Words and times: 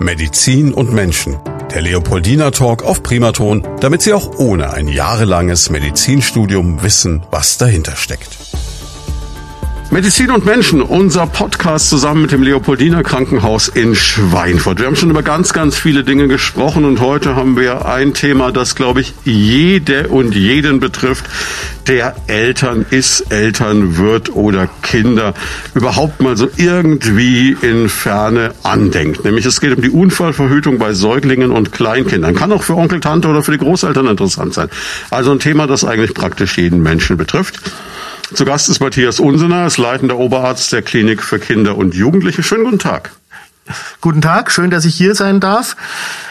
Medizin 0.00 0.72
und 0.72 0.92
Menschen. 0.92 1.36
Der 1.72 1.82
Leopoldina 1.82 2.50
Talk 2.50 2.84
auf 2.84 3.02
Primaton, 3.02 3.66
damit 3.80 4.02
Sie 4.02 4.12
auch 4.12 4.38
ohne 4.38 4.72
ein 4.72 4.88
jahrelanges 4.88 5.70
Medizinstudium 5.70 6.82
wissen, 6.82 7.22
was 7.30 7.58
dahinter 7.58 7.96
steckt. 7.96 8.45
Medizin 9.90 10.32
und 10.32 10.44
Menschen, 10.44 10.82
unser 10.82 11.28
Podcast 11.28 11.88
zusammen 11.88 12.22
mit 12.22 12.32
dem 12.32 12.42
Leopoldiner 12.42 13.04
Krankenhaus 13.04 13.68
in 13.68 13.94
Schweinfurt. 13.94 14.80
Wir 14.80 14.86
haben 14.86 14.96
schon 14.96 15.10
über 15.10 15.22
ganz, 15.22 15.52
ganz 15.52 15.78
viele 15.78 16.02
Dinge 16.02 16.26
gesprochen 16.26 16.84
und 16.84 17.00
heute 17.00 17.36
haben 17.36 17.56
wir 17.56 17.86
ein 17.86 18.12
Thema, 18.12 18.50
das, 18.50 18.74
glaube 18.74 19.00
ich, 19.00 19.14
jede 19.24 20.08
und 20.08 20.34
jeden 20.34 20.80
betrifft, 20.80 21.24
der 21.86 22.16
Eltern 22.26 22.84
ist, 22.90 23.32
Eltern 23.32 23.96
wird 23.96 24.34
oder 24.34 24.68
Kinder 24.82 25.34
überhaupt 25.74 26.20
mal 26.20 26.36
so 26.36 26.48
irgendwie 26.56 27.56
in 27.62 27.88
Ferne 27.88 28.54
andenkt. 28.64 29.24
Nämlich 29.24 29.46
es 29.46 29.60
geht 29.60 29.76
um 29.76 29.82
die 29.82 29.90
Unfallverhütung 29.90 30.78
bei 30.78 30.94
Säuglingen 30.94 31.52
und 31.52 31.70
Kleinkindern. 31.70 32.34
Kann 32.34 32.50
auch 32.50 32.64
für 32.64 32.74
Onkel, 32.74 32.98
Tante 32.98 33.28
oder 33.28 33.44
für 33.44 33.52
die 33.52 33.58
Großeltern 33.58 34.08
interessant 34.08 34.52
sein. 34.52 34.68
Also 35.10 35.30
ein 35.30 35.38
Thema, 35.38 35.68
das 35.68 35.84
eigentlich 35.84 36.12
praktisch 36.12 36.58
jeden 36.58 36.82
Menschen 36.82 37.16
betrifft. 37.16 37.60
Zu 38.34 38.44
Gast 38.44 38.68
ist 38.68 38.80
Matthias 38.80 39.20
Unsener, 39.20 39.66
ist 39.66 39.78
leitender 39.78 40.18
Oberarzt 40.18 40.72
der 40.72 40.82
Klinik 40.82 41.22
für 41.22 41.38
Kinder 41.38 41.76
und 41.76 41.94
Jugendliche. 41.94 42.42
Schönen 42.42 42.64
guten 42.64 42.78
Tag. 42.78 43.12
Guten 44.00 44.20
Tag, 44.20 44.50
schön, 44.50 44.70
dass 44.70 44.84
ich 44.84 44.94
hier 44.94 45.14
sein 45.14 45.40
darf. 45.40 45.76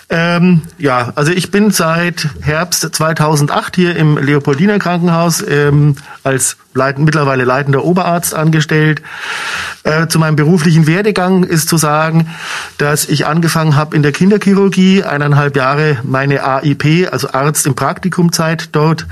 Ähm, 0.08 0.62
ja, 0.78 1.14
also 1.16 1.32
ich 1.32 1.50
bin 1.50 1.72
seit 1.72 2.28
Herbst 2.42 2.96
2008 2.96 3.76
hier 3.76 3.96
im 3.96 4.18
Leopoldiner 4.18 4.78
Krankenhaus 4.78 5.44
ähm, 5.48 5.96
als 6.24 6.58
leit 6.76 7.00
mittlerweile 7.00 7.44
leitender 7.44 7.84
Oberarzt 7.84 8.36
angestellt. 8.36 9.02
Äh, 9.84 10.08
zu 10.08 10.20
meinem 10.20 10.36
beruflichen 10.36 10.88
Werdegang 10.88 11.44
ist 11.44 11.70
zu 11.70 11.78
sagen, 11.78 12.30
dass 12.78 13.06
ich 13.06 13.26
angefangen 13.26 13.76
habe 13.76 13.96
in 13.96 14.04
der 14.04 14.12
Kinderchirurgie, 14.12 15.04
eineinhalb 15.04 15.56
Jahre 15.56 15.98
meine 16.04 16.44
AIP, 16.44 17.12
also 17.12 17.32
Arzt 17.32 17.66
im 17.66 17.76
Praktikumzeit 17.76 18.70
dort 18.74 19.08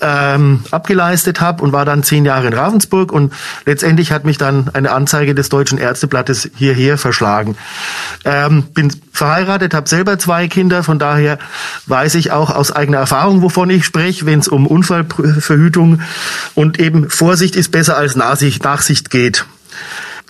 ähm, 0.00 0.64
abgeleistet 0.70 1.40
habe 1.40 1.62
und 1.62 1.72
war 1.72 1.84
dann 1.84 2.02
zehn 2.02 2.24
Jahre 2.24 2.48
in 2.48 2.52
Ravensburg 2.52 3.12
und 3.12 3.32
letztendlich 3.66 4.12
hat 4.12 4.24
mich 4.24 4.38
dann 4.38 4.68
eine 4.72 4.92
Anzeige 4.92 5.34
des 5.34 5.48
Deutschen 5.48 5.78
Ärzteblattes 5.78 6.50
hierher 6.54 6.98
verschlagen. 6.98 7.56
Ähm, 8.24 8.64
bin 8.74 8.92
verheiratet, 9.12 9.74
habe 9.74 9.88
selber 9.88 10.18
zwei 10.22 10.48
Kinder, 10.48 10.82
von 10.82 10.98
daher 10.98 11.38
weiß 11.86 12.14
ich 12.14 12.30
auch 12.32 12.50
aus 12.50 12.72
eigener 12.72 12.98
Erfahrung, 12.98 13.42
wovon 13.42 13.70
ich 13.70 13.84
spreche, 13.84 14.24
wenn 14.26 14.38
es 14.38 14.48
um 14.48 14.66
Unfallverhütung 14.66 16.00
und 16.54 16.80
eben 16.80 17.10
Vorsicht 17.10 17.56
ist 17.56 17.70
besser 17.70 17.96
als 17.96 18.16
Nachsicht, 18.16 18.64
geht. 19.10 19.44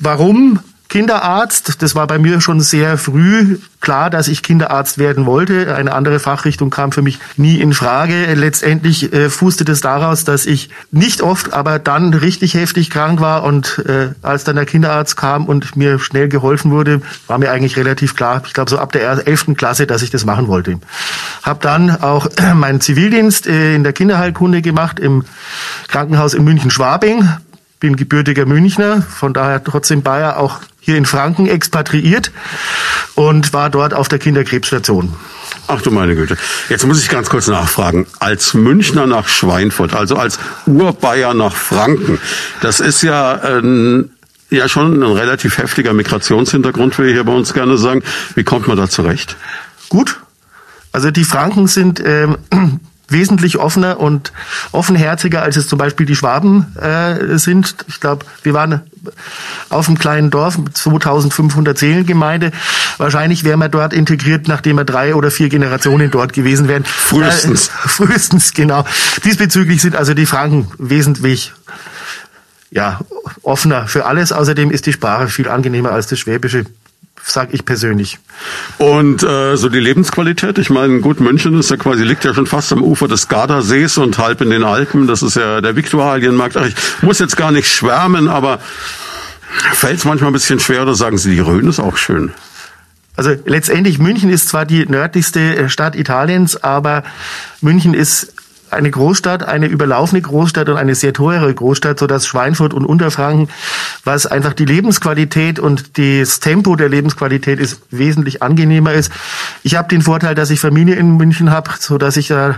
Warum 0.00 0.60
Kinderarzt. 0.92 1.80
Das 1.82 1.94
war 1.94 2.06
bei 2.06 2.18
mir 2.18 2.42
schon 2.42 2.60
sehr 2.60 2.98
früh 2.98 3.56
klar, 3.80 4.10
dass 4.10 4.28
ich 4.28 4.42
Kinderarzt 4.42 4.98
werden 4.98 5.24
wollte. 5.24 5.74
Eine 5.74 5.94
andere 5.94 6.20
Fachrichtung 6.20 6.68
kam 6.68 6.92
für 6.92 7.00
mich 7.00 7.18
nie 7.38 7.62
in 7.62 7.72
Frage. 7.72 8.34
Letztendlich 8.34 9.10
äh, 9.10 9.30
fußte 9.30 9.64
das 9.64 9.80
daraus, 9.80 10.24
dass 10.24 10.44
ich 10.44 10.68
nicht 10.90 11.22
oft, 11.22 11.54
aber 11.54 11.78
dann 11.78 12.12
richtig 12.12 12.52
heftig 12.52 12.90
krank 12.90 13.22
war 13.22 13.42
und 13.44 13.82
äh, 13.86 14.10
als 14.20 14.44
dann 14.44 14.56
der 14.56 14.66
Kinderarzt 14.66 15.16
kam 15.16 15.46
und 15.46 15.76
mir 15.76 15.98
schnell 15.98 16.28
geholfen 16.28 16.70
wurde, 16.70 17.00
war 17.26 17.38
mir 17.38 17.52
eigentlich 17.52 17.78
relativ 17.78 18.14
klar, 18.14 18.42
ich 18.44 18.52
glaube 18.52 18.68
so 18.68 18.76
ab 18.76 18.92
der 18.92 19.26
elften 19.26 19.56
Klasse, 19.56 19.86
dass 19.86 20.02
ich 20.02 20.10
das 20.10 20.26
machen 20.26 20.46
wollte. 20.46 20.78
Hab 21.42 21.62
dann 21.62 22.02
auch 22.02 22.28
meinen 22.54 22.82
Zivildienst 22.82 23.46
äh, 23.46 23.74
in 23.74 23.82
der 23.82 23.94
Kinderheilkunde 23.94 24.60
gemacht 24.60 25.00
im 25.00 25.24
Krankenhaus 25.88 26.34
in 26.34 26.44
München-Schwabing 26.44 27.26
bin 27.82 27.96
gebürtiger 27.96 28.46
Münchner, 28.46 29.02
von 29.02 29.32
daher 29.32 29.64
trotzdem 29.64 30.02
Bayer 30.02 30.38
auch 30.38 30.60
hier 30.82 30.96
in 30.96 31.06
Franken 31.06 31.46
expatriiert 31.46 32.32
und 33.14 33.52
war 33.52 33.70
dort 33.70 33.94
auf 33.94 34.08
der 34.08 34.18
Kinderkrebsstation. 34.18 35.14
Ach 35.68 35.80
du 35.80 35.92
meine 35.92 36.16
Güte. 36.16 36.36
Jetzt 36.68 36.84
muss 36.86 37.00
ich 37.00 37.08
ganz 37.08 37.30
kurz 37.30 37.46
nachfragen. 37.46 38.06
Als 38.18 38.52
Münchner 38.52 39.06
nach 39.06 39.28
Schweinfurt, 39.28 39.94
also 39.94 40.16
als 40.16 40.38
Urbayer 40.66 41.34
nach 41.34 41.54
Franken, 41.54 42.18
das 42.60 42.80
ist 42.80 43.02
ja 43.02 43.58
äh, 43.58 44.04
ja 44.50 44.68
schon 44.68 45.02
ein 45.02 45.12
relativ 45.12 45.58
heftiger 45.58 45.92
Migrationshintergrund, 45.92 46.98
wie 46.98 47.04
wir 47.04 47.12
hier 47.12 47.24
bei 47.24 47.32
uns 47.32 47.54
gerne 47.54 47.78
sagen. 47.78 48.02
Wie 48.34 48.42
kommt 48.44 48.66
man 48.66 48.76
da 48.76 48.88
zurecht? 48.88 49.36
Gut. 49.88 50.20
Also 50.90 51.10
die 51.10 51.24
Franken 51.24 51.68
sind 51.68 52.02
ähm, 52.04 52.36
wesentlich 53.12 53.58
offener 53.58 54.00
und 54.00 54.32
offenherziger, 54.72 55.42
als 55.42 55.56
es 55.56 55.68
zum 55.68 55.78
Beispiel 55.78 56.06
die 56.06 56.16
Schwaben 56.16 56.76
äh, 56.76 57.38
sind. 57.38 57.76
Ich 57.88 58.00
glaube, 58.00 58.24
wir 58.42 58.54
waren 58.54 58.82
auf 59.68 59.88
einem 59.88 59.98
kleinen 59.98 60.30
Dorf, 60.30 60.58
2500 60.72 61.76
Seelengemeinde. 61.76 62.52
Wahrscheinlich 62.98 63.44
wären 63.44 63.58
wir 63.58 63.68
dort 63.68 63.92
integriert, 63.92 64.48
nachdem 64.48 64.76
wir 64.76 64.84
drei 64.84 65.14
oder 65.14 65.30
vier 65.30 65.48
Generationen 65.48 66.10
dort 66.10 66.32
gewesen 66.32 66.68
wären. 66.68 66.84
Frühestens. 66.84 67.68
Äh, 67.68 67.88
frühestens, 67.88 68.54
genau. 68.54 68.84
Diesbezüglich 69.24 69.80
sind 69.80 69.96
also 69.96 70.14
die 70.14 70.26
Franken 70.26 70.70
wesentlich 70.78 71.52
ja, 72.70 73.00
offener 73.42 73.86
für 73.86 74.06
alles. 74.06 74.32
Außerdem 74.32 74.70
ist 74.70 74.86
die 74.86 74.92
Sprache 74.92 75.28
viel 75.28 75.48
angenehmer 75.48 75.92
als 75.92 76.06
das 76.06 76.18
Schwäbische 76.18 76.64
sag 77.22 77.54
ich 77.54 77.64
persönlich. 77.64 78.18
Und 78.78 79.22
äh, 79.22 79.56
so 79.56 79.68
die 79.68 79.80
Lebensqualität, 79.80 80.58
ich 80.58 80.70
meine, 80.70 81.00
gut, 81.00 81.20
München 81.20 81.58
ist 81.58 81.70
ja 81.70 81.76
quasi, 81.76 82.02
liegt 82.02 82.24
ja 82.24 82.34
schon 82.34 82.46
fast 82.46 82.72
am 82.72 82.82
Ufer 82.82 83.08
des 83.08 83.28
Gardasees 83.28 83.98
und 83.98 84.18
halb 84.18 84.40
in 84.40 84.50
den 84.50 84.64
Alpen. 84.64 85.06
Das 85.06 85.22
ist 85.22 85.36
ja 85.36 85.60
der 85.60 85.76
Viktualienmarkt. 85.76 86.56
Ach, 86.56 86.66
ich 86.66 86.74
muss 87.02 87.18
jetzt 87.18 87.36
gar 87.36 87.52
nicht 87.52 87.68
schwärmen, 87.68 88.28
aber 88.28 88.58
fällt 89.74 89.98
es 89.98 90.04
manchmal 90.04 90.30
ein 90.30 90.34
bisschen 90.34 90.60
schwer 90.60 90.82
oder 90.82 90.94
sagen 90.94 91.18
Sie, 91.18 91.34
die 91.34 91.40
Rhön 91.40 91.68
ist 91.68 91.78
auch 91.78 91.96
schön? 91.96 92.32
Also 93.14 93.34
letztendlich 93.44 93.98
München 93.98 94.30
ist 94.30 94.48
zwar 94.48 94.64
die 94.64 94.86
nördlichste 94.86 95.68
Stadt 95.68 95.96
Italiens, 95.96 96.56
aber 96.56 97.04
München 97.60 97.92
ist 97.92 98.31
eine 98.72 98.90
Großstadt, 98.90 99.44
eine 99.44 99.66
überlaufene 99.66 100.22
Großstadt 100.22 100.68
und 100.68 100.76
eine 100.76 100.94
sehr 100.94 101.12
teure 101.12 101.52
Großstadt, 101.52 101.98
so 101.98 102.06
dass 102.06 102.26
Schweinfurt 102.26 102.74
und 102.74 102.84
Unterfranken, 102.84 103.48
was 104.04 104.26
einfach 104.26 104.52
die 104.52 104.64
Lebensqualität 104.64 105.58
und 105.58 105.98
das 105.98 106.40
Tempo 106.40 106.76
der 106.76 106.88
Lebensqualität 106.88 107.58
ist, 107.58 107.82
wesentlich 107.90 108.42
angenehmer 108.42 108.92
ist. 108.92 109.12
Ich 109.62 109.76
habe 109.76 109.88
den 109.88 110.02
Vorteil, 110.02 110.34
dass 110.34 110.50
ich 110.50 110.60
Familie 110.60 110.94
in 110.96 111.16
München 111.16 111.50
habe, 111.50 111.70
so 111.78 111.98
dass 111.98 112.16
ich 112.16 112.28
da 112.28 112.56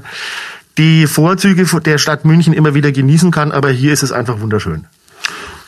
die 0.78 1.06
Vorzüge 1.06 1.64
der 1.80 1.98
Stadt 1.98 2.24
München 2.24 2.52
immer 2.52 2.74
wieder 2.74 2.90
genießen 2.90 3.30
kann, 3.30 3.52
aber 3.52 3.70
hier 3.70 3.92
ist 3.92 4.02
es 4.02 4.12
einfach 4.12 4.40
wunderschön. 4.40 4.86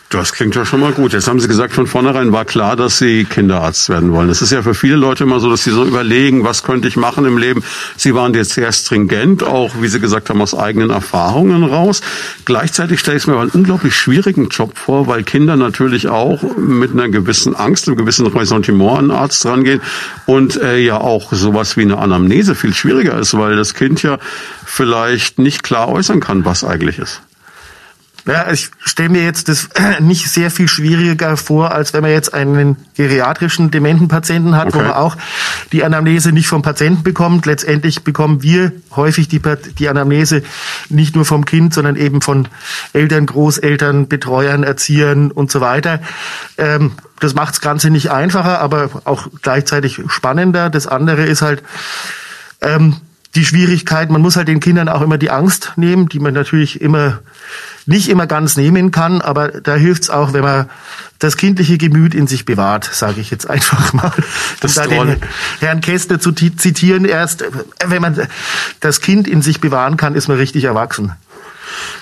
Das 0.09 0.33
klingt 0.33 0.55
ja 0.55 0.65
schon 0.65 0.79
mal 0.79 0.93
gut. 0.93 1.15
Jetzt 1.15 1.27
haben 1.27 1.41
Sie 1.41 1.49
gesagt, 1.49 1.73
von 1.73 1.89
vornherein 1.89 2.31
war 2.31 2.45
klar, 2.45 2.77
dass 2.77 2.99
Sie 2.99 3.25
Kinderarzt 3.25 3.89
werden 3.89 4.13
wollen. 4.13 4.29
Das 4.29 4.41
ist 4.41 4.53
ja 4.53 4.63
für 4.63 4.75
viele 4.75 4.95
Leute 4.95 5.25
immer 5.25 5.41
so, 5.41 5.51
dass 5.51 5.65
sie 5.65 5.73
so 5.73 5.85
überlegen, 5.85 6.45
was 6.45 6.63
könnte 6.63 6.87
ich 6.87 6.97
machen 6.97 7.25
im 7.25 7.39
Leben. 7.39 7.65
Sie 7.97 8.15
waren 8.15 8.33
jetzt 8.33 8.53
sehr 8.53 8.71
stringent, 8.71 9.43
auch 9.43 9.73
wie 9.81 9.89
Sie 9.89 9.99
gesagt 9.99 10.31
haben, 10.31 10.41
aus 10.41 10.55
eigenen 10.55 10.91
Erfahrungen 10.91 11.65
raus. 11.65 12.03
Gleichzeitig 12.45 13.01
stelle 13.01 13.17
ich 13.17 13.25
es 13.25 13.27
mir 13.27 13.33
aber 13.33 13.43
einen 13.43 13.51
unglaublich 13.51 13.97
schwierigen 13.97 14.49
Job 14.49 14.79
vor, 14.79 15.09
weil 15.09 15.25
Kinder 15.25 15.57
natürlich 15.57 16.07
auch 16.09 16.57
mit 16.57 16.93
einer 16.93 17.09
gewissen 17.09 17.57
Angst, 17.57 17.89
einem 17.89 17.97
gewissen 17.97 18.29
Ressentiment 18.29 18.99
an 18.99 19.11
Arzt 19.11 19.45
rangehen 19.45 19.81
und 20.27 20.63
äh, 20.63 20.79
ja 20.79 21.01
auch 21.01 21.33
sowas 21.33 21.77
wie 21.77 21.83
eine 21.83 21.99
Anamnese 21.99 22.55
viel 22.55 22.75
schwieriger 22.75 23.19
ist, 23.19 23.37
weil 23.37 23.57
das 23.57 23.75
Kind 23.75 24.05
ja 24.05 24.19
vielleicht 24.65 25.41
nicht 25.41 25.65
klar 25.65 25.89
äußern 25.89 26.21
kann, 26.21 26.45
was 26.45 26.63
eigentlich 26.63 27.01
ist. 27.01 27.23
Ja, 28.27 28.51
ich 28.51 28.71
stelle 28.85 29.11
mir 29.11 29.23
jetzt 29.23 29.49
das 29.49 29.69
nicht 30.01 30.29
sehr 30.29 30.51
viel 30.51 30.67
schwieriger 30.67 31.37
vor, 31.37 31.73
als 31.73 31.93
wenn 31.93 32.03
man 32.03 32.11
jetzt 32.11 32.35
einen 32.35 32.77
geriatrischen 32.97 33.71
dementen 33.71 34.09
Patienten 34.09 34.57
hat, 34.57 34.69
okay. 34.69 34.79
wo 34.79 34.83
man 34.83 34.93
auch 34.93 35.17
die 35.71 35.85
Anamnese 35.85 36.33
nicht 36.33 36.49
vom 36.49 36.63
Patienten 36.63 37.05
bekommt. 37.05 37.47
Letztendlich 37.47 38.03
bekommen 38.03 38.43
wir 38.43 38.73
häufig 38.97 39.29
die, 39.29 39.41
die 39.79 39.89
Anamnese 39.89 40.43
nicht 40.89 41.15
nur 41.15 41.25
vom 41.25 41.45
Kind, 41.45 41.73
sondern 41.73 41.95
eben 41.95 42.21
von 42.21 42.49
Eltern, 42.93 43.27
Großeltern, 43.27 44.09
Betreuern, 44.09 44.65
Erziehern 44.65 45.31
und 45.31 45.53
so 45.53 45.61
weiter. 45.61 46.01
Ähm, 46.59 46.93
das 47.21 47.35
macht 47.35 47.55
das 47.55 47.61
Ganze 47.61 47.91
nicht 47.91 48.11
einfacher, 48.11 48.61
aber 48.61 48.91
auch 49.05 49.29
gleichzeitig 49.41 50.01
spannender. 50.09 50.69
Das 50.69 50.89
andere 50.89 51.25
ist 51.25 51.43
halt, 51.43 51.63
ähm, 52.61 52.97
die 53.37 53.45
Schwierigkeit, 53.45 54.11
man 54.11 54.23
muss 54.23 54.37
halt 54.37 54.49
den 54.49 54.61
Kindern 54.61 54.89
auch 54.89 55.03
immer 55.03 55.19
die 55.19 55.31
Angst 55.31 55.73
nehmen, 55.77 56.09
die 56.09 56.19
man 56.19 56.35
natürlich 56.35 56.81
immer 56.81 57.21
nicht 57.87 58.09
immer 58.09 58.27
ganz 58.27 58.57
nehmen 58.57 58.91
kann, 58.91 59.21
aber 59.21 59.49
da 59.49 59.77
hilft 59.77 60.05
es 60.05 60.11
auch, 60.11 60.33
wenn 60.33 60.43
man 60.43 60.69
das 61.19 61.37
kindliche 61.37 61.79
Gemüt 61.79 62.15
in 62.15 62.27
sich 62.27 62.45
bewahrt, 62.45 62.85
sage 62.93 63.21
ich 63.21 63.31
jetzt 63.31 63.49
einfach 63.51 63.93
mal. 63.93 64.13
Das 64.61 64.75
da 64.75 64.87
den 64.87 65.17
Herrn 65.61 65.81
Kästner 65.81 66.19
zu 66.19 66.33
zitieren, 66.33 67.05
erst 67.05 67.45
wenn 67.85 68.03
man 68.03 68.29
das 68.81 69.01
Kind 69.01 69.29
in 69.29 69.43
sich 69.43 69.61
bewahren 69.61 69.97
kann, 69.97 70.15
ist 70.15 70.29
man 70.29 70.37
richtig 70.37 70.65
erwachsen. 70.65 71.13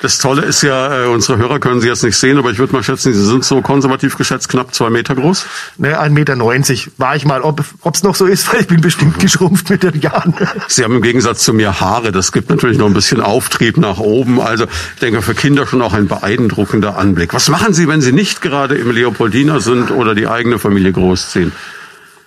Das 0.03 0.19
Tolle 0.19 0.43
ist 0.43 0.63
ja, 0.63 1.05
äh, 1.05 1.07
unsere 1.07 1.39
Hörer 1.39 1.59
können 1.59 1.81
Sie 1.81 1.89
jetzt 1.89 2.03
nicht 2.03 2.17
sehen, 2.17 2.39
aber 2.39 2.51
ich 2.51 2.59
würde 2.59 2.73
mal 2.73 2.83
schätzen, 2.83 3.13
Sie 3.13 3.25
sind 3.25 3.45
so 3.45 3.63
konservativ 3.63 4.17
geschätzt 4.17 4.49
knapp 4.49 4.75
zwei 4.75 4.91
Meter 4.91 5.15
groß. 5.15 5.47
Ne, 5.79 5.99
ein 5.99 6.13
Meter 6.13 6.37
neunzig 6.37 6.91
war 6.99 7.17
ich 7.17 7.25
mal. 7.25 7.43
Ob 7.43 7.65
es 7.93 8.03
noch 8.03 8.15
so 8.15 8.27
ist, 8.27 8.47
weil 8.53 8.63
ich 8.63 8.67
bin 8.67 8.81
bestimmt 8.81 9.17
mhm. 9.17 9.21
geschrumpft 9.21 9.71
mit 9.71 9.83
den 9.83 10.01
Jahren. 10.01 10.35
Sie 10.69 10.85
haben 10.85 10.97
im 10.97 11.03
Gegensatz 11.03 11.45
zu 11.45 11.53
mir 11.53 11.81
Haare. 11.81 12.13
Das 12.13 12.33
gibt 12.33 12.51
natürlich 12.51 12.79
noch 12.79 12.87
ein 12.87 12.95
bisschen 12.95 13.21
Auftrieb 13.21 13.77
nach 13.77 13.99
oben. 13.99 14.41
Also 14.41 14.65
ich 14.95 15.01
denke 15.01 15.23
für 15.23 15.35
Kinder 15.35 15.67
schon 15.67 15.83
auch 15.83 15.93
ein 15.93 16.09
beeindruckender 16.09 16.97
Anblick. 16.97 17.35
Was 17.35 17.49
machen 17.49 17.75
Sie, 17.75 17.89
wenn 17.89 18.01
Sie 18.01 18.13
nicht 18.13 18.43
gerade 18.43 18.75
im 18.77 18.91
Leopoldiner 18.91 19.61
sind 19.61 19.91
oder 19.91 20.15
die 20.15 20.29
eigene 20.29 20.59
Familie 20.59 20.93
großziehen? 20.93 21.53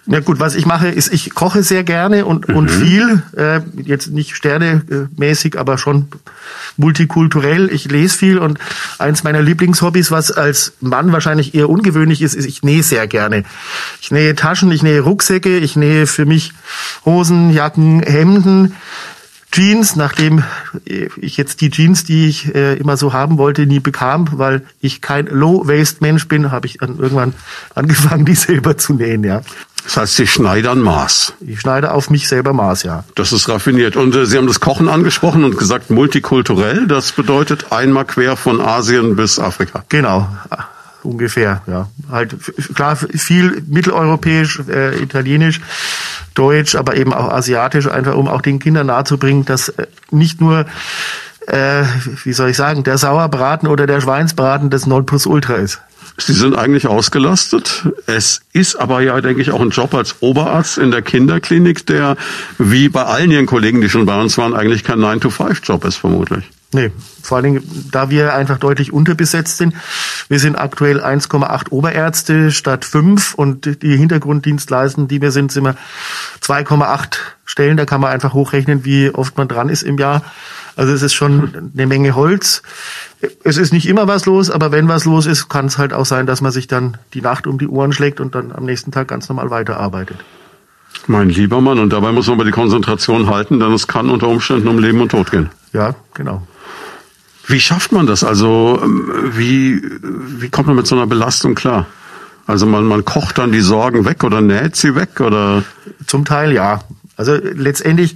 Ja 0.10 0.22
gut, 0.22 0.40
was 0.40 0.56
ich 0.56 0.66
mache, 0.66 0.88
ist, 0.88 1.14
ich 1.14 1.34
koche 1.34 1.64
sehr 1.64 1.84
gerne 1.84 2.26
und, 2.26 2.48
mhm. 2.48 2.56
und 2.56 2.72
viel. 2.72 3.24
Äh, 3.36 3.60
jetzt 3.84 4.08
nicht 4.08 4.36
sternemäßig, 4.36 5.60
aber 5.60 5.78
schon 5.78 6.08
multikulturell. 6.78 7.70
Ich 7.72 7.92
lese 7.92 8.18
viel 8.18 8.38
und 8.40 8.58
eins 9.00 9.24
meiner 9.24 9.42
Lieblingshobbys, 9.42 10.10
was 10.10 10.32
als 10.32 10.74
Mann 10.80 11.12
wahrscheinlich 11.12 11.56
eher 11.56 11.70
ungewöhnlich 11.70 12.22
ist, 12.22 12.36
ist, 12.36 12.46
ich 12.46 12.64
nähe 12.64 12.84
sehr 12.84 13.06
gerne. 13.08 13.44
Ich 14.02 14.10
nähe 14.12 14.34
Taschen, 14.36 14.72
ich 14.72 14.82
nähe 14.82 15.02
Rucksäcke, 15.02 15.58
ich 15.58 15.76
nähe 15.76 16.08
für 16.08 16.26
mich 16.26 16.54
Hosen, 17.06 17.52
Jacken, 17.52 18.02
Hemden. 18.02 18.76
Jeans, 19.52 19.96
nachdem 19.96 20.44
ich 20.86 21.38
jetzt 21.38 21.62
die 21.62 21.72
Jeans, 21.72 22.04
die 22.04 22.28
ich 22.28 22.54
äh, 22.54 22.76
immer 22.76 22.98
so 22.98 23.14
haben 23.14 23.38
wollte, 23.38 23.66
nie 23.66 23.80
bekam, 23.80 24.28
weil 24.34 24.64
ich 24.82 25.02
kein 25.02 25.28
Low-Waist-Mensch 25.28 26.28
bin, 26.28 26.52
habe 26.52 26.68
ich 26.68 26.78
dann 26.78 27.00
irgendwann 27.00 27.34
angefangen, 27.76 28.26
die 28.26 28.36
selber 28.36 28.78
zu 28.78 28.94
nähen, 28.94 29.24
ja. 29.24 29.42
Das 29.84 29.96
heißt, 29.96 30.16
Sie 30.18 30.28
schneidern 30.28 30.82
Maß. 30.82 31.34
Ich 31.40 31.62
schneide 31.62 31.94
auf 31.94 32.10
mich 32.10 32.28
selber 32.28 32.52
Maß, 32.52 32.84
ja. 32.84 33.06
Das 33.16 33.32
ist 33.32 33.48
raffiniert. 33.48 33.96
Und 33.96 34.14
äh, 34.16 34.26
Sie 34.26 34.38
haben 34.38 34.48
das 34.48 34.60
Kochen 34.60 34.90
angesprochen 34.90 35.46
und 35.46 35.58
gesagt 35.58 35.90
multikulturell. 35.90 36.88
Das 36.88 37.14
bedeutet 37.14 37.72
einmal 37.72 38.04
quer 38.04 38.36
von 38.36 38.60
Asien 38.60 39.16
bis 39.16 39.40
Afrika. 39.40 39.86
Genau, 39.88 40.28
ungefähr, 41.04 41.62
ja. 41.68 41.88
Halt 42.10 42.36
klar 42.76 42.96
viel 42.96 43.64
mitteleuropäisch, 43.68 44.62
äh, 44.70 45.02
italienisch, 45.02 45.62
deutsch, 46.34 46.76
aber 46.76 46.96
eben 46.96 47.14
auch 47.14 47.30
asiatisch, 47.30 47.88
einfach 47.88 48.16
um 48.16 48.28
auch 48.28 48.42
den 48.42 48.60
Kindern 48.60 48.88
nahezubringen, 48.88 49.46
dass 49.46 49.70
äh, 49.70 49.88
nicht 50.12 50.42
nur 50.42 50.66
äh, 51.48 51.84
wie 52.24 52.34
soll 52.34 52.50
ich 52.50 52.58
sagen, 52.58 52.84
der 52.84 52.98
Sauerbraten 52.98 53.68
oder 53.68 53.88
der 53.88 54.02
Schweinsbraten 54.02 54.70
das 54.70 54.86
Nonplusultra 54.86 55.56
ist. 55.56 55.82
Sie 56.18 56.34
sind 56.34 56.58
eigentlich 56.58 56.88
ausgelastet. 56.88 57.88
Es 58.08 58.42
ist 58.52 58.76
aber 58.76 59.02
ja, 59.02 59.22
denke 59.22 59.42
ich, 59.42 59.52
auch 59.52 59.62
ein 59.62 59.70
Job 59.70 59.94
als 59.94 60.16
Oberarzt 60.20 60.78
in 60.78 60.92
der 60.92 61.02
Kinderklinik, 61.04 61.86
der 61.86 62.18
wie 62.58 62.90
bei 62.90 63.04
allen 63.04 63.30
Ihren 63.32 63.46
Kollegen, 63.46 63.82
die 63.82 63.90
schon 63.90 64.06
bei 64.06 64.20
uns 64.20 64.38
waren, 64.38 64.56
eigentlich 64.56 64.84
kein 64.84 65.00
9-to-5-Job 65.00 65.86
ist, 65.86 65.98
vermutlich. 65.98 66.44
Nee, 66.74 66.92
vor 67.24 67.38
allen 67.38 67.46
Dingen, 67.46 67.90
da 67.92 68.10
wir 68.10 68.34
einfach 68.34 68.58
deutlich 68.58 68.92
unterbesetzt 68.92 69.58
sind. 69.58 69.74
Wir 70.28 70.40
sind 70.40 70.58
aktuell 70.58 71.02
1,8 71.02 71.70
Oberärzte 71.70 72.52
statt 72.52 72.84
5 72.84 73.36
und 73.36 73.82
die 73.82 73.96
Hintergrunddienstleisten, 73.96 75.08
die 75.08 75.22
wir 75.22 75.32
sind, 75.32 75.54
sind 75.54 75.64
wir 75.64 75.78
2,8 76.42 77.20
Stellen. 77.46 77.78
Da 77.78 77.86
kann 77.86 78.02
man 78.02 78.12
einfach 78.12 78.34
hochrechnen, 78.34 78.84
wie 78.84 79.12
oft 79.12 79.38
man 79.38 79.48
dran 79.48 79.70
ist 79.70 79.84
im 79.84 79.98
Jahr. 79.98 80.24
Also 80.76 80.94
es 80.94 81.04
ist 81.04 81.14
schon 81.14 81.72
eine 81.74 81.88
Menge 81.88 82.16
Holz. 82.16 82.64
Es 83.46 83.56
ist 83.56 83.72
nicht 83.72 83.88
immer 83.88 84.08
was 84.08 84.26
los, 84.26 84.50
aber 84.50 84.74
wenn 84.74 84.90
was 84.90 85.06
los 85.06 85.26
ist, 85.26 85.48
kann 85.48 85.68
es 85.68 85.78
halt 85.78 85.94
auch 85.94 86.06
sein, 86.06 86.26
dass 86.26 86.42
man 86.42 86.52
sich 86.52 86.68
dann 86.68 86.98
die 87.14 87.22
Nacht 87.22 87.48
um 87.48 87.58
die 87.58 87.68
Ohren 87.68 87.94
schlägt 87.94 88.20
und 88.20 88.36
dann 88.36 88.52
am 88.52 88.66
nächsten 88.66 88.92
Tag 88.92 89.08
ganz 89.08 89.30
normal 89.30 89.50
weiterarbeitet. 89.50 90.18
Mein 91.08 91.30
lieber 91.30 91.62
Mann, 91.62 91.80
und 91.80 91.94
dabei 91.94 92.12
muss 92.12 92.28
man 92.28 92.36
aber 92.36 92.46
die 92.46 92.52
Konzentration 92.52 93.30
halten, 93.30 93.60
denn 93.60 93.72
es 93.72 93.88
kann 93.88 94.10
unter 94.10 94.28
Umständen 94.28 94.68
um 94.68 94.80
Leben 94.80 95.00
und 95.00 95.10
Tod 95.10 95.32
gehen. 95.32 95.50
Ja, 95.72 95.96
genau. 96.14 96.46
Wie 97.48 97.62
schafft 97.62 97.94
man 97.94 98.06
das? 98.06 98.24
Also 98.24 98.80
ähm, 98.84 99.10
wie, 99.36 99.82
wie 100.40 100.50
kommt 100.50 100.68
man 100.68 100.76
mit 100.76 100.86
so 100.86 100.96
einer 100.96 101.08
Belastung 101.08 101.56
klar? 101.56 101.88
Also 102.46 102.66
man, 102.66 102.86
man 102.86 103.06
kocht 103.06 103.38
dann 103.38 103.52
die 103.52 103.62
Sorgen 103.62 104.06
weg 104.06 104.24
oder 104.24 104.42
näht 104.42 104.76
sie 104.76 104.96
weg 104.96 105.20
oder? 105.20 105.64
Zum 106.06 106.26
Teil 106.26 106.52
ja. 106.52 106.82
Also 107.16 107.34
letztendlich 107.34 108.16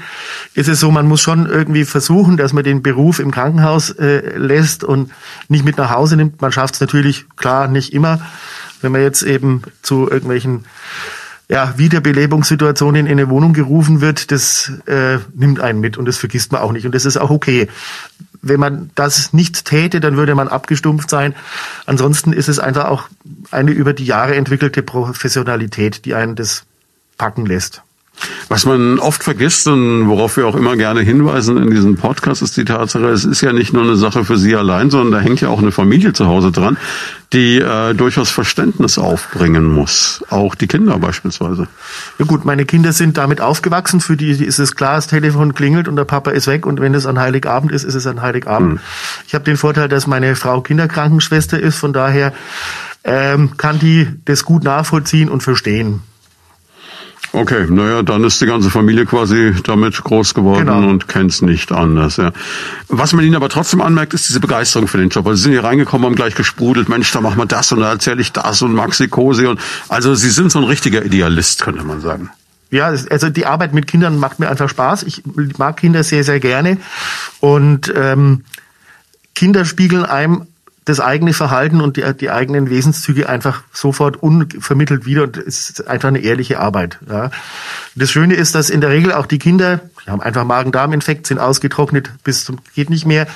ist 0.54 0.69
es 0.69 0.80
so, 0.80 0.92
man 0.92 1.07
muss 1.07 1.22
schon 1.22 1.48
irgendwie 1.48 1.86
versuchen, 1.86 2.38
dass 2.38 2.54
man 2.54 2.63
den 2.63 2.83
Beruf 2.83 3.19
im 3.19 3.31
Krankenhaus 3.31 3.89
äh, 3.89 4.38
lässt 4.38 4.83
und 4.83 5.12
nicht 5.48 5.66
mit 5.66 5.78
nach 5.78 5.89
Hause 5.89 6.18
nimmt. 6.18 6.42
Man 6.42 6.51
schafft 6.51 6.75
es 6.75 6.81
natürlich 6.81 7.25
klar 7.36 7.68
nicht 7.68 7.94
immer, 7.94 8.22
wenn 8.81 8.92
man 8.92 9.01
jetzt 9.01 9.24
eben 9.24 9.63
zu 9.81 10.10
irgendwelchen 10.10 10.66
ja, 11.50 11.74
Wiederbelebungssituationen 11.78 13.06
in 13.07 13.12
eine 13.12 13.30
Wohnung 13.30 13.54
gerufen 13.54 14.01
wird, 14.01 14.31
das 14.31 14.72
äh, 14.86 15.18
nimmt 15.33 15.60
einen 15.60 15.81
mit 15.81 15.98
und 15.98 16.06
das 16.06 16.18
vergisst 16.18 16.51
man 16.51 16.62
auch 16.62 16.72
nicht 16.72 16.86
und 16.86 16.95
das 16.95 17.06
ist 17.06 17.18
auch 17.18 17.30
okay. 17.30 17.68
Wenn 18.41 18.59
man 18.59 18.89
das 18.95 19.33
nicht 19.33 19.65
täte, 19.65 19.99
dann 19.99 20.17
würde 20.17 20.35
man 20.35 20.47
abgestumpft 20.47 21.09
sein. 21.09 21.35
Ansonsten 21.85 22.33
ist 22.33 22.49
es 22.49 22.59
einfach 22.59 22.85
auch 22.85 23.07
eine 23.51 23.71
über 23.71 23.93
die 23.93 24.05
Jahre 24.05 24.35
entwickelte 24.35 24.81
Professionalität, 24.81 26.05
die 26.05 26.15
einen 26.15 26.35
das 26.35 26.63
packen 27.17 27.45
lässt. 27.45 27.83
Was 28.50 28.65
man 28.65 29.00
oft 29.00 29.23
vergisst 29.23 29.68
und 29.68 30.07
worauf 30.07 30.38
wir 30.38 30.47
auch 30.47 30.56
immer 30.56 30.75
gerne 30.75 31.01
hinweisen 31.01 31.57
in 31.57 31.71
diesem 31.71 31.95
Podcast 31.95 32.41
ist 32.41 32.57
die 32.57 32.65
Tatsache, 32.65 33.07
es 33.07 33.25
ist 33.25 33.41
ja 33.41 33.53
nicht 33.53 33.73
nur 33.73 33.83
eine 33.83 33.95
Sache 33.95 34.25
für 34.25 34.38
Sie 34.38 34.56
allein, 34.56 34.89
sondern 34.89 35.12
da 35.12 35.19
hängt 35.19 35.41
ja 35.41 35.50
auch 35.50 35.59
eine 35.59 35.71
Familie 35.71 36.13
zu 36.13 36.27
Hause 36.27 36.51
dran, 36.51 36.77
die 37.33 37.59
äh, 37.59 37.94
durchaus 37.94 38.29
Verständnis 38.29 38.97
aufbringen 38.97 39.65
muss. 39.65 40.23
Auch 40.29 40.56
die 40.56 40.68
Kinder 40.68 40.97
beispielsweise. 41.00 41.68
Ja 42.19 42.25
gut, 42.25 42.44
meine 42.45 42.65
Kinder 42.65 42.91
sind 42.94 43.18
damit 43.18 43.39
aufgewachsen. 43.39 44.01
Für 44.01 44.18
die 44.18 44.31
ist 44.31 44.59
es 44.59 44.75
klar, 44.75 44.95
das 44.95 45.07
Telefon 45.07 45.53
klingelt 45.53 45.88
und 45.88 45.95
der 45.95 46.06
Papa 46.06 46.31
ist 46.31 46.47
weg 46.47 46.65
und 46.65 46.81
wenn 46.81 46.94
es 46.94 47.06
an 47.06 47.19
Heiligabend 47.19 47.71
ist, 47.71 47.83
ist 47.83 47.95
es 47.95 48.06
an 48.06 48.21
Heiligabend. 48.21 48.79
Hm. 48.79 48.79
Ich 49.27 49.33
habe 49.33 49.45
den 49.45 49.57
Vorteil, 49.57 49.88
dass 49.88 50.07
meine 50.07 50.35
Frau 50.35 50.62
Kinderkrankenschwester 50.62 51.59
ist, 51.59 51.77
von 51.77 51.94
daher 51.94 52.33
ähm, 53.03 53.57
kann 53.57 53.79
die 53.79 54.07
das 54.25 54.45
gut 54.45 54.63
nachvollziehen 54.63 55.29
und 55.29 55.41
verstehen. 55.41 56.01
Okay, 57.33 57.66
naja, 57.69 58.04
dann 58.04 58.25
ist 58.25 58.42
die 58.42 58.45
ganze 58.45 58.69
Familie 58.69 59.06
quasi 59.06 59.54
damit 59.63 60.04
groß 60.04 60.33
geworden 60.33 60.66
genau. 60.66 60.89
und 60.89 61.07
kennt 61.07 61.31
es 61.31 61.42
nicht 61.42 61.72
anders. 61.72 62.18
Ja. 62.18 62.33
Was 62.89 63.13
man 63.13 63.24
ihnen 63.24 63.36
aber 63.36 63.48
trotzdem 63.48 63.81
anmerkt, 63.81 64.13
ist 64.13 64.28
diese 64.28 64.42
Begeisterung 64.42 64.89
für 64.89 64.98
den 64.98 65.10
Job. 65.10 65.25
Also 65.25 65.38
sie 65.38 65.44
sind 65.44 65.51
hier 65.54 65.63
reingekommen, 65.63 66.06
haben 66.06 66.16
gleich 66.16 66.36
gesprudelt, 66.36 66.89
Mensch, 66.89 67.10
da 67.12 67.22
machen 67.22 67.38
wir 67.38 67.45
das 67.45 67.72
und 67.72 67.80
da 67.80 67.92
erzähle 67.92 68.22
ich 68.22 68.33
das 68.33 68.62
und 68.62 68.74
Maxi 68.74 69.07
Cosi 69.07 69.48
und 69.48 69.62
also 69.88 70.13
sie 70.13 70.30
sind 70.30 70.51
so 70.51 70.60
ein 70.60 70.66
richtiger 70.66 71.06
Idealist, 71.06 71.62
könnte 71.62 71.83
man 71.83 72.01
sagen. 72.01 72.30
Ja, 72.69 72.88
also 72.88 73.30
die 73.30 73.45
Arbeit 73.45 73.74
mit 73.74 73.88
Kindern 73.88 74.18
macht 74.18 74.39
mir 74.39 74.50
einfach 74.50 74.69
Spaß. 74.69 75.04
Ich 75.04 75.24
mag 75.57 75.78
Kinder 75.78 76.04
sehr, 76.04 76.24
sehr 76.24 76.39
gerne 76.39 76.78
und 77.39 77.94
ähm, 77.95 78.44
Kinder 79.36 79.63
spiegeln 79.66 80.06
einem 80.06 80.48
das 80.86 81.00
eigene 81.00 81.33
Verhalten 81.33 81.80
und 81.80 81.98
die, 81.98 82.13
die 82.19 82.31
eigenen 82.31 82.69
Wesenszüge 82.69 83.30
einfach 83.30 83.62
sofort 83.72 84.22
unvermittelt 84.22 85.06
wieder 85.06 85.24
und 85.24 85.38
es 85.38 85.69
ist 85.69 85.88
einfach 85.88 86.07
eine 86.07 86.19
ehrliche 86.19 86.60
Arbeit. 86.60 86.98
Ja. 87.07 87.30
Das 87.95 88.10
Schöne 88.10 88.33
ist, 88.33 88.56
dass 88.56 88.72
in 88.72 88.81
der 88.81 88.89
Regel 88.89 89.13
auch 89.13 89.28
die 89.28 89.38
Kinder, 89.38 89.81
die 90.06 90.10
haben 90.10 90.22
einfach 90.22 90.44
Magen-Darm-Infekt, 90.44 91.28
sind 91.28 91.38
ausgetrocknet 91.38 92.12
bis 92.24 92.45
zum 92.45 92.57
geht 92.74 92.89
nicht 92.89 93.06
mehr. 93.06 93.28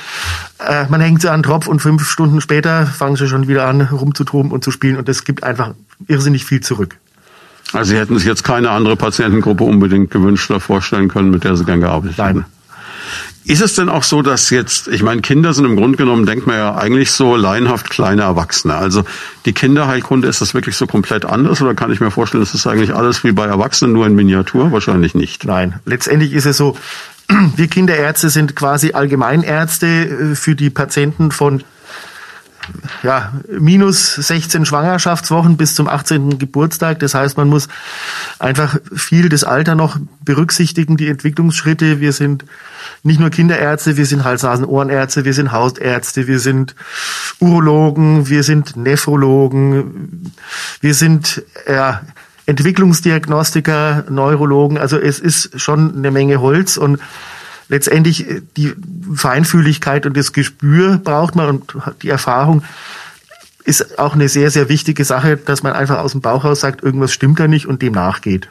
Äh, 0.57 0.85
man 0.89 1.01
hängt 1.01 1.21
sie 1.21 1.29
an 1.29 1.41
den 1.41 1.43
Tropf 1.43 1.67
und 1.67 1.81
fünf 1.81 2.09
Stunden 2.09 2.41
später 2.41 2.87
fangen 2.87 3.15
sie 3.15 3.27
schon 3.27 3.47
wieder 3.47 3.67
an 3.67 3.81
rumzutoben 3.81 4.51
und 4.51 4.63
zu 4.63 4.71
spielen 4.71 4.97
und 4.97 5.07
das 5.07 5.23
gibt 5.23 5.43
einfach 5.43 5.75
irrsinnig 6.07 6.45
viel 6.45 6.61
zurück. 6.61 6.97
Also 7.73 7.91
Sie 7.91 7.97
hätten 7.97 8.17
sich 8.17 8.27
jetzt 8.27 8.43
keine 8.43 8.69
andere 8.69 8.95
Patientengruppe 8.95 9.63
unbedingt 9.63 10.09
gewünscht 10.11 10.49
oder 10.49 10.59
vorstellen 10.59 11.09
können, 11.09 11.29
mit 11.29 11.43
der 11.43 11.55
Sie 11.57 11.65
gern 11.65 11.81
gearbeitet 11.81 12.17
Nein. 12.17 12.27
hätten? 12.27 12.45
Ist 13.47 13.61
es 13.61 13.75
denn 13.75 13.89
auch 13.89 14.01
so, 14.01 14.23
dass 14.23 14.49
jetzt, 14.49 14.87
ich 14.87 15.03
meine, 15.03 15.21
Kinder 15.21 15.53
sind 15.53 15.65
im 15.65 15.75
Grunde 15.75 15.97
genommen, 15.97 16.25
denkt 16.25 16.47
man 16.47 16.57
ja 16.57 16.75
eigentlich 16.75 17.11
so 17.11 17.35
laienhaft 17.35 17.91
kleine 17.91 18.23
Erwachsene. 18.23 18.73
Also 18.73 19.03
die 19.45 19.53
Kinderheilkunde, 19.53 20.27
ist 20.27 20.41
das 20.41 20.55
wirklich 20.55 20.75
so 20.75 20.87
komplett 20.87 21.25
anders 21.25 21.61
oder 21.61 21.75
kann 21.75 21.91
ich 21.91 21.99
mir 21.99 22.09
vorstellen, 22.09 22.41
ist 22.41 22.55
das 22.55 22.65
eigentlich 22.65 22.95
alles 22.95 23.23
wie 23.23 23.33
bei 23.33 23.45
Erwachsenen, 23.45 23.93
nur 23.93 24.07
in 24.07 24.15
Miniatur? 24.15 24.71
Wahrscheinlich 24.71 25.13
nicht. 25.13 25.45
Nein, 25.45 25.79
letztendlich 25.85 26.33
ist 26.33 26.45
es 26.45 26.57
so, 26.57 26.75
wir 27.55 27.67
Kinderärzte 27.67 28.31
sind 28.31 28.55
quasi 28.55 28.93
Allgemeinärzte 28.93 29.85
äh, 29.85 30.35
für 30.35 30.55
die 30.55 30.71
Patienten 30.71 31.31
von 31.31 31.63
ja, 33.03 33.33
minus 33.47 34.15
16 34.15 34.65
Schwangerschaftswochen 34.65 35.57
bis 35.57 35.75
zum 35.75 35.87
18. 35.87 36.37
Geburtstag. 36.37 36.99
Das 36.99 37.13
heißt, 37.13 37.37
man 37.37 37.47
muss 37.47 37.67
einfach 38.39 38.77
viel 38.95 39.29
das 39.29 39.43
Alter 39.43 39.75
noch 39.75 39.97
berücksichtigen, 40.23 40.97
die 40.97 41.07
Entwicklungsschritte. 41.07 41.99
Wir 41.99 42.13
sind 42.13 42.45
nicht 43.03 43.19
nur 43.19 43.29
Kinderärzte, 43.29 43.97
wir 43.97 44.05
sind 44.05 44.23
Hals-Nasen-Ohrenärzte, 44.23 45.25
wir 45.25 45.33
sind 45.33 45.51
Hausärzte, 45.51 46.27
wir 46.27 46.39
sind 46.39 46.75
Urologen, 47.39 48.29
wir 48.29 48.43
sind 48.43 48.75
Nephrologen, 48.75 50.31
wir 50.81 50.93
sind 50.93 51.43
ja, 51.67 52.01
Entwicklungsdiagnostiker, 52.45 54.05
Neurologen. 54.09 54.77
Also 54.77 54.97
es 54.97 55.19
ist 55.19 55.59
schon 55.59 55.95
eine 55.97 56.11
Menge 56.11 56.41
Holz 56.41 56.77
und 56.77 56.99
letztendlich 57.69 58.29
äh, 58.29 58.41
die 58.57 58.73
Feinfühligkeit 59.13 60.05
und 60.05 60.15
das 60.17 60.33
Gespür 60.33 60.97
braucht 60.97 61.35
man 61.35 61.49
und 61.49 61.75
die 62.01 62.09
Erfahrung 62.09 62.63
ist 63.63 63.97
auch 63.97 64.13
eine 64.13 64.29
sehr, 64.29 64.51
sehr 64.51 64.69
wichtige 64.69 65.03
Sache, 65.03 65.37
dass 65.37 65.63
man 65.63 65.73
einfach 65.73 65.99
aus 65.99 66.11
dem 66.11 66.21
Bauch 66.21 66.55
sagt, 66.55 66.83
irgendwas 66.83 67.11
stimmt 67.11 67.39
da 67.39 67.47
nicht 67.47 67.65
und 67.65 67.81
dem 67.81 67.93
nachgeht. 67.93 68.49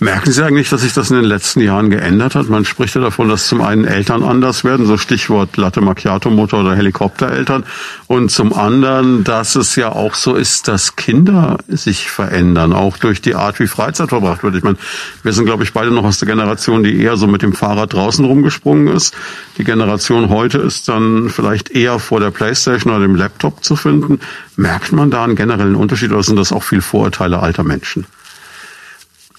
Merken 0.00 0.32
Sie 0.32 0.42
eigentlich, 0.42 0.68
dass 0.68 0.82
sich 0.82 0.92
das 0.92 1.10
in 1.10 1.16
den 1.16 1.24
letzten 1.24 1.60
Jahren 1.60 1.88
geändert 1.88 2.34
hat? 2.34 2.48
Man 2.48 2.64
spricht 2.64 2.94
ja 2.94 3.00
davon, 3.00 3.28
dass 3.28 3.46
zum 3.46 3.62
einen 3.62 3.84
Eltern 3.84 4.22
anders 4.22 4.64
werden, 4.64 4.86
so 4.86 4.98
Stichwort 4.98 5.56
Latte 5.56 5.80
Macchiato 5.80 6.30
Motor 6.30 6.60
oder 6.60 6.74
Helikoptereltern, 6.74 7.64
und 8.06 8.30
zum 8.30 8.52
anderen, 8.52 9.24
dass 9.24 9.54
es 9.54 9.76
ja 9.76 9.90
auch 9.90 10.14
so 10.14 10.34
ist, 10.34 10.68
dass 10.68 10.96
Kinder 10.96 11.58
sich 11.68 12.10
verändern, 12.10 12.72
auch 12.72 12.98
durch 12.98 13.22
die 13.22 13.34
Art, 13.34 13.60
wie 13.60 13.66
Freizeit 13.66 14.08
verbracht 14.08 14.42
wird. 14.42 14.56
Ich 14.56 14.64
meine, 14.64 14.76
wir 15.22 15.32
sind, 15.32 15.46
glaube 15.46 15.62
ich, 15.62 15.72
beide 15.72 15.90
noch 15.90 16.04
aus 16.04 16.18
der 16.18 16.28
Generation, 16.28 16.82
die 16.82 17.00
eher 17.00 17.16
so 17.16 17.26
mit 17.26 17.42
dem 17.42 17.52
Fahrrad 17.52 17.92
draußen 17.92 18.24
rumgesprungen 18.24 18.88
ist. 18.88 19.14
Die 19.58 19.64
Generation 19.64 20.28
heute 20.28 20.58
ist 20.58 20.88
dann 20.88 21.30
vielleicht 21.30 21.70
eher 21.70 21.98
vor 21.98 22.20
der 22.20 22.30
Playstation 22.30 22.92
oder 22.92 23.02
dem 23.02 23.14
Laptop 23.14 23.64
zu 23.64 23.76
finden. 23.76 24.20
Merkt 24.56 24.92
man 24.92 25.10
da 25.10 25.24
einen 25.24 25.36
generellen 25.36 25.76
Unterschied 25.76 26.10
oder 26.10 26.22
sind 26.22 26.36
das 26.36 26.52
auch 26.52 26.64
viel 26.64 26.82
Vorurteile 26.82 27.38
alter 27.38 27.62
Menschen? 27.62 28.06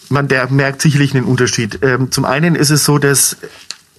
Man 0.09 0.27
der 0.27 0.49
merkt 0.49 0.81
sicherlich 0.81 1.15
einen 1.15 1.25
Unterschied. 1.25 1.79
Ähm, 1.81 2.11
zum 2.11 2.25
einen 2.25 2.55
ist 2.55 2.69
es 2.69 2.85
so, 2.85 2.97
dass 2.97 3.37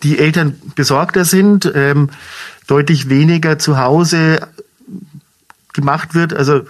die 0.03 0.19
Eltern 0.19 0.61
besorgter 0.75 1.25
sind, 1.25 1.71
ähm, 1.75 2.11
deutlich 2.67 3.09
weniger 3.09 3.59
zu 3.59 3.79
Hause 3.79 4.47
gemacht 5.73 6.15
wird. 6.15 6.35
Also 6.35 6.63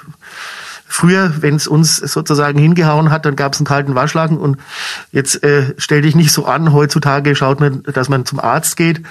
früher, 0.87 1.35
wenn 1.41 1.57
es 1.57 1.67
uns 1.67 1.97
sozusagen 1.97 2.59
hingehauen 2.59 3.11
hat, 3.11 3.25
dann 3.25 3.37
gab 3.37 3.55
es 3.55 3.61
einen 3.61 3.67
kalten 3.67 3.95
Waschlagen 3.95 4.39
und 4.39 4.59
jetzt 5.13 5.43
äh, 5.43 5.75
stell 5.79 6.03
dich 6.03 6.15
nicht 6.15 6.33
so 6.33 6.47
an. 6.47 6.73
Heutzutage 6.73 7.35
schaut 7.35 7.61
man, 7.61 7.83
dass 7.83 8.09
man 8.09 8.25
zum 8.25 8.41
Arzt 8.41 8.77
geht. 8.77 9.03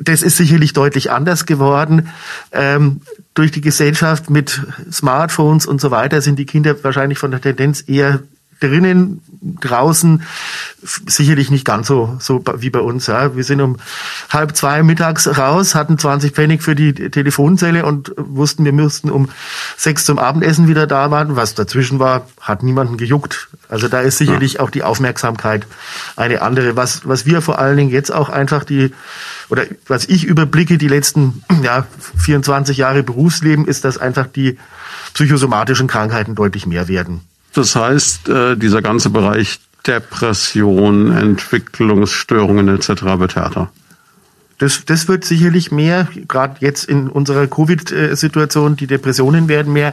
Das 0.00 0.22
ist 0.22 0.36
sicherlich 0.36 0.72
deutlich 0.72 1.10
anders 1.10 1.46
geworden. 1.46 2.08
Ähm, 2.50 3.02
durch 3.34 3.50
die 3.52 3.60
Gesellschaft 3.60 4.30
mit 4.30 4.62
Smartphones 4.90 5.66
und 5.66 5.80
so 5.80 5.90
weiter 5.90 6.20
sind 6.20 6.38
die 6.38 6.46
Kinder 6.46 6.82
wahrscheinlich 6.82 7.18
von 7.18 7.30
der 7.30 7.40
Tendenz 7.40 7.84
eher 7.86 8.20
drinnen, 8.62 9.20
draußen 9.60 10.22
sicherlich 11.06 11.50
nicht 11.50 11.64
ganz 11.64 11.86
so, 11.86 12.16
so 12.20 12.44
wie 12.58 12.70
bei 12.70 12.80
uns. 12.80 13.06
Ja. 13.06 13.36
Wir 13.36 13.44
sind 13.44 13.60
um 13.60 13.76
halb 14.30 14.56
zwei 14.56 14.82
mittags 14.82 15.26
raus, 15.38 15.74
hatten 15.74 15.98
20 15.98 16.32
Pfennig 16.32 16.62
für 16.62 16.74
die 16.74 16.92
Telefonzelle 16.92 17.84
und 17.84 18.12
wussten, 18.16 18.64
wir 18.64 18.72
müssten 18.72 19.10
um 19.10 19.28
sechs 19.76 20.04
zum 20.04 20.18
Abendessen 20.18 20.68
wieder 20.68 20.86
da 20.86 21.10
warten. 21.10 21.36
Was 21.36 21.54
dazwischen 21.54 21.98
war, 21.98 22.26
hat 22.40 22.62
niemanden 22.62 22.96
gejuckt. 22.96 23.48
Also 23.68 23.88
da 23.88 24.00
ist 24.00 24.18
sicherlich 24.18 24.54
ja. 24.54 24.60
auch 24.60 24.70
die 24.70 24.82
Aufmerksamkeit 24.82 25.66
eine 26.16 26.42
andere. 26.42 26.76
Was, 26.76 27.06
was 27.06 27.26
wir 27.26 27.42
vor 27.42 27.58
allen 27.58 27.76
Dingen 27.76 27.90
jetzt 27.90 28.12
auch 28.12 28.28
einfach 28.28 28.64
die, 28.64 28.92
oder 29.48 29.64
was 29.88 30.06
ich 30.06 30.24
überblicke, 30.24 30.78
die 30.78 30.88
letzten 30.88 31.42
ja, 31.62 31.86
24 32.18 32.76
Jahre 32.76 33.02
Berufsleben, 33.02 33.66
ist, 33.66 33.84
dass 33.84 33.98
einfach 33.98 34.26
die 34.26 34.58
psychosomatischen 35.14 35.86
Krankheiten 35.88 36.34
deutlich 36.34 36.66
mehr 36.66 36.88
werden. 36.88 37.20
Das 37.54 37.76
heißt, 37.76 38.28
äh, 38.28 38.56
dieser 38.56 38.82
ganze 38.82 39.10
Bereich 39.10 39.60
Depression, 39.86 41.10
Entwicklungsstörungen 41.10 42.68
etc. 42.68 43.02
wird 43.18 43.36
härter. 43.36 43.70
Das, 44.58 44.84
das 44.84 45.08
wird 45.08 45.24
sicherlich 45.24 45.72
mehr, 45.72 46.08
gerade 46.28 46.56
jetzt 46.60 46.84
in 46.84 47.08
unserer 47.08 47.48
Covid-Situation, 47.48 48.76
die 48.76 48.86
Depressionen 48.86 49.48
werden 49.48 49.72
mehr. 49.72 49.92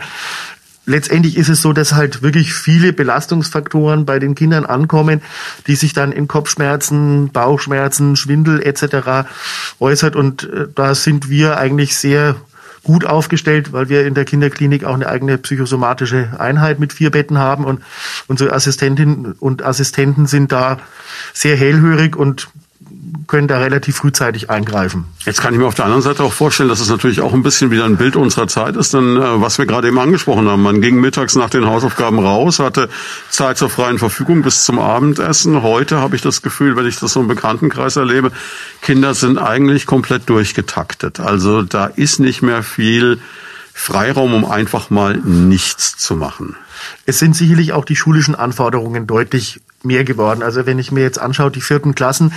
Letztendlich 0.85 1.37
ist 1.37 1.49
es 1.49 1.61
so, 1.61 1.73
dass 1.73 1.93
halt 1.93 2.21
wirklich 2.21 2.53
viele 2.53 2.93
Belastungsfaktoren 2.93 4.05
bei 4.05 4.19
den 4.19 4.35
Kindern 4.35 4.65
ankommen, 4.65 5.21
die 5.67 5.75
sich 5.75 5.93
dann 5.93 6.11
in 6.11 6.27
Kopfschmerzen, 6.27 7.29
Bauchschmerzen, 7.29 8.15
Schwindel 8.15 8.61
etc. 8.61 9.27
äußert. 9.79 10.15
Und 10.15 10.43
äh, 10.43 10.67
da 10.73 10.95
sind 10.95 11.29
wir 11.29 11.57
eigentlich 11.57 11.95
sehr 11.95 12.35
gut 12.83 13.05
aufgestellt, 13.05 13.73
weil 13.73 13.89
wir 13.89 14.05
in 14.05 14.13
der 14.13 14.25
Kinderklinik 14.25 14.83
auch 14.83 14.93
eine 14.93 15.07
eigene 15.07 15.37
psychosomatische 15.37 16.29
Einheit 16.39 16.79
mit 16.79 16.93
vier 16.93 17.11
Betten 17.11 17.37
haben. 17.37 17.65
Und 17.65 17.81
unsere 18.27 18.53
Assistentinnen 18.53 19.33
und 19.33 19.63
Assistenten 19.63 20.25
sind 20.25 20.51
da 20.51 20.79
sehr 21.33 21.55
hellhörig 21.55 22.15
und 22.15 22.49
können 23.27 23.47
da 23.47 23.59
relativ 23.59 23.97
frühzeitig 23.97 24.49
eingreifen. 24.49 25.05
Jetzt 25.25 25.41
kann 25.41 25.53
ich 25.53 25.59
mir 25.59 25.67
auf 25.67 25.75
der 25.75 25.85
anderen 25.85 26.01
Seite 26.01 26.23
auch 26.23 26.33
vorstellen, 26.33 26.69
dass 26.69 26.79
es 26.79 26.89
natürlich 26.89 27.21
auch 27.21 27.33
ein 27.33 27.43
bisschen 27.43 27.71
wieder 27.71 27.85
ein 27.85 27.97
Bild 27.97 28.15
unserer 28.15 28.47
Zeit 28.47 28.75
ist, 28.75 28.93
denn 28.93 29.17
äh, 29.17 29.41
was 29.41 29.57
wir 29.57 29.65
gerade 29.65 29.87
eben 29.87 29.99
angesprochen 29.99 30.47
haben, 30.47 30.61
man 30.61 30.81
ging 30.81 30.99
mittags 30.99 31.35
nach 31.35 31.49
den 31.49 31.65
Hausaufgaben 31.65 32.19
raus, 32.19 32.59
hatte 32.59 32.89
Zeit 33.29 33.57
zur 33.57 33.69
freien 33.69 33.99
Verfügung 33.99 34.41
bis 34.41 34.65
zum 34.65 34.79
Abendessen. 34.79 35.61
Heute 35.61 35.97
habe 35.97 36.15
ich 36.15 36.21
das 36.21 36.41
Gefühl, 36.41 36.75
wenn 36.75 36.85
ich 36.85 36.99
das 36.99 37.13
so 37.13 37.21
im 37.21 37.27
Bekanntenkreis 37.27 37.95
erlebe, 37.95 38.31
Kinder 38.81 39.13
sind 39.13 39.37
eigentlich 39.37 39.85
komplett 39.85 40.29
durchgetaktet. 40.29 41.19
Also 41.19 41.61
da 41.61 41.85
ist 41.85 42.19
nicht 42.19 42.41
mehr 42.41 42.63
viel 42.63 43.19
Freiraum, 43.73 44.33
um 44.33 44.45
einfach 44.45 44.89
mal 44.89 45.15
nichts 45.17 45.97
zu 45.97 46.15
machen. 46.15 46.55
Es 47.05 47.19
sind 47.19 47.35
sicherlich 47.35 47.71
auch 47.71 47.85
die 47.85 47.95
schulischen 47.95 48.35
Anforderungen 48.35 49.07
deutlich 49.07 49.61
mehr 49.83 50.03
geworden. 50.03 50.43
Also 50.43 50.65
wenn 50.65 50.79
ich 50.79 50.91
mir 50.91 51.01
jetzt 51.01 51.19
anschaue, 51.19 51.51
die 51.51 51.61
vierten 51.61 51.95
Klassen, 51.95 52.33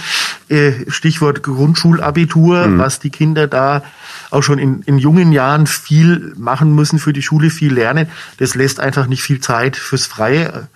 äh, 0.48 0.72
Stichwort 0.88 1.42
Grundschulabitur, 1.42 2.68
mhm. 2.68 2.78
was 2.78 3.00
die 3.00 3.10
Kinder 3.10 3.46
da 3.46 3.82
auch 4.30 4.42
schon 4.42 4.58
in, 4.58 4.82
in 4.82 4.98
jungen 4.98 5.32
Jahren 5.32 5.66
viel 5.66 6.32
machen 6.36 6.74
müssen 6.74 6.98
für 6.98 7.12
die 7.12 7.22
Schule, 7.22 7.50
viel 7.50 7.74
lernen, 7.74 8.08
das 8.38 8.54
lässt 8.54 8.80
einfach 8.80 9.06
nicht 9.06 9.22
viel 9.22 9.40
Zeit 9.40 9.76
fürs 9.76 10.06
Freie 10.06 10.68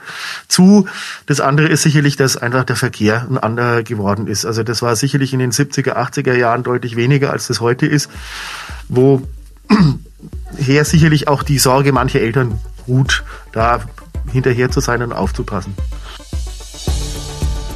zu. 0.49 0.87
Das 1.27 1.41
andere 1.41 1.69
ist 1.69 1.83
sicherlich, 1.83 2.17
dass 2.17 2.37
einfach 2.37 2.65
der 2.65 2.77
Verkehr 2.77 3.27
ein 3.31 3.39
anderer 3.39 3.83
geworden 3.83 4.27
ist. 4.27 4.45
Also 4.45 4.63
das 4.63 4.83
war 4.83 4.97
sicherlich 4.97 5.33
in 5.33 5.39
den 5.39 5.53
70er, 5.53 5.95
80er 5.97 6.35
Jahren 6.35 6.63
deutlich 6.63 6.97
weniger, 6.97 7.31
als 7.31 7.47
das 7.47 7.61
heute 7.61 7.87
ist, 7.87 8.11
wo 8.89 9.27
her 10.57 10.85
sicherlich 10.85 11.29
auch 11.29 11.43
die 11.43 11.59
Sorge 11.59 11.93
mancher 11.93 12.21
Eltern 12.21 12.59
gut, 12.87 13.25
da 13.53 13.81
hinterher 14.33 14.71
zu 14.71 14.81
sein 14.81 15.03
und 15.03 15.13
aufzupassen. 15.13 15.75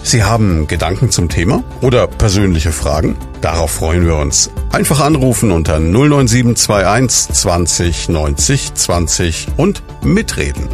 Sie 0.03 0.25
haben 0.25 0.67
Gedanken 0.67 1.11
zum 1.11 1.29
Thema 1.29 1.63
oder 1.83 2.07
persönliche 2.07 2.73
Fragen? 2.73 3.17
Darauf 3.41 3.71
freuen 3.71 4.05
wir 4.07 4.17
uns. 4.17 4.51
Einfach 4.73 5.01
anrufen 5.01 5.51
unter 5.51 5.79
09721 5.79 7.35
20 7.35 8.09
90 8.09 8.75
20 8.75 9.49
und 9.57 9.83
mitreden. 10.03 10.69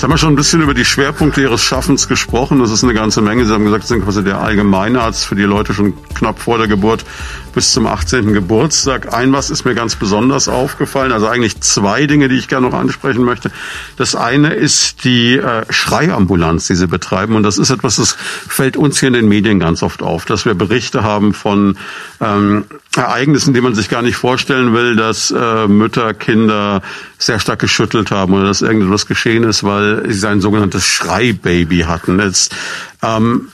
Jetzt 0.00 0.04
haben 0.04 0.12
wir 0.12 0.16
schon 0.16 0.32
ein 0.32 0.36
bisschen 0.36 0.62
über 0.62 0.72
die 0.72 0.86
Schwerpunkte 0.86 1.42
Ihres 1.42 1.60
Schaffens 1.60 2.08
gesprochen. 2.08 2.58
Das 2.58 2.70
ist 2.70 2.82
eine 2.82 2.94
ganze 2.94 3.20
Menge. 3.20 3.44
Sie 3.44 3.52
haben 3.52 3.64
gesagt, 3.64 3.82
Sie 3.82 3.88
sind 3.88 4.02
quasi 4.02 4.24
der 4.24 4.40
Allgemeinarzt 4.40 5.26
für 5.26 5.34
die 5.34 5.42
Leute 5.42 5.74
schon 5.74 5.92
knapp 6.14 6.38
vor 6.38 6.56
der 6.56 6.68
Geburt 6.68 7.04
bis 7.52 7.72
zum 7.74 7.86
18. 7.86 8.32
Geburtstag. 8.32 9.12
Ein 9.12 9.34
was 9.34 9.50
ist 9.50 9.66
mir 9.66 9.74
ganz 9.74 9.96
besonders 9.96 10.48
aufgefallen, 10.48 11.12
also 11.12 11.26
eigentlich 11.26 11.60
zwei 11.60 12.06
Dinge, 12.06 12.28
die 12.28 12.36
ich 12.36 12.48
gerne 12.48 12.70
noch 12.70 12.78
ansprechen 12.78 13.24
möchte. 13.24 13.50
Das 13.98 14.14
eine 14.14 14.54
ist 14.54 15.04
die 15.04 15.36
äh, 15.36 15.66
Schreiambulanz, 15.68 16.66
die 16.66 16.76
Sie 16.76 16.86
betreiben. 16.86 17.36
Und 17.36 17.42
das 17.42 17.58
ist 17.58 17.68
etwas, 17.68 17.96
das 17.96 18.12
fällt 18.48 18.78
uns 18.78 19.00
hier 19.00 19.08
in 19.08 19.12
den 19.12 19.28
Medien 19.28 19.60
ganz 19.60 19.82
oft 19.82 20.02
auf, 20.02 20.24
dass 20.24 20.46
wir 20.46 20.54
Berichte 20.54 21.02
haben 21.02 21.34
von 21.34 21.76
ähm, 22.22 22.64
Ereignissen, 22.96 23.52
die 23.52 23.60
man 23.60 23.74
sich 23.74 23.90
gar 23.90 24.00
nicht 24.00 24.16
vorstellen 24.16 24.72
will, 24.72 24.96
dass 24.96 25.30
äh, 25.30 25.68
Mütter 25.68 26.14
Kinder 26.14 26.80
sehr 27.20 27.38
stark 27.38 27.60
geschüttelt 27.60 28.10
haben 28.10 28.32
oder 28.32 28.44
dass 28.44 28.62
irgendetwas 28.62 29.06
geschehen 29.06 29.44
ist, 29.44 29.62
weil 29.62 30.10
sie 30.10 30.28
ein 30.28 30.40
sogenanntes 30.40 30.84
Schreibaby 30.84 31.80
hatten. 31.80 32.18
Jetzt, 32.18 32.56
ähm, 33.02 33.48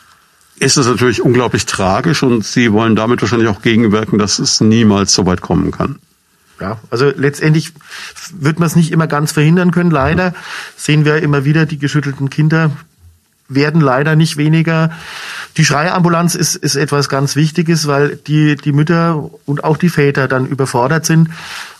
ist 0.58 0.78
es 0.78 0.86
natürlich 0.86 1.20
unglaublich 1.20 1.66
tragisch 1.66 2.22
und 2.22 2.44
Sie 2.44 2.72
wollen 2.72 2.96
damit 2.96 3.20
wahrscheinlich 3.20 3.48
auch 3.48 3.60
gegenwirken, 3.60 4.18
dass 4.18 4.38
es 4.38 4.60
niemals 4.60 5.12
so 5.12 5.26
weit 5.26 5.42
kommen 5.42 5.70
kann. 5.70 5.98
Ja, 6.60 6.78
also 6.90 7.12
letztendlich 7.14 7.74
wird 8.32 8.58
man 8.58 8.66
es 8.66 8.76
nicht 8.76 8.90
immer 8.90 9.06
ganz 9.06 9.32
verhindern 9.32 9.70
können. 9.70 9.90
Leider 9.90 10.32
sehen 10.74 11.04
wir 11.04 11.22
immer 11.22 11.44
wieder, 11.44 11.66
die 11.66 11.78
geschüttelten 11.78 12.30
Kinder 12.30 12.70
werden 13.48 13.80
leider 13.80 14.16
nicht 14.16 14.36
weniger. 14.36 14.90
Die 15.56 15.64
Schreiambulanz 15.64 16.34
ist, 16.34 16.56
ist 16.56 16.76
etwas 16.76 17.08
ganz 17.08 17.36
Wichtiges, 17.36 17.86
weil 17.86 18.16
die, 18.16 18.56
die 18.56 18.72
Mütter 18.72 19.30
und 19.44 19.64
auch 19.64 19.76
die 19.76 19.88
Väter 19.88 20.28
dann 20.28 20.46
überfordert 20.46 21.06
sind. 21.06 21.30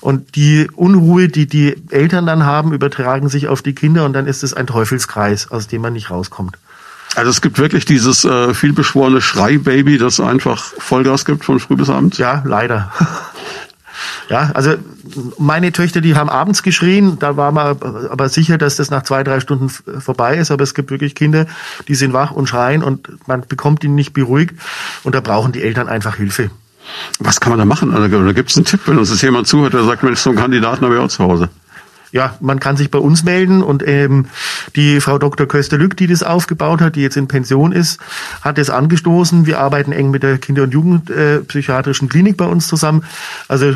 Und 0.01 0.37
die 0.37 0.69
Unruhe, 0.75 1.29
die 1.29 1.47
die 1.47 1.77
Eltern 1.91 2.27
dann 2.27 2.45
haben, 2.45 2.73
übertragen 2.73 3.29
sich 3.29 3.49
auf 3.49 3.63
die 3.63 3.75
Kinder 3.75 4.05
und 4.05 4.13
dann 4.13 4.27
ist 4.27 4.45
es 4.45 4.55
ein 4.55 4.67
Teufelskreis, 4.67 5.51
aus 5.51 5.67
dem 5.67 5.83
man 5.83 5.93
nicht 5.93 6.11
rauskommt. 6.11 6.57
Also 7.15 7.31
es 7.31 7.41
gibt 7.41 7.59
wirklich 7.59 7.87
dieses 7.87 8.25
äh, 8.25 8.53
vielbeschworene 8.53 9.23
Schreibaby, 9.23 9.97
das 9.97 10.21
einfach 10.21 10.63
Vollgas 10.79 11.25
gibt 11.25 11.47
von 11.47 11.59
früh 11.59 11.75
bis 11.75 11.89
abends? 11.89 12.19
Ja, 12.19 12.43
leider. 12.45 12.93
Ja, 14.29 14.51
also 14.55 14.75
meine 15.39 15.73
Töchter, 15.73 16.01
die 16.01 16.17
haben 16.17 16.29
abends 16.29 16.63
geschrien, 16.63 17.19
da 17.19 17.37
war 17.37 17.53
man 17.53 17.77
aber 18.11 18.29
sicher, 18.29 18.59
dass 18.59 18.77
das 18.77 18.91
nach 18.91 19.05
zwei, 19.05 19.23
drei 19.23 19.41
Stunden 19.41 19.69
vorbei 19.69 20.37
ist. 20.37 20.51
Aber 20.51 20.65
es 20.65 20.75
gibt 20.75 20.91
wirklich 20.91 21.15
Kinder, 21.15 21.47
die 21.87 21.95
sind 21.95 22.13
wach 22.13 22.33
und 22.33 22.49
schreien 22.49 22.83
und 22.83 23.09
man 23.29 23.43
bekommt 23.47 23.85
ihn 23.85 23.95
nicht 23.95 24.13
beruhigt 24.13 24.55
und 25.05 25.15
da 25.15 25.21
brauchen 25.21 25.53
die 25.53 25.63
Eltern 25.63 25.89
einfach 25.89 26.17
Hilfe. 26.17 26.51
Was 27.19 27.41
kann 27.41 27.51
man 27.51 27.59
da 27.59 27.65
machen? 27.65 27.95
Also, 27.95 28.09
gibt 28.33 28.51
es 28.51 28.57
einen 28.57 28.65
Tipp, 28.65 28.81
wenn 28.87 28.99
uns 28.99 29.11
jetzt 29.11 29.23
jemand 29.23 29.47
zuhört, 29.47 29.75
der 29.75 29.85
sagt, 29.85 30.03
Mensch, 30.03 30.21
so 30.21 30.31
einen 30.31 30.39
Kandidaten 30.39 30.85
habe 30.85 30.95
ich 30.95 31.01
auch 31.01 31.09
zu 31.09 31.25
Hause? 31.25 31.49
ja, 32.17 32.35
man 32.41 32.61
kann 32.61 32.77
sich 32.77 32.91
bei 32.91 32.99
uns 32.99 33.25
melden 33.25 33.63
und 33.63 33.87
ähm, 33.87 34.27
die 34.75 35.01
Frau 35.01 35.19
Dr. 35.19 35.47
Köster-Lück, 35.47 35.97
die 35.97 36.07
das 36.07 36.23
aufgebaut 36.23 36.81
hat, 36.81 36.97
die 36.97 37.03
jetzt 37.03 37.17
in 37.17 37.29
Pension 37.29 37.73
ist, 37.73 38.01
hat 38.41 38.59
es 38.59 38.71
angestoßen. 38.71 39.45
Wir 39.45 39.61
arbeiten 39.61 39.93
eng 39.93 40.11
mit 40.11 40.23
der 40.23 40.39
Kinder- 40.39 40.63
und 40.63 40.73
Jugendpsychiatrischen 40.73 42.09
äh, 42.09 42.11
Klinik 42.11 42.37
bei 42.37 42.47
uns 42.47 42.69
zusammen. 42.69 43.05
Also 43.49 43.75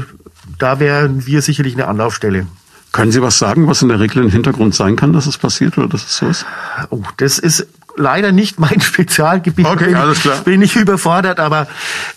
da 0.61 0.79
wären 0.79 1.27
wir 1.27 1.43
sicherlich 1.43 1.75
eine 1.75 1.89
Anlaufstelle. 1.89 2.47
Können 2.93 3.13
Sie 3.13 3.23
was 3.23 3.39
sagen, 3.39 3.69
was 3.69 3.83
in 3.83 3.89
der 3.89 4.01
Regel 4.01 4.23
ein 4.23 4.31
Hintergrund 4.31 4.75
sein 4.75 4.97
kann, 4.97 5.13
dass 5.13 5.27
es 5.27 5.39
passiert 5.39 5.79
oder 5.79 5.89
dass 5.89 6.05
es 6.05 6.17
so 6.17 6.27
ist? 6.27 6.45
Oh, 6.91 7.03
das 7.19 7.39
ist 7.39 7.67
leider 7.97 8.33
nicht 8.33 8.59
mein 8.59 8.81
Spezialgebiet. 8.81 9.67
Okay, 9.67 9.87
bin, 9.87 9.95
alles 9.95 10.21
klar. 10.21 10.39
Bin 10.39 10.61
ich 10.61 10.75
überfordert, 10.75 11.39
aber 11.39 11.69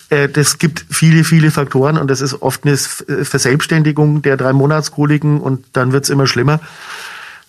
äh, 0.10 0.30
das 0.30 0.58
gibt 0.58 0.86
viele, 0.90 1.24
viele 1.24 1.52
Faktoren 1.52 1.98
und 1.98 2.10
das 2.10 2.22
ist 2.22 2.42
oft 2.42 2.66
eine 2.66 2.74
äh, 2.74 3.24
Verselbstständigung 3.24 4.24
der 4.24 4.36
drei 4.36 4.54
Monatskoliken 4.54 5.40
und 5.40 5.64
dann 5.74 5.92
wird's 5.92 6.10
immer 6.10 6.26
schlimmer. 6.26 6.60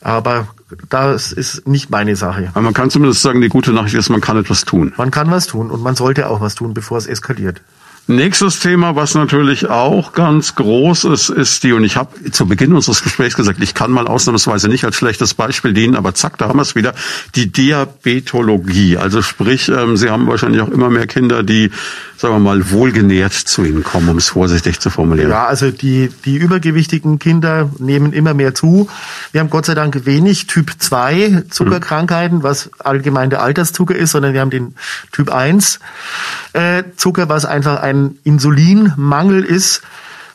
Aber 0.03 0.49
das 0.91 1.33
ist 1.33 1.67
nicht 1.67 1.89
meine 1.89 2.15
Sache. 2.15 2.51
Aber 2.53 2.61
man 2.61 2.75
kann 2.75 2.91
zumindest 2.91 3.23
sagen, 3.23 3.41
die 3.41 3.49
gute 3.49 3.73
Nachricht 3.73 3.95
ist, 3.95 4.11
man 4.11 4.21
kann 4.21 4.37
etwas 4.37 4.67
tun. 4.67 4.93
Man 4.99 5.11
kann 5.11 5.31
was 5.31 5.47
tun 5.47 5.71
und 5.71 5.83
man 5.83 5.97
sollte 5.97 6.29
auch 6.29 6.43
was 6.43 6.55
tun, 6.55 6.75
bevor 6.75 6.99
es 6.99 7.07
eskaliert. 7.07 7.63
Nächstes 8.07 8.61
Thema, 8.61 8.97
was 8.97 9.15
natürlich 9.15 9.71
auch 9.71 10.13
ganz 10.13 10.57
groß 10.57 11.05
ist, 11.05 11.31
ist 11.31 11.63
die, 11.63 11.73
und 11.73 11.85
ich 11.85 11.97
habe 11.97 12.31
zu 12.33 12.45
Beginn 12.47 12.75
unseres 12.75 13.03
Gesprächs 13.03 13.35
gesagt, 13.35 13.63
ich 13.63 13.73
kann 13.73 13.91
mal 13.91 14.07
ausnahmsweise 14.07 14.69
nicht 14.69 14.85
als 14.85 14.97
schlechtes 14.97 15.33
Beispiel 15.33 15.73
dienen, 15.73 15.97
aber 15.97 16.13
zack, 16.13 16.37
da 16.37 16.49
haben 16.49 16.59
wir 16.59 16.63
es 16.63 16.75
wieder, 16.75 16.93
die 17.35 17.51
Diabetologie. 17.51 18.99
Also 18.99 19.23
sprich, 19.23 19.71
ähm, 19.71 19.97
Sie 19.97 20.11
haben 20.11 20.27
wahrscheinlich 20.27 20.61
auch 20.61 20.69
immer 20.69 20.91
mehr 20.91 21.07
Kinder, 21.07 21.43
die, 21.43 21.71
sagen 22.19 22.35
wir 22.35 22.41
mal, 22.41 22.71
wohlgenährt 22.71 23.33
zu 23.33 23.65
Ihnen 23.65 23.83
kommen, 23.83 24.11
um 24.11 24.19
es 24.19 24.29
vorsichtig 24.29 24.81
zu 24.81 24.91
formulieren. 24.91 25.31
Ja, 25.31 25.47
also 25.47 25.71
die, 25.71 26.11
die 26.27 26.37
übergewichtigen 26.37 27.19
Kinder 27.19 27.71
nehmen 27.79 28.13
immer 28.13 28.35
mehr 28.35 28.55
zu. 28.55 28.87
Wir 29.33 29.41
haben 29.41 29.49
Gott 29.49 29.65
sei 29.65 29.75
Dank 29.75 30.05
wenig 30.05 30.47
Typ 30.47 30.73
2 30.79 31.45
Zuckerkrankheiten, 31.49 32.43
was 32.43 32.69
allgemein 32.81 33.31
der 33.31 33.43
Alterszucker 33.43 33.97
ist, 33.97 34.11
sondern 34.11 34.35
wir 34.35 34.43
haben 34.43 34.51
den 34.51 34.75
Typ 35.11 35.33
1 35.33 35.81
äh, 36.53 36.83
Zucker, 36.99 37.31
was 37.31 37.47
einfach 37.47 37.81
ein 37.81 37.94
ein 37.95 38.19
Insulinmangel 38.25 39.45
ist. 39.45 39.83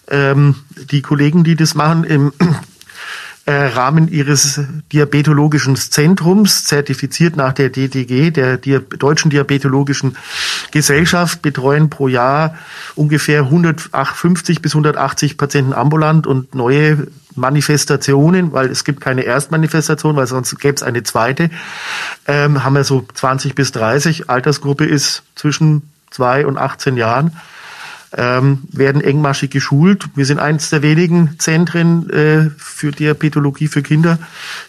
Ähm, 0.09 0.55
die 0.91 1.01
Kollegen, 1.01 1.43
die 1.43 1.55
das 1.55 1.75
machen 1.75 2.03
im 2.03 2.33
äh, 3.45 3.51
Rahmen 3.51 4.07
ihres 4.07 4.59
diabetologischen 4.91 5.75
Zentrums, 5.75 6.65
zertifiziert 6.65 7.35
nach 7.35 7.53
der 7.53 7.69
DDG, 7.69 8.31
der 8.31 8.57
Deutschen 8.57 9.29
Diabetologischen 9.29 10.17
Gesellschaft, 10.71 11.41
betreuen 11.41 11.89
pro 11.89 12.07
Jahr 12.07 12.55
ungefähr 12.95 13.41
150 13.41 14.61
bis 14.61 14.73
180 14.73 15.37
Patienten 15.37 15.73
ambulant 15.73 16.27
und 16.27 16.55
neue 16.55 17.07
Manifestationen, 17.35 18.51
weil 18.51 18.69
es 18.69 18.83
gibt 18.83 19.01
keine 19.01 19.21
Erstmanifestation, 19.21 20.15
weil 20.15 20.27
sonst 20.27 20.59
gäbe 20.59 20.75
es 20.75 20.83
eine 20.83 21.03
zweite, 21.03 21.49
ähm, 22.27 22.63
haben 22.63 22.75
wir 22.75 22.83
so 22.83 23.05
20 23.13 23.55
bis 23.55 23.71
30. 23.71 24.29
Altersgruppe 24.29 24.85
ist 24.85 25.23
zwischen 25.35 25.88
zwei 26.11 26.45
und 26.45 26.57
18 26.57 26.97
Jahren, 26.97 27.37
ähm, 28.15 28.63
werden 28.71 29.01
engmaschig 29.01 29.51
geschult. 29.51 30.05
Wir 30.15 30.25
sind 30.25 30.39
eines 30.39 30.69
der 30.69 30.81
wenigen 30.81 31.37
Zentren 31.39 32.09
äh, 32.09 32.49
für 32.57 32.91
Diabetologie 32.91 33.67
für 33.67 33.83
Kinder 33.83 34.17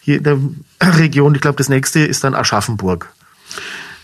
hier 0.01 0.19
in 0.19 0.25
der 0.25 0.39
Region. 0.99 1.35
Ich 1.35 1.41
glaube, 1.41 1.57
das 1.57 1.69
nächste 1.69 2.01
ist 2.01 2.25
dann 2.25 2.35
Aschaffenburg. 2.35 3.11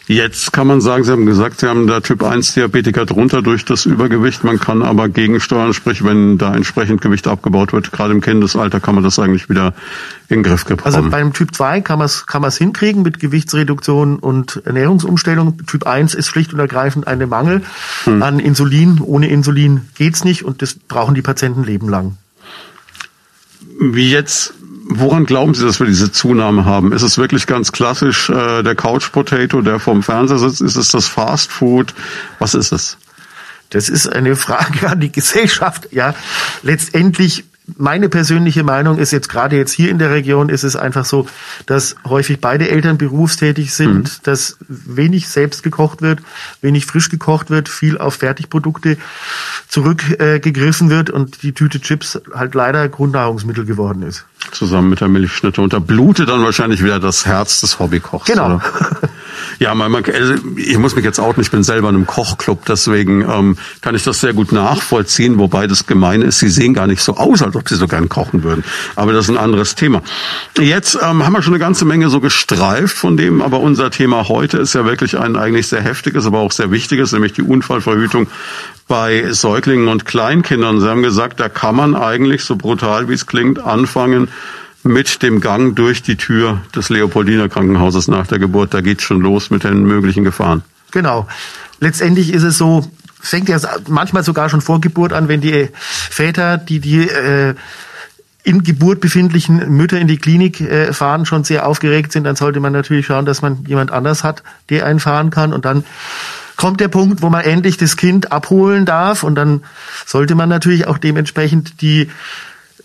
Jetzt 0.09 0.53
kann 0.53 0.69
man 0.69 0.81
sagen, 0.81 1.03
Sie 1.03 1.11
haben 1.11 1.27
gesagt, 1.27 1.59
Sie 1.59 1.67
haben 1.67 1.89
da 1.89 1.99
Typ 1.99 2.23
1 2.23 2.55
Diabetiker 2.55 3.07
drunter 3.07 3.43
durch 3.43 3.65
das 3.65 3.87
Übergewicht. 3.87 4.45
Man 4.45 4.61
kann 4.61 4.83
aber 4.83 5.09
gegensteuern, 5.09 5.75
sprich, 5.75 6.05
wenn 6.05 6.39
da 6.39 6.55
entsprechend 6.55 7.01
Gewicht 7.01 7.27
abgebaut 7.27 7.73
wird, 7.73 7.91
gerade 7.91 8.13
im 8.13 8.21
Kindesalter, 8.21 8.79
kann 8.79 8.95
man 8.95 9.03
das 9.03 9.19
eigentlich 9.19 9.51
wieder 9.51 9.75
in 10.29 10.39
den 10.39 10.43
Griff 10.45 10.65
bekommen. 10.65 10.95
Also 10.97 11.11
beim 11.11 11.33
Typ 11.33 11.53
2 11.53 11.81
kann 11.81 11.99
man 11.99 12.07
es 12.07 12.27
kann 12.27 12.41
man's 12.41 12.57
hinkriegen 12.57 13.03
mit 13.03 13.19
Gewichtsreduktion 13.19 14.21
und 14.21 14.63
Ernährungsumstellung. 14.65 15.67
Typ 15.67 15.89
1 15.89 16.15
ist 16.15 16.29
schlicht 16.29 16.53
und 16.53 16.61
ergreifend 16.61 17.09
ein 17.09 17.29
Mangel 17.29 17.63
hm. 18.05 18.23
an 18.23 18.39
Insulin. 18.39 19.01
Ohne 19.01 19.29
Insulin 19.29 19.89
geht's 19.97 20.23
nicht 20.23 20.45
und 20.45 20.63
das 20.63 20.75
brauchen 20.75 21.17
die 21.17 21.23
Patienten 21.23 21.65
lebenlang. 21.65 22.17
Wie 23.81 24.11
jetzt 24.11 24.55
Woran 24.89 25.27
glauben 25.27 25.53
Sie, 25.53 25.65
dass 25.65 25.81
wir 25.81 25.87
diese 25.87 26.13
Zunahme 26.13 26.65
haben? 26.65 26.93
Ist 26.93 27.03
es 27.03 27.19
wirklich 27.19 27.49
ganz 27.49 27.73
klassisch 27.73 28.31
äh, 28.31 28.63
der 28.63 28.77
Couch 28.77 29.11
Potato, 29.11 29.61
der 29.61 29.81
vorm 29.81 30.05
Fernseher 30.05 30.39
sitzt? 30.39 30.61
Ist 30.61 30.77
es 30.77 30.93
das 30.93 31.09
Fast 31.09 31.51
Food? 31.51 31.93
Was 32.39 32.55
ist 32.55 32.71
es? 32.71 32.97
Das 33.71 33.89
ist 33.89 34.07
eine 34.07 34.37
Frage 34.37 34.89
an 34.89 35.01
die 35.01 35.11
Gesellschaft. 35.11 35.89
Ja, 35.91 36.15
letztendlich 36.63 37.45
meine 37.77 38.09
persönliche 38.09 38.63
Meinung 38.63 38.99
ist 38.99 39.11
jetzt 39.11 39.29
gerade 39.29 39.57
jetzt 39.57 39.73
hier 39.73 39.91
in 39.91 39.99
der 39.99 40.11
Region 40.11 40.49
ist 40.49 40.63
es 40.63 40.77
einfach 40.77 41.05
so, 41.05 41.27
dass 41.67 41.97
häufig 42.05 42.41
beide 42.41 42.69
Eltern 42.71 42.97
berufstätig 42.97 43.75
sind, 43.75 44.05
mhm. 44.05 44.23
dass 44.23 44.57
wenig 44.69 45.29
selbst 45.29 45.63
gekocht 45.63 46.01
wird, 46.01 46.21
wenig 46.61 46.87
frisch 46.87 47.09
gekocht 47.09 47.51
wird, 47.51 47.69
viel 47.69 47.99
auf 47.99 48.15
Fertigprodukte 48.15 48.97
zurückgegriffen 49.69 50.89
äh, 50.89 50.91
wird 50.91 51.11
und 51.11 51.43
die 51.43 51.53
Tüte 51.53 51.81
Chips 51.81 52.21
halt 52.33 52.55
leider 52.55 52.89
Grundnahrungsmittel 52.89 53.65
geworden 53.65 54.03
ist. 54.03 54.25
Zusammen 54.53 54.91
mit 54.91 55.01
der 55.01 55.09
Milchschnitte. 55.09 55.61
Und 55.61 55.73
da 55.73 55.81
blutet 55.81 56.29
dann 56.29 56.43
wahrscheinlich 56.43 56.85
wieder 56.85 57.01
das 57.01 57.27
Herz 57.27 57.61
des 57.61 57.81
Hobbykochs. 57.81 58.27
Genau. 58.27 58.61
Ja, 59.59 59.75
man, 59.75 59.91
man, 59.91 60.05
also 60.05 60.35
ich 60.57 60.79
muss 60.79 60.97
mich 60.97 61.05
jetzt 61.05 61.19
outen, 61.19 61.41
ich 61.41 61.51
bin 61.51 61.63
selber 61.63 61.89
in 61.89 61.97
einem 61.97 62.07
Kochclub, 62.07 62.65
deswegen 62.67 63.23
ähm, 63.23 63.57
kann 63.81 63.95
ich 63.95 64.03
das 64.03 64.21
sehr 64.21 64.35
gut 64.35 64.53
nachvollziehen, 64.53 65.39
wobei 65.39 65.67
das 65.67 65.87
Gemeine 65.87 66.27
ist, 66.27 66.39
sie 66.39 66.49
sehen 66.49 66.75
gar 66.75 66.87
nicht 66.87 67.03
so 67.03 67.17
aus, 67.17 67.43
als 67.43 67.57
ob 67.57 67.69
sie 67.69 67.77
so 67.77 67.89
gern 67.89 68.09
kochen 68.09 68.43
würden. 68.43 68.65
Aber 68.97 69.13
das 69.13 69.27
ist 69.27 69.31
ein 69.31 69.39
anderes 69.39 69.75
Thema. 69.75 70.03
Jetzt 70.59 70.99
ähm, 71.03 71.25
haben 71.25 71.33
wir 71.33 71.43
schon 71.43 71.55
eine 71.55 71.61
ganze 71.61 71.85
Menge 71.85 72.11
so 72.11 72.21
gestreift 72.21 72.97
von 72.97 73.17
dem, 73.17 73.41
aber 73.41 73.61
unser 73.61 73.91
Thema 73.91 74.29
heute 74.29 74.59
ist 74.59 74.75
ja 74.75 74.85
wirklich 74.85 75.19
ein 75.19 75.37
eigentlich 75.37 75.69
sehr 75.69 75.83
heftiges, 75.83 76.27
aber 76.27 76.41
auch 76.41 76.53
sehr 76.53 76.71
wichtiges, 76.71 77.13
nämlich 77.13 77.33
die 77.33 77.43
Unfallverhütung 77.43 78.29
bei 78.89 79.33
Säuglingen 79.33 79.89
und 79.89 80.05
Kleinkindern. 80.05 80.81
Sie 80.81 80.89
haben 80.89 81.03
gesagt, 81.03 81.41
da 81.41 81.49
kann 81.49 81.77
man 81.77 81.97
eigentlich, 81.97 82.45
so 82.45 82.57
brutal 82.57 83.09
wie 83.09 83.15
es 83.15 83.27
klingt, 83.27 83.59
anfangen, 83.59 84.29
mit 84.87 85.23
dem 85.23 85.41
Gang 85.41 85.75
durch 85.77 86.03
die 86.03 86.17
Tür 86.17 86.63
des 86.75 86.89
Leopoldiner 86.89 87.49
Krankenhauses 87.49 88.09
nach 88.09 88.27
der 88.27 88.39
Geburt. 88.39 88.75
Da 88.75 88.81
geht's 88.81 89.03
schon 89.03 89.21
los 89.21 89.51
mit 89.51 89.65
den 89.65 89.83
möglichen 89.83 90.25
Gefahren. 90.25 90.63
Genau. 90.93 91.27
Letztendlich 91.81 92.33
ist 92.33 92.43
es 92.43 92.57
so, 92.57 92.91
fängt 93.21 93.49
ja 93.49 93.59
manchmal 93.89 94.23
sogar 94.23 94.49
schon 94.49 94.61
vor 94.61 94.81
Geburt 94.81 95.13
an, 95.13 95.29
wenn 95.29 95.41
die 95.41 95.69
Väter, 95.73 96.57
die 96.59 96.81
die 96.81 97.09
äh, 97.09 97.55
in 98.47 98.63
Geburt 98.63 99.01
befindlichen 99.01 99.77
Mütter 99.77 99.99
in 99.99 100.07
die 100.07 100.19
Klinik 100.19 100.61
äh, 100.61 100.93
fahren, 100.93 101.27
schon 101.27 101.43
sehr 101.43 101.67
aufgeregt 101.67 102.13
sind, 102.13 102.25
dann 102.25 102.37
sollte 102.37 102.61
man 102.61 102.73
natürlich 102.73 103.07
schauen, 103.07 103.27
dass 103.27 103.43
man 103.43 103.65
jemand 103.67 103.91
anders 103.91 104.23
hat, 104.23 104.45
der 104.71 104.87
einen 104.87 105.01
fahren 105.01 105.31
kann. 105.31 105.53
Und 105.53 105.65
dann 105.65 105.85
kommt 106.57 106.81
der 106.81 106.87
Punkt, 106.87 107.23
wo 107.23 107.29
man 107.29 107.45
endlich 107.45 107.77
das 107.77 107.97
Kind 107.97 108.31
abholen 108.31 108.87
darf. 108.87 109.25
Und 109.25 109.35
dann 109.35 109.65
sollte 110.07 110.37
man 110.37 110.49
natürlich 110.49 110.87
auch 110.87 110.99
dementsprechend 110.99 111.81
die 111.81 112.09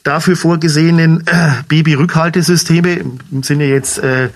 dafür 0.04 0.36
vorgesehenen 0.36 1.26
äh, 1.28 1.52
Baby-Rückhaltesysteme 1.68 3.02
im 3.32 3.44
Sinne 3.44 3.66
jetzt 3.66 4.00
äh, 4.00 4.30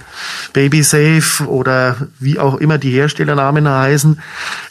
Baby 0.54 0.84
Safe 0.84 1.46
oder 1.48 2.08
wie 2.20 2.40
auch 2.40 2.56
immer 2.56 2.78
die 2.78 2.92
Herstellernamen 2.92 3.68
heißen, 3.68 4.20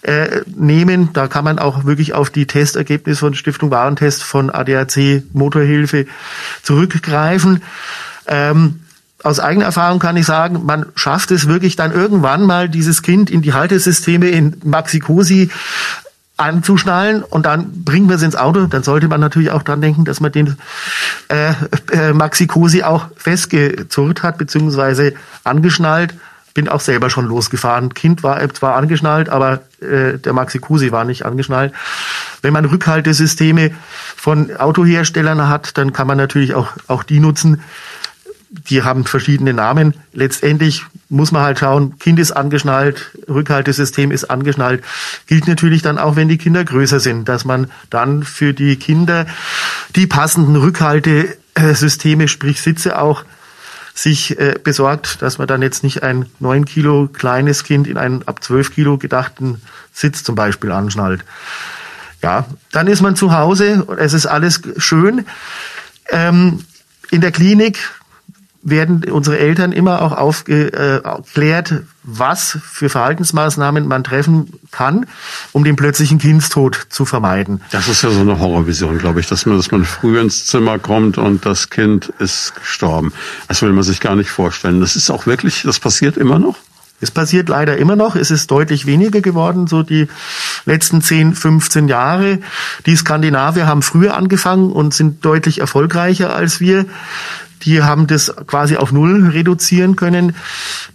äh, 0.03 0.43
nehmen. 0.55 1.11
Da 1.13 1.27
kann 1.27 1.45
man 1.45 1.59
auch 1.59 1.85
wirklich 1.85 2.13
auf 2.15 2.31
die 2.31 2.47
Testergebnisse 2.47 3.21
von 3.21 3.35
Stiftung 3.35 3.71
Warentest 3.71 4.23
von 4.23 4.51
ADAC 4.51 5.23
Motorhilfe 5.33 6.07
zurückgreifen. 6.63 7.63
Ähm, 8.27 8.81
aus 9.25 9.41
eigener 9.41 9.65
Erfahrung 9.65 10.01
kann 10.01 10.19
ich 10.19 10.27
sagen, 10.27 10.67
man 10.67 10.87
schafft 10.97 11.31
es 11.31 11.49
wirklich 11.49 11.77
dann 11.77 11.93
irgendwann 11.93 12.43
mal, 12.43 12.69
dieses 12.69 13.03
Kind 13.03 13.31
in 13.31 13.41
die 13.41 13.55
Haltesysteme 13.55 14.29
in 14.29 14.57
Maxi-Cosi 14.65 15.51
anzuschnallen 16.37 17.23
und 17.23 17.47
dann 17.47 17.85
bringen 17.85 18.09
wir 18.09 18.17
es 18.17 18.23
ins 18.23 18.35
Auto, 18.35 18.67
dann 18.67 18.83
sollte 18.83 19.07
man 19.09 19.21
natürlich 19.21 19.51
auch 19.51 19.63
dran 19.63 19.81
denken, 19.81 20.05
dass 20.05 20.21
man 20.21 20.33
den 20.33 20.57
äh, 21.29 21.53
äh, 21.93 22.13
Maxi 22.13 22.47
Cosi 22.47 22.83
auch 22.83 23.07
festgezurrt 23.17 24.23
hat, 24.23 24.39
beziehungsweise 24.39 25.15
angeschnallt. 25.45 26.15
Bin 26.53 26.69
auch 26.69 26.81
selber 26.81 27.11
schon 27.11 27.27
losgefahren. 27.27 27.95
Kind 27.95 28.23
war 28.23 28.49
zwar 28.55 28.77
angeschnallt, 28.77 29.29
aber 29.29 29.63
äh, 29.81 30.19
der 30.19 30.33
Maxi 30.33 30.61
Cosi 30.61 30.93
war 30.93 31.05
nicht 31.05 31.25
angeschnallt. 31.25 31.73
Wenn 32.43 32.53
man 32.53 32.65
Rückhaltesysteme 32.65 33.73
von 34.17 34.57
Autoherstellern 34.57 35.49
hat, 35.49 35.77
dann 35.79 35.93
kann 35.93 36.07
man 36.07 36.17
natürlich 36.17 36.55
auch, 36.55 36.69
auch 36.87 37.03
die 37.03 37.19
nutzen 37.19 37.63
die 38.69 38.83
haben 38.83 39.05
verschiedene 39.05 39.53
Namen. 39.53 39.95
Letztendlich 40.13 40.85
muss 41.09 41.33
man 41.33 41.43
halt 41.43 41.59
schauen, 41.59 41.99
Kind 41.99 42.19
ist 42.19 42.33
angeschnallt, 42.33 43.11
Rückhaltesystem 43.29 44.11
ist 44.11 44.25
angeschnallt. 44.25 44.85
Gilt 45.27 45.47
natürlich 45.49 45.83
dann 45.83 45.99
auch, 45.99 46.17
wenn 46.17 46.29
die 46.29 46.39
Kinder 46.39 46.65
größer 46.65 47.01
sind, 47.01 47.29
dass 47.29 47.45
man 47.45 47.71
dann 47.91 48.23
für 48.23 48.55
die 48.55 48.77
Kinder 48.77 49.27
die 49.97 50.07
passenden 50.07 50.57
Rückhaltesysteme, 50.57 52.29
sprich 52.29 52.61
Sitze 52.61 52.99
auch 52.99 53.25
sich 53.95 54.39
äh, 54.41 54.57
besorgt, 54.63 55.23
dass 55.23 55.39
man 55.39 55.47
dann 55.47 55.63
jetzt 55.63 55.85
nicht 55.85 56.03
ein 56.03 56.27
neun 56.41 56.65
Kilo 56.65 57.09
kleines 57.13 57.63
Kind 57.63 57.87
in 57.87 57.97
einen 57.97 58.27
ab 58.27 58.43
zwölf 58.43 58.75
Kilo 58.75 58.99
gedachten 58.99 59.63
Sitz 59.93 60.25
zum 60.25 60.35
Beispiel 60.35 60.73
anschnallt. 60.73 61.25
Ja, 62.21 62.47
dann 62.73 62.89
ist 62.89 63.03
man 63.03 63.15
zu 63.15 63.33
Hause, 63.33 63.87
es 63.99 64.15
ist 64.15 64.27
alles 64.27 64.63
schön. 64.79 65.27
Ähm, 66.11 66.65
in 67.11 67.21
der 67.21 67.31
Klinik 67.31 67.79
werden 68.65 69.05
unsere 69.11 69.39
Eltern 69.39 69.73
immer 69.73 70.03
auch 70.03 70.13
aufgeklärt, 70.13 71.83
was 72.03 72.59
für 72.65 72.89
Verhaltensmaßnahmen 72.89 73.87
man 73.87 74.05
treffen 74.05 74.55
kann, 74.71 75.07
um 75.53 75.65
den 75.65 75.77
plötzlichen 75.77 76.19
Kindstod 76.19 76.87
zu 76.89 77.05
vermeiden. 77.05 77.61
Das 77.71 77.89
ist 77.89 78.03
ja 78.03 78.11
so 78.11 78.21
eine 78.21 78.39
Horrorvision, 78.39 78.99
glaube 78.99 79.21
ich, 79.21 79.27
dass 79.27 79.47
man, 79.47 79.57
dass 79.57 79.71
man 79.71 79.85
früh 79.85 80.19
ins 80.19 80.47
Zimmer 80.47 80.79
kommt 80.79 81.19
und 81.19 81.47
das 81.47 81.71
Kind 81.71 82.13
ist 82.19 82.55
gestorben. 82.57 83.13
Das 83.49 83.63
will 83.63 83.73
man 83.73 83.85
sich 83.85 84.01
gar 84.01 84.17
nicht 84.17 84.31
vorstellen. 84.31 84.81
Das 84.81 84.97
ist 84.97 85.11
auch 85.11 85.27
wirklich, 85.27 85.63
das 85.63 85.79
passiert 85.79 86.17
immer 86.17 86.39
noch? 86.39 86.57
Es 87.01 87.11
passiert 87.11 87.49
leider 87.49 87.77
immer 87.77 87.97
noch. 87.97 88.17
Es 88.17 88.31
ist 88.31 88.51
deutlich 88.51 88.87
weniger 88.87 89.21
geworden, 89.21 89.67
so 89.67 89.83
die 89.83 90.09
letzten 90.65 91.03
10, 91.03 91.35
15 91.35 91.89
Jahre. 91.89 92.39
Die 92.87 92.97
Skandinavier 92.97 93.67
haben 93.67 93.83
früher 93.83 94.17
angefangen 94.17 94.73
und 94.73 94.95
sind 94.95 95.23
deutlich 95.25 95.61
erfolgreicher 95.61 96.35
als 96.35 96.61
wir. 96.61 96.87
Die 97.63 97.83
haben 97.83 98.07
das 98.07 98.35
quasi 98.47 98.77
auf 98.77 98.93
Null 98.93 99.29
reduzieren 99.29 99.97
können. 99.97 100.35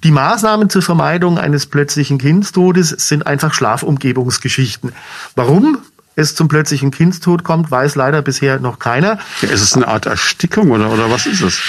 Die 0.04 0.12
Maßnahmen 0.12 0.69
zur 0.69 0.82
Vermeidung 0.82 1.38
eines 1.38 1.65
plötzlichen 1.65 2.17
Kindstodes 2.17 2.89
sind 2.89 3.26
einfach 3.26 3.54
Schlafumgebungsgeschichten. 3.54 4.91
Warum? 5.36 5.80
es 6.19 6.36
zum 6.36 6.50
plötzlichen 6.50 6.91
Kindstod 6.91 7.43
kommt, 7.43 7.72
weiß 7.72 7.95
leider 7.95 8.22
bisher 8.22 8.60
noch 8.60 8.78
keiner. 8.80 9.17
Ja, 9.41 9.50
ist 9.50 9.62
es 9.62 9.74
eine 9.74 9.88
Art 9.88 10.06
Erstickung 10.06 10.69
oder, 10.72 10.91
oder 10.91 11.10
was 11.10 11.26
ist 11.26 11.41
es? 11.41 11.60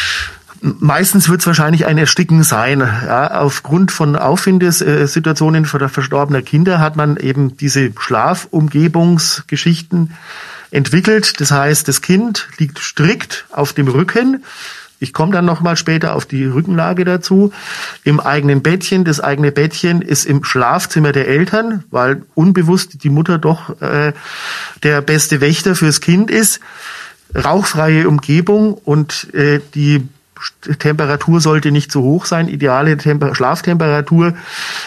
Meistens 0.62 1.31
wird 1.31 1.40
es 1.40 1.46
wahrscheinlich 1.46 1.87
ein 1.87 1.96
Ersticken 1.96 2.42
sein. 2.42 2.81
Ja, 2.81 3.40
aufgrund 3.40 3.92
von 3.92 4.14
Auffindesituationen 4.14 5.64
verstorbener 5.64 6.42
Kinder 6.42 6.81
hat 6.81 6.96
man 6.96 7.16
eben 7.16 7.57
diese 7.57 7.92
Schlafumgebungsgeschichten 7.98 10.12
entwickelt. 10.70 11.40
Das 11.40 11.50
heißt, 11.50 11.88
das 11.88 12.03
Kind 12.03 12.46
liegt 12.59 12.79
strikt 12.79 13.46
auf 13.50 13.72
dem 13.72 13.88
Rücken. 13.88 14.44
Ich 15.00 15.14
komme 15.14 15.32
dann 15.32 15.46
nochmal 15.46 15.76
später 15.76 16.14
auf 16.14 16.26
die 16.26 16.44
Rückenlage 16.44 17.04
dazu. 17.06 17.52
Im 18.04 18.20
eigenen 18.20 18.62
Bettchen. 18.62 19.04
Das 19.04 19.18
eigene 19.18 19.50
Bettchen 19.50 20.02
ist 20.02 20.26
im 20.26 20.44
Schlafzimmer 20.44 21.12
der 21.12 21.26
Eltern, 21.26 21.84
weil 21.90 22.22
unbewusst 22.34 23.02
die 23.02 23.10
Mutter 23.10 23.38
doch 23.38 23.80
äh, 23.80 24.12
der 24.82 25.00
beste 25.00 25.40
Wächter 25.40 25.74
fürs 25.74 26.02
Kind 26.02 26.30
ist. 26.30 26.60
Rauchfreie 27.34 28.06
Umgebung 28.06 28.74
und 28.74 29.32
äh, 29.32 29.60
die 29.74 30.06
Temperatur 30.79 31.40
sollte 31.40 31.70
nicht 31.70 31.92
zu 31.92 32.03
hoch 32.03 32.26
sein. 32.26 32.48
Ideale 32.48 32.96
Temper 32.96 33.35
Schlaftemperatur 33.35 34.35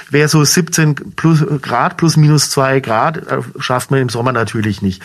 wäre 0.10 0.28
so 0.28 0.44
17 0.44 0.96
plus 1.16 1.44
Grad 1.62 1.98
plus 1.98 2.18
minus 2.18 2.50
zwei 2.50 2.80
Grad. 2.80 3.18
Äh, 3.28 3.42
schafft 3.60 3.92
man 3.92 4.00
im 4.00 4.10
Sommer 4.10 4.32
natürlich 4.32 4.82
nicht. 4.82 5.04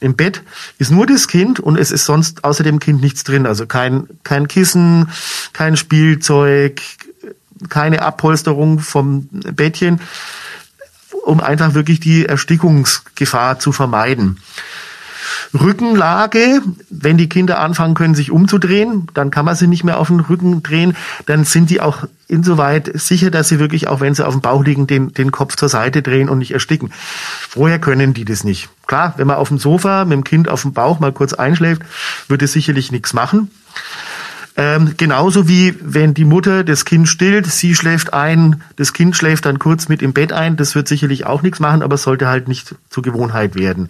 Im 0.00 0.16
Bett 0.16 0.42
ist 0.78 0.90
nur 0.90 1.06
das 1.06 1.28
Kind 1.28 1.60
und 1.60 1.76
es 1.76 1.90
ist 1.90 2.04
sonst 2.04 2.44
außer 2.44 2.64
dem 2.64 2.80
Kind 2.80 3.00
nichts 3.00 3.24
drin. 3.24 3.46
Also 3.46 3.66
kein, 3.66 4.08
kein 4.24 4.48
Kissen, 4.48 5.08
kein 5.52 5.76
Spielzeug, 5.76 6.80
keine 7.68 8.02
Abpolsterung 8.02 8.78
vom 8.78 9.28
Bettchen, 9.30 10.00
um 11.24 11.40
einfach 11.40 11.74
wirklich 11.74 12.00
die 12.00 12.26
Erstickungsgefahr 12.26 13.58
zu 13.58 13.72
vermeiden. 13.72 14.38
Rückenlage, 15.58 16.62
wenn 16.90 17.16
die 17.16 17.28
Kinder 17.28 17.58
anfangen 17.58 17.94
können, 17.94 18.14
sich 18.14 18.30
umzudrehen, 18.30 19.08
dann 19.14 19.30
kann 19.30 19.44
man 19.44 19.56
sie 19.56 19.66
nicht 19.66 19.84
mehr 19.84 19.98
auf 19.98 20.08
den 20.08 20.20
Rücken 20.20 20.62
drehen, 20.62 20.96
dann 21.26 21.44
sind 21.44 21.70
die 21.70 21.80
auch 21.80 22.04
insoweit 22.28 22.90
sicher, 22.94 23.30
dass 23.30 23.48
sie 23.48 23.58
wirklich, 23.58 23.88
auch 23.88 24.00
wenn 24.00 24.14
sie 24.14 24.26
auf 24.26 24.34
dem 24.34 24.40
Bauch 24.40 24.64
liegen, 24.64 24.86
den, 24.86 25.12
den 25.12 25.32
Kopf 25.32 25.56
zur 25.56 25.68
Seite 25.68 26.02
drehen 26.02 26.28
und 26.28 26.38
nicht 26.38 26.52
ersticken. 26.52 26.92
Vorher 26.92 27.80
können 27.80 28.14
die 28.14 28.24
das 28.24 28.44
nicht. 28.44 28.68
Klar, 28.86 29.14
wenn 29.16 29.26
man 29.26 29.36
auf 29.36 29.48
dem 29.48 29.58
Sofa 29.58 30.04
mit 30.04 30.12
dem 30.12 30.24
Kind 30.24 30.48
auf 30.48 30.62
dem 30.62 30.72
Bauch 30.72 31.00
mal 31.00 31.12
kurz 31.12 31.32
einschläft, 31.32 31.82
würde 32.28 32.46
sicherlich 32.46 32.92
nichts 32.92 33.12
machen. 33.12 33.50
Ähm, 34.60 34.92
genauso 34.98 35.48
wie 35.48 35.74
wenn 35.80 36.12
die 36.12 36.26
Mutter 36.26 36.64
das 36.64 36.84
Kind 36.84 37.08
stillt, 37.08 37.46
sie 37.46 37.74
schläft 37.74 38.12
ein, 38.12 38.60
das 38.76 38.92
Kind 38.92 39.16
schläft 39.16 39.46
dann 39.46 39.58
kurz 39.58 39.88
mit 39.88 40.02
im 40.02 40.12
Bett 40.12 40.34
ein. 40.34 40.58
Das 40.58 40.74
wird 40.74 40.86
sicherlich 40.86 41.24
auch 41.24 41.40
nichts 41.40 41.60
machen, 41.60 41.80
aber 41.80 41.94
es 41.94 42.02
sollte 42.02 42.28
halt 42.28 42.46
nicht 42.46 42.74
zur 42.90 43.02
Gewohnheit 43.02 43.54
werden. 43.54 43.88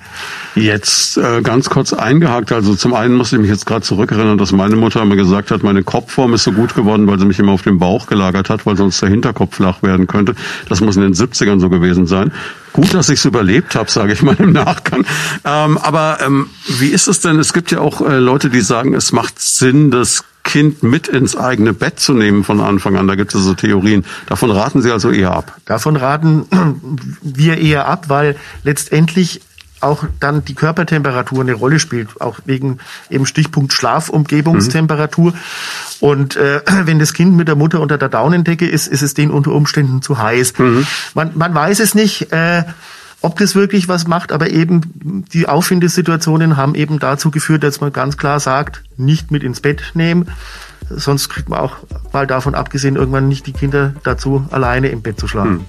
Jetzt 0.55 1.17
äh, 1.17 1.43
ganz 1.43 1.71
kurz 1.71 1.93
eingehakt. 1.93 2.53
Also 2.53 2.77
zum 2.77 2.95
einen 2.95 3.17
muss 3.17 3.33
ich 3.33 3.41
mich 3.41 3.51
jetzt 3.51 3.67
gerade 3.67 3.83
zurückerinnern, 3.83 4.39
dass 4.39 4.53
meine 4.53 4.77
Mutter 4.77 5.03
immer 5.03 5.17
gesagt 5.17 5.51
hat, 5.51 5.65
meine 5.65 5.83
Kopfform 5.83 6.35
ist 6.35 6.45
so 6.45 6.53
gut 6.53 6.77
geworden, 6.77 7.09
weil 7.09 7.19
sie 7.19 7.25
mich 7.25 7.41
immer 7.41 7.51
auf 7.51 7.63
dem 7.63 7.81
Bauch 7.81 8.07
gelagert 8.07 8.49
hat, 8.49 8.65
weil 8.65 8.77
sonst 8.77 9.03
der 9.03 9.09
Hinterkopf 9.09 9.57
flach 9.57 9.83
werden 9.83 10.07
könnte. 10.07 10.37
Das 10.69 10.81
muss 10.81 10.95
in 10.95 11.03
den 11.03 11.15
70ern 11.15 11.59
so 11.59 11.69
gewesen 11.69 12.07
sein. 12.07 12.31
Gut, 12.73 12.95
dass 12.95 13.09
ich 13.09 13.19
es 13.19 13.25
überlebt 13.25 13.75
habe, 13.75 13.91
sage 13.91 14.13
ich 14.13 14.23
mal 14.23 14.37
im 14.39 14.53
Nachgang. 14.53 15.05
Ähm, 15.45 15.79
aber 15.79 16.19
ähm, 16.25 16.49
wie 16.79 16.91
ist 16.91 17.09
es 17.09 17.21
denn? 17.21 17.41
Es 17.41 17.53
gibt 17.53 17.73
ja 17.73 17.81
auch 17.81 18.01
äh, 18.01 18.19
Leute, 18.19 18.51
die 18.51 18.61
sagen, 18.61 18.95
es 18.95 19.11
macht 19.11 19.41
Sinn, 19.41 19.91
das 19.91 20.23
Kind 20.43 20.83
mit 20.83 21.09
ins 21.09 21.37
eigene 21.37 21.73
Bett 21.73 22.01
zu 22.01 22.13
nehmen 22.13 22.45
von 22.45 22.61
Anfang 22.61 22.97
an. 22.97 23.07
Da 23.07 23.15
gibt 23.15 23.35
es 23.35 23.43
so 23.43 23.55
Theorien. 23.55 24.05
Davon 24.27 24.51
raten 24.51 24.83
Sie 24.83 24.91
also 24.91 25.11
eher 25.11 25.33
ab. 25.33 25.57
Davon 25.67 25.97
raten 25.97 26.47
wir 27.23 27.59
eher 27.59 27.87
ab, 27.87 28.09
weil 28.09 28.37
letztendlich 28.63 29.43
auch 29.81 30.05
dann 30.19 30.45
die 30.45 30.55
Körpertemperatur 30.55 31.41
eine 31.41 31.55
Rolle 31.55 31.79
spielt, 31.79 32.21
auch 32.21 32.41
wegen 32.45 32.79
eben 33.09 33.27
Stichpunkt 33.27 33.73
Schlafumgebungstemperatur. 33.73 35.33
Mhm. 35.33 35.39
Und 36.01 36.37
äh, 36.37 36.61
wenn 36.85 36.99
das 36.99 37.13
Kind 37.13 37.37
mit 37.37 37.49
der 37.49 37.57
Mutter 37.57 37.81
unter 37.81 37.99
der 37.99 38.09
Daunendecke 38.09 38.69
ist, 38.69 38.89
ist 38.89 39.03
es 39.03 39.15
denen 39.15 39.31
unter 39.31 39.53
Umständen 39.53 40.03
zu 40.03 40.19
heiß. 40.19 40.59
Mhm. 40.59 40.87
Man, 41.15 41.33
man 41.35 41.55
weiß 41.55 41.81
es 41.81 41.95
nicht. 41.95 42.33
Äh, 42.33 42.65
ob 43.23 43.39
das 43.39 43.55
wirklich 43.55 43.89
was 43.89 44.07
macht, 44.07 44.33
aber 44.33 44.51
eben 44.51 45.25
die 45.33 45.47
Auffindesituationen 45.47 46.57
haben 46.57 46.75
eben 46.75 46.99
dazu 46.99 47.31
geführt, 47.31 47.63
dass 47.63 47.81
man 47.81 47.93
ganz 47.93 48.17
klar 48.17 48.41
sagt, 48.41 48.83
nicht 48.97 49.31
mit 49.31 49.43
ins 49.43 49.61
Bett 49.61 49.93
nehmen. 49.95 50.29
Sonst 50.89 51.29
kriegt 51.29 51.49
man 51.49 51.61
auch 51.61 51.77
mal 52.13 52.27
davon 52.27 52.55
abgesehen, 52.55 52.97
irgendwann 52.97 53.29
nicht 53.29 53.47
die 53.47 53.53
Kinder 53.53 53.95
dazu, 54.03 54.47
alleine 54.51 54.89
im 54.89 55.03
Bett 55.03 55.21
zu 55.21 55.29
schlafen. 55.29 55.61
Hm. 55.61 55.67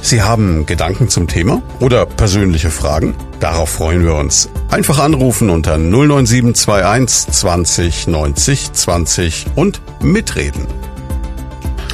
Sie 0.00 0.22
haben 0.22 0.64
Gedanken 0.64 1.08
zum 1.08 1.26
Thema 1.26 1.60
oder 1.80 2.06
persönliche 2.06 2.70
Fragen? 2.70 3.14
Darauf 3.40 3.68
freuen 3.70 4.04
wir 4.04 4.14
uns. 4.14 4.48
Einfach 4.70 4.98
anrufen 5.00 5.50
unter 5.50 5.76
09721 5.76 7.32
20 7.32 8.06
90 8.06 8.72
20 8.72 9.46
und 9.54 9.82
mitreden. 10.00 10.66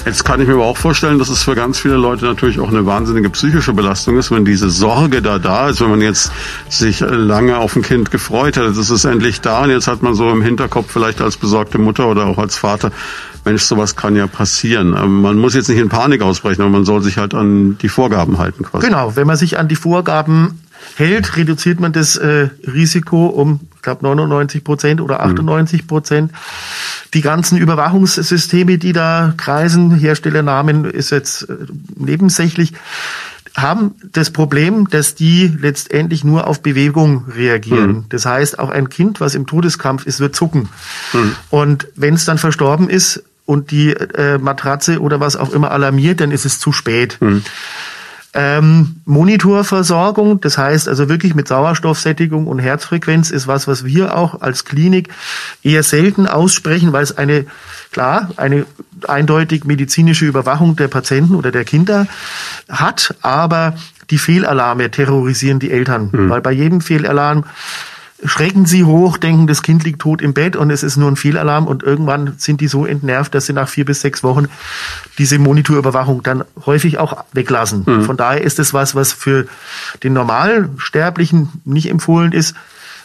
Jetzt 0.05 0.25
kann 0.25 0.41
ich 0.41 0.47
mir 0.47 0.55
aber 0.55 0.67
auch 0.67 0.77
vorstellen, 0.77 1.19
dass 1.19 1.31
es 1.31 1.43
für 1.43 1.55
ganz 1.55 1.79
viele 1.79 1.97
Leute 1.97 2.27
natürlich 2.27 2.61
auch 2.61 2.69
eine 2.69 2.85
wahnsinnige 2.85 3.31
psychische 3.31 3.73
Belastung 3.73 4.19
ist, 4.19 4.31
wenn 4.31 4.45
diese 4.45 4.69
Sorge 4.69 5.23
da 5.23 5.39
da 5.39 5.71
ist, 5.71 5.81
wenn 5.81 5.91
man 5.91 6.03
jetzt 6.03 6.31
sich 6.69 7.01
lange 7.01 7.57
auf 7.57 7.75
ein 7.75 7.83
Kind 7.83 8.11
gefreut 8.11 8.59
hat, 8.59 8.65
es 8.65 8.91
ist 8.91 9.05
endlich 9.05 9.41
da 9.41 9.63
und 9.63 9.71
jetzt 9.71 9.89
hat 9.89 10.03
man 10.03 10.15
so 10.15 10.31
im 10.31 10.43
Hinterkopf 10.43 10.91
vielleicht 10.91 11.23
als 11.23 11.39
besorgte 11.39 11.79
Mutter 11.79 12.07
oder 12.09 12.27
auch 12.27 12.37
als 12.37 12.57
Vater, 12.57 12.93
Mensch, 13.45 13.63
sowas 13.63 13.97
kann 13.97 14.17
ja 14.17 14.27
passieren. 14.27 14.95
Ähm, 14.97 15.23
man 15.23 15.37
muss 15.39 15.55
jetzt 15.55 15.69
nicht 15.69 15.79
in 15.79 15.89
Panik 15.89 16.23
ausbrechen, 16.23 16.63
aber 16.63 16.71
man 16.71 16.85
soll 16.85 17.03
sich 17.03 17.19
halt 17.19 17.35
an 17.35 17.79
die 17.79 17.89
Vorgaben 17.89 18.39
halten 18.39 18.65
quasi. 18.65 18.87
Genau, 18.87 19.17
wenn 19.17 19.27
man 19.27 19.37
sich 19.37 19.59
an 19.59 19.69
die 19.69 19.77
Vorgaben 19.77 20.61
hält, 20.97 21.37
reduziert 21.37 21.81
man 21.81 21.93
das 21.93 22.17
äh, 22.17 22.49
Risiko 22.67 23.27
um, 23.27 23.61
glaube, 23.85 24.03
99 24.03 24.65
Prozent 24.65 25.01
oder 25.01 25.23
98 25.23 25.87
Prozent. 25.87 26.33
Mhm. 26.33 26.37
Die 27.15 27.21
ganzen 27.21 27.59
Überwachungssysteme, 27.59 28.79
die 28.79 28.93
da 28.93 29.35
kreisen, 29.37 29.95
Herstellernamen 29.95 30.85
ist 30.85 31.11
jetzt 31.11 31.49
äh, 31.49 31.55
nebensächlich, 31.97 32.73
haben 33.57 33.95
das 34.13 34.31
Problem, 34.31 34.89
dass 34.89 35.15
die 35.15 35.47
letztendlich 35.47 36.25
nur 36.25 36.49
auf 36.49 36.61
Bewegung 36.61 37.27
reagieren. 37.29 37.91
Mhm. 37.91 38.05
Das 38.09 38.27
heißt, 38.27 38.59
auch 38.59 38.71
ein 38.71 38.89
Kind, 38.89 39.21
was 39.21 39.37
im 39.37 39.47
Todeskampf 39.47 40.07
ist, 40.07 40.19
wird 40.19 40.35
zucken. 40.35 40.69
Mhm. 41.13 41.37
Und 41.51 41.89
wenn 41.95 42.15
es 42.15 42.25
dann 42.25 42.39
verstorben 42.39 42.89
ist 42.89 43.23
und 43.47 43.71
die 43.71 43.91
äh, 43.93 44.39
Matratze 44.39 45.01
oder 45.01 45.21
was 45.21 45.37
auch 45.37 45.53
immer 45.53 45.71
alarmiert, 45.71 46.21
dann 46.21 46.33
ist 46.33 46.45
es 46.45 46.59
zu 46.59 46.73
spät. 46.73 47.19
Ähm, 48.37 48.97
Monitorversorgung, 49.05 50.41
das 50.41 50.59
heißt 50.59 50.89
also 50.89 51.09
wirklich 51.09 51.37
mit 51.37 51.47
Sauerstoffsättigung 51.47 52.49
und 52.49 52.59
Herzfrequenz 52.59 53.31
ist 53.31 53.47
was, 53.47 53.69
was 53.69 53.85
wir 53.85 54.17
auch 54.17 54.41
als 54.41 54.65
Klinik 54.65 55.09
eher 55.63 55.85
selten 55.85 56.27
aussprechen, 56.27 56.93
weil 56.93 57.05
es 57.05 57.17
eine, 57.17 57.47
klar, 57.93 58.31
eine 58.37 58.67
eindeutig 59.07 59.65
medizinische 59.65 60.25
Überwachung 60.27 60.75
der 60.75 60.89
Patienten 60.89 61.37
oder 61.37 61.53
der 61.53 61.65
Kinder 61.65 62.09
hat, 62.69 63.15
aber 63.23 63.77
die 64.11 64.19
Fehlalarme 64.19 64.91
terrorisieren 64.91 65.61
die 65.61 65.71
Eltern, 65.71 66.11
mhm. 66.11 66.29
weil 66.29 66.41
bei 66.41 66.53
jedem 66.53 66.81
Fehlalarm 66.81 67.45
schrecken 68.23 68.67
sie 68.67 68.85
hoch, 68.85 69.17
denken, 69.17 69.47
das 69.47 69.63
Kind 69.63 69.85
liegt 69.85 70.01
tot 70.01 70.23
im 70.23 70.35
Bett 70.35 70.57
und 70.57 70.71
es 70.71 70.83
ist 70.83 70.97
nur 70.97 71.11
ein 71.11 71.17
Fehlalarm 71.17 71.67
und 71.67 71.83
irgendwann 71.83 72.35
sind 72.39 72.61
die 72.61 72.69
so 72.69 72.87
entnervt, 72.87 73.35
dass 73.35 73.47
sie 73.47 73.53
nach 73.53 73.69
vier 73.69 73.85
bis 73.85 74.01
sechs 74.01 74.23
Wochen 74.23 74.47
diese 75.19 75.39
Monitorüberwachung 75.39 76.23
dann 76.23 76.45
häufig 76.65 76.99
auch 76.99 77.25
weglassen. 77.33 77.85
Mhm. 77.87 78.05
Von 78.05 78.17
daher 78.17 78.43
ist 78.43 78.59
es 78.59 78.73
was, 78.73 78.95
was 78.95 79.13
für 79.13 79.47
den 80.03 80.13
normalen 80.13 80.79
Sterblichen 80.79 81.49
nicht 81.65 81.91
empfohlen 81.91 82.33
ist. 82.33 82.55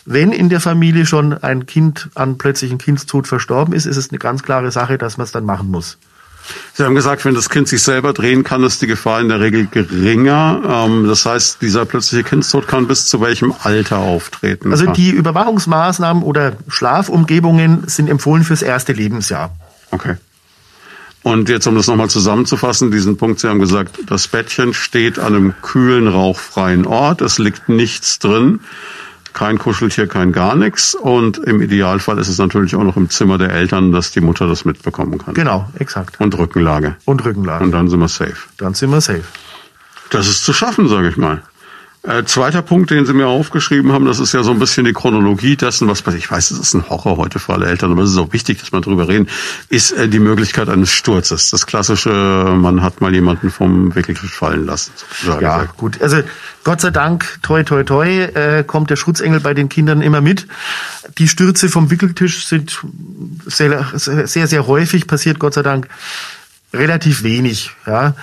Wenn 0.06 0.32
in 0.32 0.50
der 0.50 0.62
Familie 0.62 1.06
schon 1.06 1.34
ein 1.34 1.66
Kind 1.66 2.10
an 2.16 2.38
plötzlichen 2.38 2.78
Kindstod 2.78 3.28
verstorben 3.28 3.74
ist, 3.74 3.86
ist 3.86 3.98
es 3.98 4.10
eine 4.10 4.20
ganz 4.20 4.44
klare 4.44 4.72
Sache, 4.72 4.98
dass 4.98 5.18
man 5.18 5.26
es 5.26 5.32
dann 5.32 5.46
machen 5.46 5.70
muss. 5.70 5.98
Sie 6.74 6.84
haben 6.84 6.96
gesagt, 6.96 7.26
wenn 7.26 7.36
das 7.36 7.50
Kind 7.50 7.68
sich 7.68 7.84
selber 7.84 8.14
drehen 8.14 8.44
kann, 8.44 8.64
ist 8.64 8.82
die 8.82 8.88
Gefahr 8.88 9.22
in 9.22 9.30
der 9.30 9.40
Regel 9.40 9.68
geringer. 9.68 10.62
Ähm, 10.88 11.08
das 11.08 11.26
heißt, 11.26 11.62
dieser 11.62 11.86
plötzliche 11.86 12.24
Kindstod 12.24 12.68
kann 12.68 12.88
bis 12.88 13.08
zu 13.08 13.22
welchem 13.22 13.54
Alter 13.64 13.98
auftreten? 13.98 14.72
Also 14.72 14.88
die 14.88 15.10
Überwachungsmaßnahmen 15.12 16.24
oder 16.24 16.54
Schlafumgebungen 16.68 17.88
sind 17.88 18.10
empfohlen 18.10 18.44
fürs 18.44 18.62
erste 18.62 18.94
Lebensjahr. 18.94 19.56
Okay. 19.92 20.16
Und 21.22 21.50
jetzt, 21.50 21.68
um 21.68 21.76
das 21.76 21.88
nochmal 21.88 22.10
zusammenzufassen, 22.10 22.92
diesen 22.92 23.18
Punkt, 23.18 23.42
Sie 23.42 23.50
haben 23.50 23.60
gesagt, 23.60 24.00
das 24.08 24.30
Bettchen 24.30 24.74
steht 24.74 25.20
an 25.20 25.36
einem 25.36 25.54
kühlen, 25.62 26.08
rauchfreien 26.08 26.86
Ort, 26.86 27.22
es 27.22 27.40
liegt 27.40 27.68
nichts 27.68 28.20
drin 28.20 28.62
kein 29.34 29.58
Kuscheltier, 29.58 30.08
kein 30.08 30.32
gar 30.32 30.56
nichts. 30.56 30.96
Und 30.96 31.38
im 31.38 31.62
Idealfall 31.62 32.18
ist 32.18 32.28
es 32.28 32.38
natürlich 32.38 32.76
auch 32.76 32.84
noch 32.84 32.98
im 32.98 33.10
Zimmer 33.10 33.38
der 33.38 33.52
Eltern, 33.52 33.92
dass 33.92 34.12
die 34.12 34.22
Mutter 34.22 34.48
das 34.48 34.66
mitbekommen 34.66 35.18
kann. 35.18 35.34
Genau, 35.34 35.70
exakt. 35.78 36.20
Und 36.20 36.38
Rückenlage. 36.38 36.96
Und 37.06 37.24
Rückenlage. 37.24 37.64
Und 37.64 37.72
dann 37.72 37.90
sind 37.90 38.00
wir 38.00 38.08
safe. 38.08 38.38
Dann 38.58 38.74
sind 38.74 38.92
wir 38.92 39.02
safe. 39.02 39.24
Das 40.10 40.28
ist 40.28 40.44
zu 40.44 40.54
schaffen, 40.54 40.88
sage 40.88 41.10
ich 41.10 41.18
mal. 41.18 41.44
Äh, 42.02 42.24
zweiter 42.24 42.62
Punkt, 42.62 42.92
den 42.92 43.06
Sie 43.06 43.12
mir 43.12 43.28
aufgeschrieben 43.28 43.92
haben, 43.92 44.06
das 44.06 44.20
ist 44.20 44.34
ja 44.34 44.42
so 44.42 44.52
ein 44.52 44.60
bisschen 44.60 44.86
die 44.86 44.94
Chronologie 44.94 45.58
dessen, 45.58 45.90
was 45.90 46.02
ich 46.16 46.32
weiß, 46.32 46.52
es 46.52 46.60
ist 46.60 46.74
ein 46.74 46.90
Horror 46.90 47.18
heute 47.18 47.40
für 47.40 47.52
alle 47.52 47.66
Eltern, 47.66 47.92
aber 47.92 48.04
es 48.04 48.12
ist 48.12 48.18
auch 48.18 48.32
wichtig, 48.32 48.58
dass 48.58 48.72
wir 48.72 48.80
darüber 48.80 49.10
reden, 49.10 49.28
ist 49.68 49.92
äh, 49.92 50.08
die 50.08 50.20
Möglichkeit 50.20 50.70
eines 50.70 50.92
Sturzes. 50.92 51.50
Das 51.50 51.66
klassische, 51.66 52.56
man 52.58 52.82
hat 52.84 53.02
mal 53.02 53.14
jemanden 53.14 53.52
vom 53.52 53.94
Wickeltisch 53.96 54.34
fallen 54.34 54.66
lassen. 54.66 54.94
Ja, 55.28 55.36
gesagt. 55.40 55.78
gut. 55.78 56.02
Also 56.02 56.22
Gott 56.64 56.80
sei 56.80 56.92
Dank, 56.92 57.40
toi 57.42 57.64
toi 57.64 57.84
toi, 57.84 58.08
äh, 58.08 58.64
kommt 58.64 58.90
der 58.90 58.96
Schutzengel 58.96 59.42
bei 59.42 59.54
den 59.54 59.68
Kindern 59.68 60.02
immer 60.02 60.22
mit. 60.22 60.48
Die 61.18 61.28
Stürze 61.28 61.68
vom 61.68 61.92
Wickeltisch 61.92 62.48
sind 62.48 62.80
sehr, 63.46 63.86
sehr, 63.94 64.48
sehr 64.48 64.68
häufig 64.68 65.06
passiert, 65.06 65.38
Gott 65.38 65.54
sei 65.54 65.64
Dank 65.64 65.90
relativ 66.74 67.24
wenig. 67.24 67.72
Ja. 67.86 68.16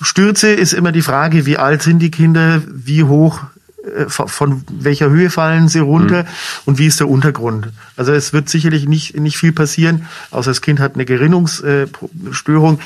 Stürze 0.00 0.48
ist 0.52 0.72
immer 0.72 0.92
die 0.92 1.02
Frage, 1.02 1.46
wie 1.46 1.58
alt 1.58 1.82
sind 1.82 2.00
die 2.00 2.10
Kinder, 2.10 2.62
wie 2.66 3.04
hoch, 3.04 3.40
äh, 3.84 4.08
von 4.08 4.64
welcher 4.70 5.10
Höhe 5.10 5.30
fallen 5.30 5.68
sie 5.68 5.78
runter 5.78 6.22
mhm. 6.22 6.28
und 6.64 6.78
wie 6.78 6.86
ist 6.86 7.00
der 7.00 7.08
Untergrund. 7.08 7.68
Also 7.96 8.12
es 8.12 8.32
wird 8.32 8.48
sicherlich 8.48 8.86
nicht, 8.86 9.16
nicht 9.18 9.36
viel 9.36 9.52
passieren, 9.52 10.06
außer 10.30 10.50
das 10.50 10.60
Kind 10.60 10.80
hat 10.80 10.94
eine 10.94 11.04
Gerinnungsstörung. 11.04 12.80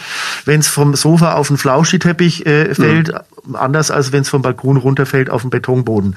Wenn 0.44 0.60
es 0.60 0.68
vom 0.68 0.94
Sofa 0.94 1.34
auf 1.34 1.48
den 1.48 1.58
Flauschiteppich 1.58 2.46
äh, 2.46 2.74
fällt, 2.74 3.12
mhm. 3.46 3.56
anders 3.56 3.90
als 3.90 4.12
wenn 4.12 4.22
es 4.22 4.28
vom 4.28 4.42
Balkon 4.42 4.76
runterfällt 4.76 5.30
auf 5.30 5.42
den 5.42 5.50
Betonboden. 5.50 6.16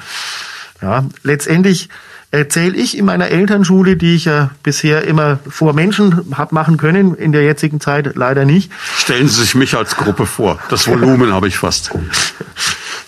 Ja, 0.82 1.06
letztendlich 1.22 1.90
erzähle 2.32 2.76
ich 2.76 2.98
in 2.98 3.06
meiner 3.06 3.28
Elternschule, 3.28 3.98
die 3.98 4.16
ich 4.16 4.26
ja 4.26 4.52
bisher 4.64 5.04
immer 5.04 5.40
vor 5.48 5.74
Menschen 5.74 6.36
hab 6.38 6.52
machen 6.52 6.78
können, 6.78 7.14
in 7.14 7.32
der 7.32 7.44
jetzigen 7.44 7.80
Zeit 7.80 8.16
leider 8.16 8.46
nicht. 8.46 8.72
Stellen 8.98 9.28
Sie 9.28 9.42
sich 9.42 9.54
mich 9.56 9.76
als 9.76 9.96
Gruppe 9.98 10.26
vor. 10.26 10.58
Das 10.70 10.88
Volumen 10.88 11.34
habe 11.34 11.48
ich 11.48 11.58
fast. 11.58 11.92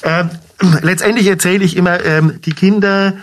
Äh, 0.02 0.26
letztendlich 0.82 1.28
erzähle 1.28 1.64
ich 1.64 1.78
immer, 1.78 2.04
ähm, 2.04 2.42
die 2.44 2.52
Kinder 2.52 3.14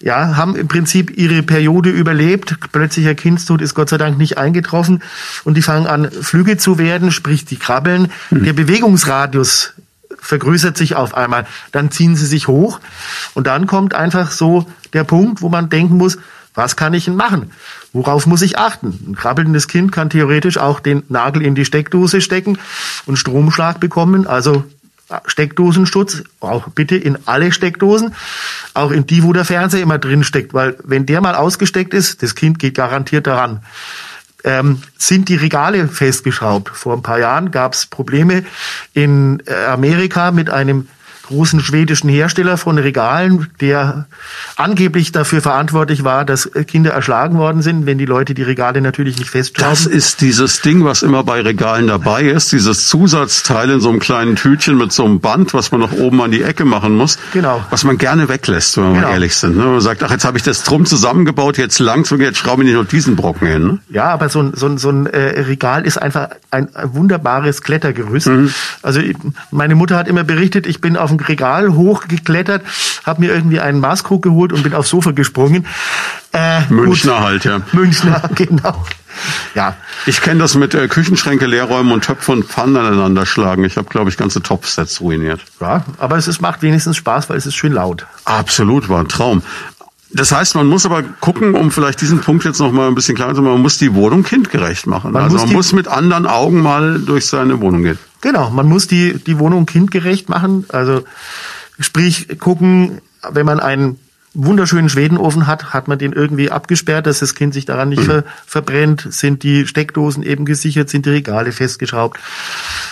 ja, 0.00 0.36
haben 0.36 0.54
im 0.54 0.68
Prinzip 0.68 1.16
ihre 1.16 1.42
Periode 1.42 1.90
überlebt. 1.90 2.54
Plötzlicher 2.70 3.16
Kindstod 3.16 3.60
ist 3.60 3.74
Gott 3.74 3.88
sei 3.88 3.98
Dank 3.98 4.16
nicht 4.18 4.38
eingetroffen 4.38 5.02
und 5.42 5.56
die 5.56 5.62
fangen 5.62 5.88
an, 5.88 6.08
Flüge 6.10 6.58
zu 6.58 6.78
werden, 6.78 7.10
sprich 7.10 7.44
die 7.44 7.56
krabbeln. 7.56 8.12
Mhm. 8.30 8.44
Der 8.44 8.52
Bewegungsradius 8.52 9.74
vergrößert 10.26 10.76
sich 10.76 10.96
auf 10.96 11.14
einmal. 11.14 11.46
Dann 11.72 11.90
ziehen 11.90 12.16
sie 12.16 12.26
sich 12.26 12.48
hoch 12.48 12.80
und 13.34 13.46
dann 13.46 13.66
kommt 13.66 13.94
einfach 13.94 14.30
so 14.30 14.66
der 14.92 15.04
Punkt, 15.04 15.42
wo 15.42 15.48
man 15.48 15.68
denken 15.68 15.96
muss, 15.96 16.18
was 16.54 16.74
kann 16.74 16.94
ich 16.94 17.04
denn 17.04 17.16
machen? 17.16 17.52
Worauf 17.92 18.26
muss 18.26 18.42
ich 18.42 18.58
achten? 18.58 18.98
Ein 19.08 19.14
krabbelndes 19.14 19.68
Kind 19.68 19.92
kann 19.92 20.10
theoretisch 20.10 20.58
auch 20.58 20.80
den 20.80 21.02
Nagel 21.08 21.42
in 21.42 21.54
die 21.54 21.66
Steckdose 21.66 22.20
stecken 22.20 22.58
und 23.04 23.16
Stromschlag 23.18 23.78
bekommen, 23.78 24.26
also 24.26 24.64
Steckdosenschutz, 25.26 26.24
auch 26.40 26.68
bitte 26.68 26.96
in 26.96 27.18
alle 27.26 27.52
Steckdosen, 27.52 28.14
auch 28.74 28.90
in 28.90 29.06
die, 29.06 29.22
wo 29.22 29.32
der 29.32 29.44
Fernseher 29.44 29.82
immer 29.82 29.98
drin 29.98 30.24
steckt, 30.24 30.52
weil 30.52 30.76
wenn 30.82 31.06
der 31.06 31.20
mal 31.20 31.36
ausgesteckt 31.36 31.94
ist, 31.94 32.22
das 32.22 32.34
Kind 32.34 32.58
geht 32.58 32.74
garantiert 32.74 33.26
daran 33.26 33.60
ähm, 34.46 34.80
sind 34.96 35.28
die 35.28 35.36
Regale 35.36 35.86
festgeschraubt. 35.88 36.70
Vor 36.70 36.94
ein 36.94 37.02
paar 37.02 37.18
Jahren 37.18 37.50
gab 37.50 37.74
es 37.74 37.84
Probleme 37.84 38.44
in 38.94 39.42
äh, 39.46 39.66
Amerika 39.66 40.30
mit 40.30 40.48
einem 40.48 40.88
großen 41.26 41.60
schwedischen 41.60 42.08
Hersteller 42.08 42.56
von 42.56 42.78
Regalen, 42.78 43.48
der 43.60 44.06
angeblich 44.56 45.12
dafür 45.12 45.40
verantwortlich 45.40 46.04
war, 46.04 46.24
dass 46.24 46.50
Kinder 46.66 46.92
erschlagen 46.92 47.38
worden 47.38 47.62
sind, 47.62 47.86
wenn 47.86 47.98
die 47.98 48.06
Leute 48.06 48.34
die 48.34 48.42
Regale 48.42 48.80
natürlich 48.80 49.18
nicht 49.18 49.30
festschrauben. 49.30 49.70
Das 49.70 49.86
ist 49.86 50.20
dieses 50.20 50.60
Ding, 50.60 50.84
was 50.84 51.02
immer 51.02 51.24
bei 51.24 51.40
Regalen 51.40 51.88
dabei 51.88 52.24
ist, 52.24 52.52
dieses 52.52 52.88
Zusatzteil 52.88 53.70
in 53.70 53.80
so 53.80 53.90
einem 53.90 53.98
kleinen 53.98 54.36
Tütchen 54.36 54.76
mit 54.76 54.92
so 54.92 55.04
einem 55.04 55.20
Band, 55.20 55.54
was 55.54 55.72
man 55.72 55.80
noch 55.80 55.92
oben 55.92 56.20
an 56.22 56.30
die 56.30 56.42
Ecke 56.42 56.64
machen 56.64 56.94
muss. 56.96 57.18
Genau. 57.32 57.64
Was 57.70 57.84
man 57.84 57.98
gerne 57.98 58.28
weglässt, 58.28 58.76
wenn 58.76 58.84
wir 58.84 59.00
genau. 59.00 59.10
ehrlich 59.10 59.36
sind. 59.36 59.56
Ne? 59.56 59.64
Man 59.64 59.80
sagt, 59.80 60.02
ach, 60.02 60.10
jetzt 60.10 60.24
habe 60.24 60.38
ich 60.38 60.44
das 60.44 60.62
drum 60.62 60.86
zusammengebaut, 60.86 61.58
jetzt 61.58 61.78
langt's 61.78 62.12
und 62.12 62.20
jetzt 62.20 62.38
schraube 62.38 62.62
ich 62.62 62.68
nicht 62.70 62.78
noch 62.78 62.86
diesen 62.86 63.16
Brocken 63.16 63.46
hin. 63.46 63.66
Ne? 63.66 63.78
Ja, 63.90 64.04
aber 64.04 64.28
so 64.28 64.40
ein, 64.40 64.52
so 64.54 64.66
ein, 64.66 64.78
so 64.78 64.90
ein 64.90 65.06
äh, 65.06 65.40
Regal 65.40 65.86
ist 65.86 66.00
einfach 66.00 66.28
ein, 66.50 66.74
ein 66.74 66.94
wunderbares 66.94 67.62
Klettergerüst. 67.62 68.28
Mhm. 68.28 68.52
Also 68.82 69.00
meine 69.50 69.74
Mutter 69.74 69.96
hat 69.96 70.08
immer 70.08 70.24
berichtet, 70.24 70.66
ich 70.66 70.80
bin 70.80 70.96
auf 70.96 71.15
dem 71.18 71.26
Regal 71.26 71.74
hochgeklettert, 71.74 72.64
habe 73.04 73.20
mir 73.20 73.34
irgendwie 73.34 73.60
einen 73.60 73.80
Maßkrug 73.80 74.22
geholt 74.22 74.52
und 74.52 74.62
bin 74.62 74.74
aufs 74.74 74.90
Sofa 74.90 75.12
gesprungen. 75.12 75.66
Äh, 76.32 76.60
Münchner 76.68 77.14
gut. 77.14 77.22
halt, 77.22 77.44
ja. 77.44 77.60
Münchner, 77.72 78.22
genau. 78.34 78.84
Ja. 79.54 79.76
Ich 80.04 80.20
kenne 80.20 80.40
das 80.40 80.54
mit 80.54 80.74
äh, 80.74 80.88
Küchenschränke 80.88 81.46
leerräumen 81.46 81.92
und 81.92 82.04
Töpfe 82.04 82.32
und 82.32 82.44
Pfannen 82.44 82.76
aneinander 82.76 83.24
schlagen. 83.24 83.64
Ich 83.64 83.76
habe, 83.76 83.88
glaube 83.88 84.10
ich, 84.10 84.16
ganze 84.16 84.42
Topfsets 84.42 85.00
ruiniert. 85.00 85.40
Ja, 85.60 85.84
aber 85.98 86.16
es 86.16 86.28
ist, 86.28 86.40
macht 86.40 86.62
wenigstens 86.62 86.96
Spaß, 86.96 87.30
weil 87.30 87.38
es 87.38 87.46
ist 87.46 87.54
schön 87.54 87.72
laut. 87.72 88.06
Absolut, 88.24 88.88
war 88.88 89.00
ein 89.00 89.08
Traum. 89.08 89.42
Das 90.12 90.32
heißt, 90.32 90.54
man 90.54 90.66
muss 90.66 90.86
aber 90.86 91.02
gucken, 91.02 91.54
um 91.54 91.70
vielleicht 91.70 92.00
diesen 92.00 92.20
Punkt 92.20 92.44
jetzt 92.44 92.60
noch 92.60 92.72
mal 92.72 92.88
ein 92.88 92.94
bisschen 92.94 93.16
klarer 93.16 93.34
zu 93.34 93.42
machen, 93.42 93.54
man 93.54 93.62
muss 93.62 93.78
die 93.78 93.94
Wohnung 93.94 94.22
kindgerecht 94.22 94.86
machen. 94.86 95.12
Man 95.12 95.24
also 95.24 95.36
muss 95.36 95.46
man 95.46 95.52
muss 95.54 95.72
mit 95.72 95.88
anderen 95.88 96.26
Augen 96.26 96.62
mal 96.62 97.00
durch 97.00 97.26
seine 97.26 97.60
Wohnung 97.60 97.82
gehen. 97.82 97.98
Genau, 98.20 98.50
man 98.50 98.66
muss 98.68 98.86
die, 98.86 99.14
die 99.14 99.38
Wohnung 99.38 99.66
kindgerecht 99.66 100.28
machen. 100.28 100.64
Also 100.68 101.02
sprich 101.80 102.38
gucken, 102.38 103.00
wenn 103.28 103.46
man 103.46 103.60
einen 103.60 103.98
wunderschönen 104.36 104.88
Schwedenofen 104.88 105.46
hat, 105.46 105.72
hat 105.72 105.88
man 105.88 105.98
den 105.98 106.12
irgendwie 106.12 106.50
abgesperrt, 106.50 107.06
dass 107.06 107.20
das 107.20 107.34
Kind 107.34 107.54
sich 107.54 107.64
daran 107.64 107.88
nicht 107.88 108.02
mhm. 108.02 108.06
ver 108.06 108.24
verbrennt, 108.46 109.06
sind 109.10 109.42
die 109.42 109.66
Steckdosen 109.66 110.22
eben 110.22 110.44
gesichert, 110.44 110.88
sind 110.90 111.06
die 111.06 111.10
Regale 111.10 111.52
festgeschraubt. 111.52 112.18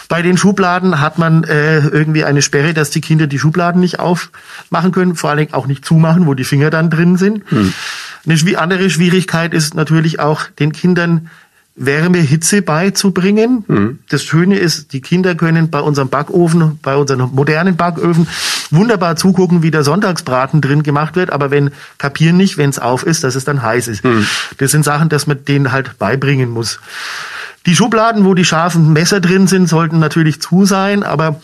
Bei 0.09 0.23
den 0.23 0.37
Schubladen 0.37 1.01
hat 1.01 1.19
man 1.19 1.45
äh, 1.45 1.81
irgendwie 1.81 2.25
eine 2.25 2.43
Sperre, 2.43 2.75
dass 2.75 2.91
die 2.91 3.01
Kinder 3.01 3.27
die 3.27 3.39
Schubladen 3.39 3.81
nicht 3.81 4.01
aufmachen 4.01 4.93
können, 4.93 5.15
vor 5.15 5.31
allen 5.31 5.39
Dingen 5.39 5.55
auch 5.55 5.67
nicht 5.67 5.85
zumachen, 5.85 6.27
wo 6.27 6.35
die 6.35 6.45
Finger 6.45 6.71
dann 6.71 6.91
drin 6.91 7.17
sind. 7.17 7.51
Mhm. 7.53 7.73
Eine 8.27 8.59
andere 8.59 8.89
Schwierigkeit 8.89 9.53
ist 9.53 9.75
natürlich 9.75 10.19
auch 10.19 10.45
den 10.59 10.73
Kindern 10.73 11.29
Wärme, 11.77 12.19
Hitze 12.19 12.63
beizubringen. 12.63 13.65
Mhm. 13.67 13.99
Das 14.09 14.23
Schöne 14.23 14.59
ist, 14.59 14.93
die 14.93 15.01
Kinder 15.01 15.35
können 15.35 15.71
bei 15.71 15.81
unserem 15.81 16.09
Backofen, 16.09 16.79
bei 16.83 16.95
unseren 16.97 17.31
modernen 17.33 17.77
Backöfen 17.77 18.29
wunderbar 18.71 19.17
zugucken, 19.17 19.63
wie 19.63 19.73
der 19.73 19.83
Sonntagsbraten 19.83 20.61
drin 20.61 20.85
gemacht 20.85 21.17
wird, 21.17 21.31
aber 21.31 21.51
wenn 21.51 21.71
kapieren 21.99 22.37
nicht, 22.37 22.59
wenn 22.59 22.71
es 22.71 22.79
auf 22.79 23.05
ist, 23.05 23.25
dass 23.25 23.35
es 23.35 23.45
dann 23.45 23.63
heiß 23.63 23.89
ist. 23.89 24.05
Mhm. 24.05 24.27
Das 24.59 24.71
sind 24.71 24.85
Sachen, 24.85 25.09
dass 25.09 25.27
man 25.27 25.45
denen 25.45 25.73
halt 25.73 25.99
beibringen 25.99 26.51
muss. 26.51 26.81
Die 27.67 27.75
Schubladen, 27.75 28.25
wo 28.25 28.35
die 28.35 28.45
scharfen 28.45 28.93
Messer 28.93 29.21
drin 29.21 29.49
sind, 29.49 29.69
sollten 29.69 29.99
natürlich 29.99 30.41
zu 30.41 30.67
sein, 30.67 31.03
aber 31.03 31.41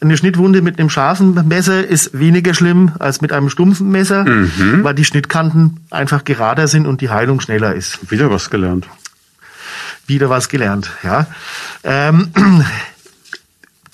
eine 0.00 0.16
Schnittwunde 0.16 0.62
mit 0.62 0.78
einem 0.78 0.90
scharfen 0.90 1.48
Messer 1.48 1.84
ist 1.84 2.16
weniger 2.16 2.54
schlimm 2.54 2.92
als 3.00 3.20
mit 3.20 3.32
einem 3.32 3.50
stumpfen 3.50 3.90
Messer, 3.90 4.24
mhm. 4.24 4.84
weil 4.84 4.94
die 4.94 5.04
Schnittkanten 5.04 5.80
einfach 5.90 6.24
gerader 6.24 6.68
sind 6.68 6.86
und 6.86 7.00
die 7.00 7.10
Heilung 7.10 7.40
schneller 7.40 7.74
ist. 7.74 8.10
Wieder 8.10 8.30
was 8.30 8.50
gelernt 8.50 8.86
wieder 10.08 10.30
was 10.30 10.48
gelernt. 10.48 10.90
Ja, 11.02 11.26
ähm, 11.84 12.32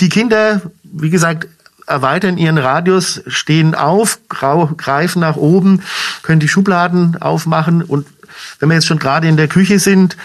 die 0.00 0.09
Kinder, 0.09 0.62
wie 0.83 1.11
gesagt, 1.11 1.48
erweitern 1.87 2.38
ihren 2.38 2.59
Radius, 2.59 3.22
stehen 3.27 3.74
auf, 3.74 4.20
greifen 4.29 5.20
nach 5.20 5.37
oben, 5.37 5.83
können 6.22 6.40
die 6.40 6.48
Schubladen 6.48 7.20
aufmachen 7.20 7.83
und 7.83 8.07
wenn 8.59 8.68
wir 8.68 8.74
jetzt 8.74 8.87
schon 8.87 8.98
gerade 8.98 9.29
in 9.29 9.37
der 9.37 9.48
Küche 9.48 9.79
sind, 9.79 10.16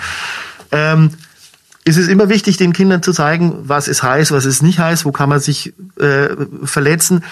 ähm, 0.71 1.11
ist 1.85 1.97
es 1.97 2.07
immer 2.07 2.29
wichtig, 2.29 2.57
den 2.57 2.73
Kindern 2.73 3.01
zu 3.01 3.13
zeigen, 3.13 3.67
was 3.67 3.87
ist 3.87 4.03
heiß, 4.03 4.31
was 4.31 4.45
ist 4.45 4.61
nicht 4.61 4.79
heiß, 4.79 5.05
wo 5.05 5.11
kann 5.11 5.29
man 5.29 5.39
sich 5.39 5.73
äh, 5.99 6.29
verletzen. 6.63 7.23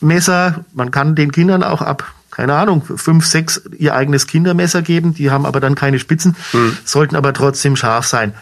Messer, 0.00 0.64
man 0.72 0.90
kann 0.90 1.14
den 1.14 1.32
Kindern 1.32 1.62
auch 1.62 1.80
ab 1.80 2.12
keine 2.34 2.54
Ahnung, 2.54 2.82
fünf, 2.96 3.26
sechs 3.26 3.62
ihr 3.78 3.94
eigenes 3.94 4.26
Kindermesser 4.26 4.82
geben, 4.82 5.14
die 5.14 5.30
haben 5.30 5.46
aber 5.46 5.60
dann 5.60 5.76
keine 5.76 6.00
Spitzen, 6.00 6.36
mhm. 6.52 6.76
sollten 6.84 7.14
aber 7.16 7.32
trotzdem 7.32 7.76
scharf 7.76 8.06
sein. 8.06 8.34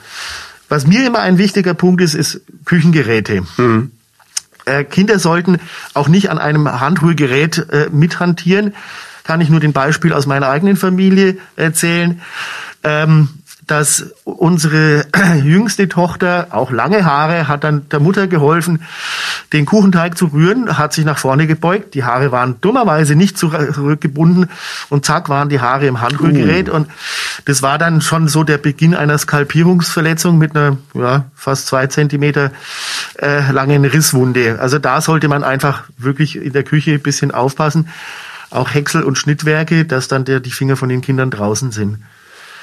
Was 0.68 0.86
mir 0.86 1.06
immer 1.06 1.18
ein 1.18 1.36
wichtiger 1.36 1.74
Punkt 1.74 2.00
ist, 2.00 2.14
ist 2.14 2.40
Küchengeräte. 2.64 3.42
Mhm. 3.58 3.90
Äh, 4.64 4.84
Kinder 4.84 5.18
sollten 5.18 5.58
auch 5.92 6.08
nicht 6.08 6.30
an 6.30 6.38
einem 6.38 6.80
Handrührgerät 6.80 7.58
äh, 7.70 7.88
mithantieren. 7.92 8.74
Kann 9.24 9.42
ich 9.42 9.50
nur 9.50 9.60
den 9.60 9.74
Beispiel 9.74 10.14
aus 10.14 10.26
meiner 10.26 10.48
eigenen 10.48 10.76
Familie 10.76 11.36
erzählen. 11.56 12.22
Ähm, 12.84 13.28
dass 13.72 14.04
unsere 14.24 15.06
jüngste 15.42 15.88
Tochter, 15.88 16.48
auch 16.50 16.70
lange 16.70 17.06
Haare, 17.06 17.48
hat 17.48 17.64
dann 17.64 17.88
der 17.88 18.00
Mutter 18.00 18.26
geholfen, 18.26 18.82
den 19.54 19.64
Kuchenteig 19.64 20.18
zu 20.18 20.26
rühren, 20.26 20.76
hat 20.76 20.92
sich 20.92 21.06
nach 21.06 21.16
vorne 21.16 21.46
gebeugt. 21.46 21.94
Die 21.94 22.04
Haare 22.04 22.32
waren 22.32 22.60
dummerweise 22.60 23.16
nicht 23.16 23.38
zurückgebunden 23.38 24.50
und 24.90 25.06
zack 25.06 25.30
waren 25.30 25.48
die 25.48 25.60
Haare 25.60 25.86
im 25.86 26.02
Handrührgerät. 26.02 26.68
Uh. 26.68 26.74
Und 26.74 26.88
das 27.46 27.62
war 27.62 27.78
dann 27.78 28.02
schon 28.02 28.28
so 28.28 28.44
der 28.44 28.58
Beginn 28.58 28.94
einer 28.94 29.16
Skalpierungsverletzung 29.16 30.36
mit 30.36 30.54
einer 30.54 30.76
ja, 30.92 31.24
fast 31.34 31.66
zwei 31.66 31.86
Zentimeter 31.86 32.52
äh, 33.18 33.50
langen 33.52 33.86
Risswunde. 33.86 34.58
Also 34.60 34.78
da 34.78 35.00
sollte 35.00 35.28
man 35.28 35.44
einfach 35.44 35.84
wirklich 35.96 36.36
in 36.36 36.52
der 36.52 36.62
Küche 36.62 36.92
ein 36.92 37.02
bisschen 37.02 37.30
aufpassen. 37.30 37.88
Auch 38.50 38.74
Häcksel 38.74 39.02
und 39.02 39.16
Schnittwerke, 39.16 39.86
dass 39.86 40.08
dann 40.08 40.26
der, 40.26 40.40
die 40.40 40.50
Finger 40.50 40.76
von 40.76 40.90
den 40.90 41.00
Kindern 41.00 41.30
draußen 41.30 41.72
sind. 41.72 42.00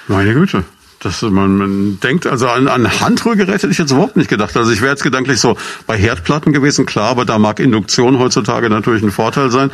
Meine 0.08 0.36
Güte. 0.36 0.65
Das, 0.99 1.21
man, 1.21 1.57
man 1.57 1.99
denkt, 2.01 2.27
also 2.27 2.49
an, 2.49 2.67
an 2.67 2.99
Handrührgeräte 2.99 3.53
hätte 3.53 3.69
ich 3.69 3.77
jetzt 3.77 3.91
überhaupt 3.91 4.17
nicht 4.17 4.29
gedacht. 4.29 4.55
Also 4.57 4.71
ich 4.71 4.81
wäre 4.81 4.91
jetzt 4.91 5.03
gedanklich 5.03 5.39
so 5.39 5.57
bei 5.88 5.97
Herdplatten 5.97 6.51
gewesen, 6.51 6.85
klar, 6.85 7.09
aber 7.09 7.25
da 7.25 7.39
mag 7.39 7.59
Induktion 7.59 8.19
heutzutage 8.19 8.69
natürlich 8.69 9.01
ein 9.01 9.12
Vorteil 9.12 9.49
sein. 9.49 9.71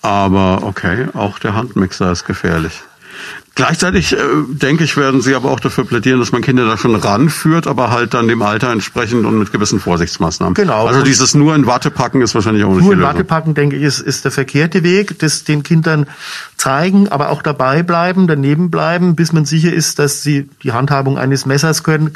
Aber 0.00 0.62
okay, 0.62 1.08
auch 1.12 1.38
der 1.38 1.54
Handmixer 1.54 2.12
ist 2.12 2.24
gefährlich. 2.24 2.82
Gleichzeitig 3.54 4.12
äh, 4.12 4.18
denke 4.46 4.84
ich, 4.84 4.96
werden 4.96 5.20
Sie 5.20 5.34
aber 5.34 5.50
auch 5.50 5.58
dafür 5.58 5.84
plädieren, 5.84 6.20
dass 6.20 6.30
man 6.30 6.42
Kinder 6.42 6.64
da 6.64 6.76
schon 6.76 6.94
ranführt, 6.94 7.66
aber 7.66 7.90
halt 7.90 8.14
dann 8.14 8.28
dem 8.28 8.40
Alter 8.40 8.70
entsprechend 8.70 9.26
und 9.26 9.36
mit 9.36 9.50
gewissen 9.50 9.80
Vorsichtsmaßnahmen. 9.80 10.54
Genau. 10.54 10.86
Also 10.86 11.02
dieses 11.02 11.34
nur 11.34 11.56
in 11.56 11.66
Watte 11.66 11.90
packen 11.90 12.22
ist 12.22 12.36
wahrscheinlich 12.36 12.62
auch 12.62 12.72
nicht 12.72 12.84
Nur 12.84 12.92
in 12.92 13.02
Watte 13.02 13.24
packen, 13.24 13.54
denke 13.54 13.74
ich, 13.74 13.82
ist, 13.82 13.98
ist 13.98 14.24
der 14.24 14.30
verkehrte 14.30 14.84
Weg, 14.84 15.18
das 15.18 15.42
den 15.42 15.64
Kindern 15.64 16.06
zeigen, 16.56 17.08
aber 17.08 17.30
auch 17.30 17.42
dabei 17.42 17.82
bleiben, 17.82 18.28
daneben 18.28 18.70
bleiben, 18.70 19.16
bis 19.16 19.32
man 19.32 19.44
sicher 19.44 19.72
ist, 19.72 19.98
dass 19.98 20.22
sie 20.22 20.48
die 20.62 20.70
Handhabung 20.70 21.18
eines 21.18 21.44
Messers 21.44 21.82
können, 21.82 22.12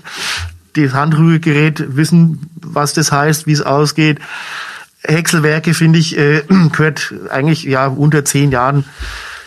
das 0.74 0.92
Handrührgerät 0.92 1.96
wissen, 1.96 2.50
was 2.54 2.94
das 2.94 3.10
heißt, 3.10 3.48
wie 3.48 3.52
es 3.52 3.62
ausgeht. 3.62 4.20
Häckselwerke, 5.02 5.74
finde 5.74 5.98
ich, 5.98 6.16
äh, 6.16 6.44
gehört 6.72 7.12
eigentlich 7.30 7.64
ja 7.64 7.88
unter 7.88 8.24
zehn 8.24 8.52
Jahren 8.52 8.84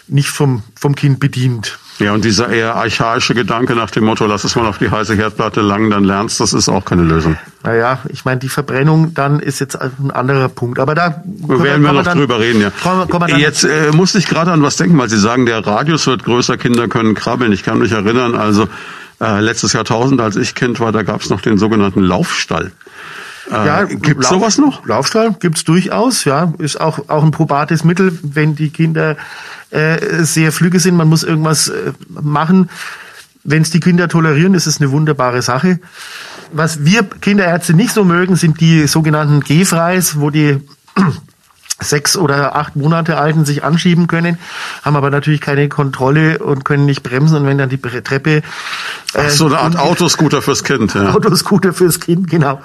nicht 0.07 0.29
vom, 0.29 0.63
vom 0.75 0.95
Kind 0.95 1.19
bedient. 1.19 1.79
Ja, 1.99 2.11
und 2.11 2.25
dieser 2.25 2.49
eher 2.49 2.75
archaische 2.75 3.33
Gedanke 3.33 3.73
nach 3.73 3.89
dem 3.89 4.03
Motto, 4.03 4.25
lass 4.25 4.43
es 4.43 4.55
mal 4.57 4.65
auf 4.65 4.77
die 4.77 4.91
heiße 4.91 5.15
Herdplatte 5.15 5.61
langen, 5.61 5.89
dann 5.89 6.03
lernst, 6.03 6.41
das 6.41 6.51
ist 6.51 6.67
auch 6.67 6.83
keine 6.83 7.03
Lösung. 7.03 7.37
Naja, 7.63 7.99
ich 8.09 8.25
meine, 8.25 8.39
die 8.39 8.49
Verbrennung 8.49 9.13
dann 9.13 9.39
ist 9.39 9.59
jetzt 9.59 9.79
ein 9.79 10.11
anderer 10.11 10.49
Punkt. 10.49 10.79
Aber 10.79 10.93
da 10.93 11.23
werden 11.25 11.83
wir 11.83 11.93
noch 11.93 12.03
dann, 12.03 12.17
drüber 12.17 12.39
reden, 12.39 12.59
ja. 12.59 12.69
Kommen, 12.83 13.07
kommen 13.07 13.37
jetzt 13.37 13.63
äh, 13.63 13.91
musste 13.93 14.17
ich 14.17 14.27
gerade 14.27 14.51
an 14.51 14.61
was 14.61 14.75
denken, 14.75 14.97
weil 14.97 15.09
Sie 15.09 15.17
sagen, 15.17 15.45
der 15.45 15.65
Radius 15.65 16.05
wird 16.05 16.25
größer, 16.25 16.57
Kinder 16.57 16.89
können 16.89 17.15
krabbeln. 17.15 17.53
Ich 17.53 17.63
kann 17.63 17.79
mich 17.79 17.93
erinnern, 17.93 18.35
also 18.35 18.67
äh, 19.21 19.39
letztes 19.39 19.71
Jahrtausend, 19.71 20.19
als 20.19 20.35
ich 20.35 20.53
Kind 20.53 20.81
war, 20.81 20.91
da 20.91 21.03
gab 21.03 21.21
es 21.21 21.29
noch 21.29 21.39
den 21.39 21.57
sogenannten 21.57 22.01
Laufstall. 22.01 22.73
Äh, 23.49 23.53
ja, 23.53 23.83
gibt's 23.83 24.29
Lauf, 24.29 24.41
sowas 24.41 24.57
noch? 24.57 24.85
Laufstall 24.85 25.35
gibt's 25.39 25.63
durchaus, 25.63 26.25
ja. 26.25 26.53
Ist 26.57 26.81
auch, 26.81 27.07
auch 27.07 27.23
ein 27.23 27.31
probates 27.31 27.83
Mittel, 27.83 28.17
wenn 28.21 28.55
die 28.55 28.69
Kinder 28.69 29.15
äh, 29.75 30.23
sehr 30.23 30.51
flügge 30.51 30.79
sind, 30.79 30.95
man 30.95 31.09
muss 31.09 31.23
irgendwas 31.23 31.67
äh, 31.67 31.91
machen. 32.09 32.69
Wenn 33.43 33.61
es 33.61 33.69
die 33.69 33.79
Kinder 33.79 34.07
tolerieren, 34.07 34.53
ist 34.53 34.65
es 34.65 34.81
eine 34.81 34.91
wunderbare 34.91 35.41
Sache. 35.41 35.79
Was 36.51 36.85
wir 36.85 37.03
Kinderärzte 37.03 37.73
nicht 37.73 37.93
so 37.93 38.03
mögen, 38.03 38.35
sind 38.35 38.59
die 38.61 38.87
sogenannten 38.87 39.41
Gehfreis, 39.41 40.19
wo 40.19 40.29
die 40.29 40.59
sechs 41.79 42.15
oder 42.15 42.55
acht 42.55 42.75
Monate 42.75 43.17
alten 43.17 43.43
sich 43.43 43.63
anschieben 43.63 44.07
können, 44.07 44.37
haben 44.83 44.95
aber 44.95 45.09
natürlich 45.09 45.41
keine 45.41 45.67
Kontrolle 45.67 46.39
und 46.39 46.63
können 46.63 46.85
nicht 46.85 47.03
bremsen 47.03 47.37
und 47.37 47.45
wenn 47.45 47.57
dann 47.57 47.69
die 47.69 47.77
Treppe 47.77 48.43
Ach, 49.13 49.29
so 49.29 49.47
eine 49.47 49.59
Art 49.59 49.77
Autoscooter 49.77 50.41
fürs 50.41 50.63
Kind. 50.63 50.93
Ja. 50.93 51.13
Autoscooter 51.13 51.73
fürs 51.73 51.99
Kind, 51.99 52.29
genau. 52.29 52.61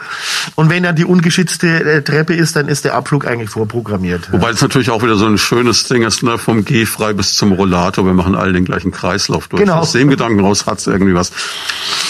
Und 0.55 0.71
wenn 0.71 0.83
dann 0.83 0.97
die 0.97 1.05
ungeschützte 1.05 1.67
äh, 1.67 2.03
Treppe 2.03 2.35
ist, 2.35 2.57
dann 2.57 2.69
ist 2.69 2.85
der 2.85 2.95
Abflug 2.95 3.27
eigentlich 3.27 3.51
vorprogrammiert. 3.51 4.33
Wobei 4.33 4.51
es 4.51 4.61
natürlich 4.61 4.91
auch 4.91 5.03
wieder 5.03 5.17
so 5.17 5.27
ein 5.27 5.39
schönes 5.39 5.85
Ding 5.89 6.03
ist, 6.03 6.23
ne? 6.23 6.39
vom 6.39 6.65
Gehfrei 6.65 7.13
bis 7.13 7.35
zum 7.35 7.53
Rollator. 7.53 8.05
Wir 8.05 8.15
machen 8.15 8.35
alle 8.35 8.53
den 8.53 8.65
gleichen 8.65 8.91
Kreislauf 8.93 9.49
durch. 9.49 9.63
Genau. 9.63 9.79
Aus 9.79 9.93
dem 9.93 10.09
Gedanken 10.09 10.41
raus 10.41 10.67
hat's 10.67 10.87
irgendwie 10.87 11.15
was. 11.15 11.33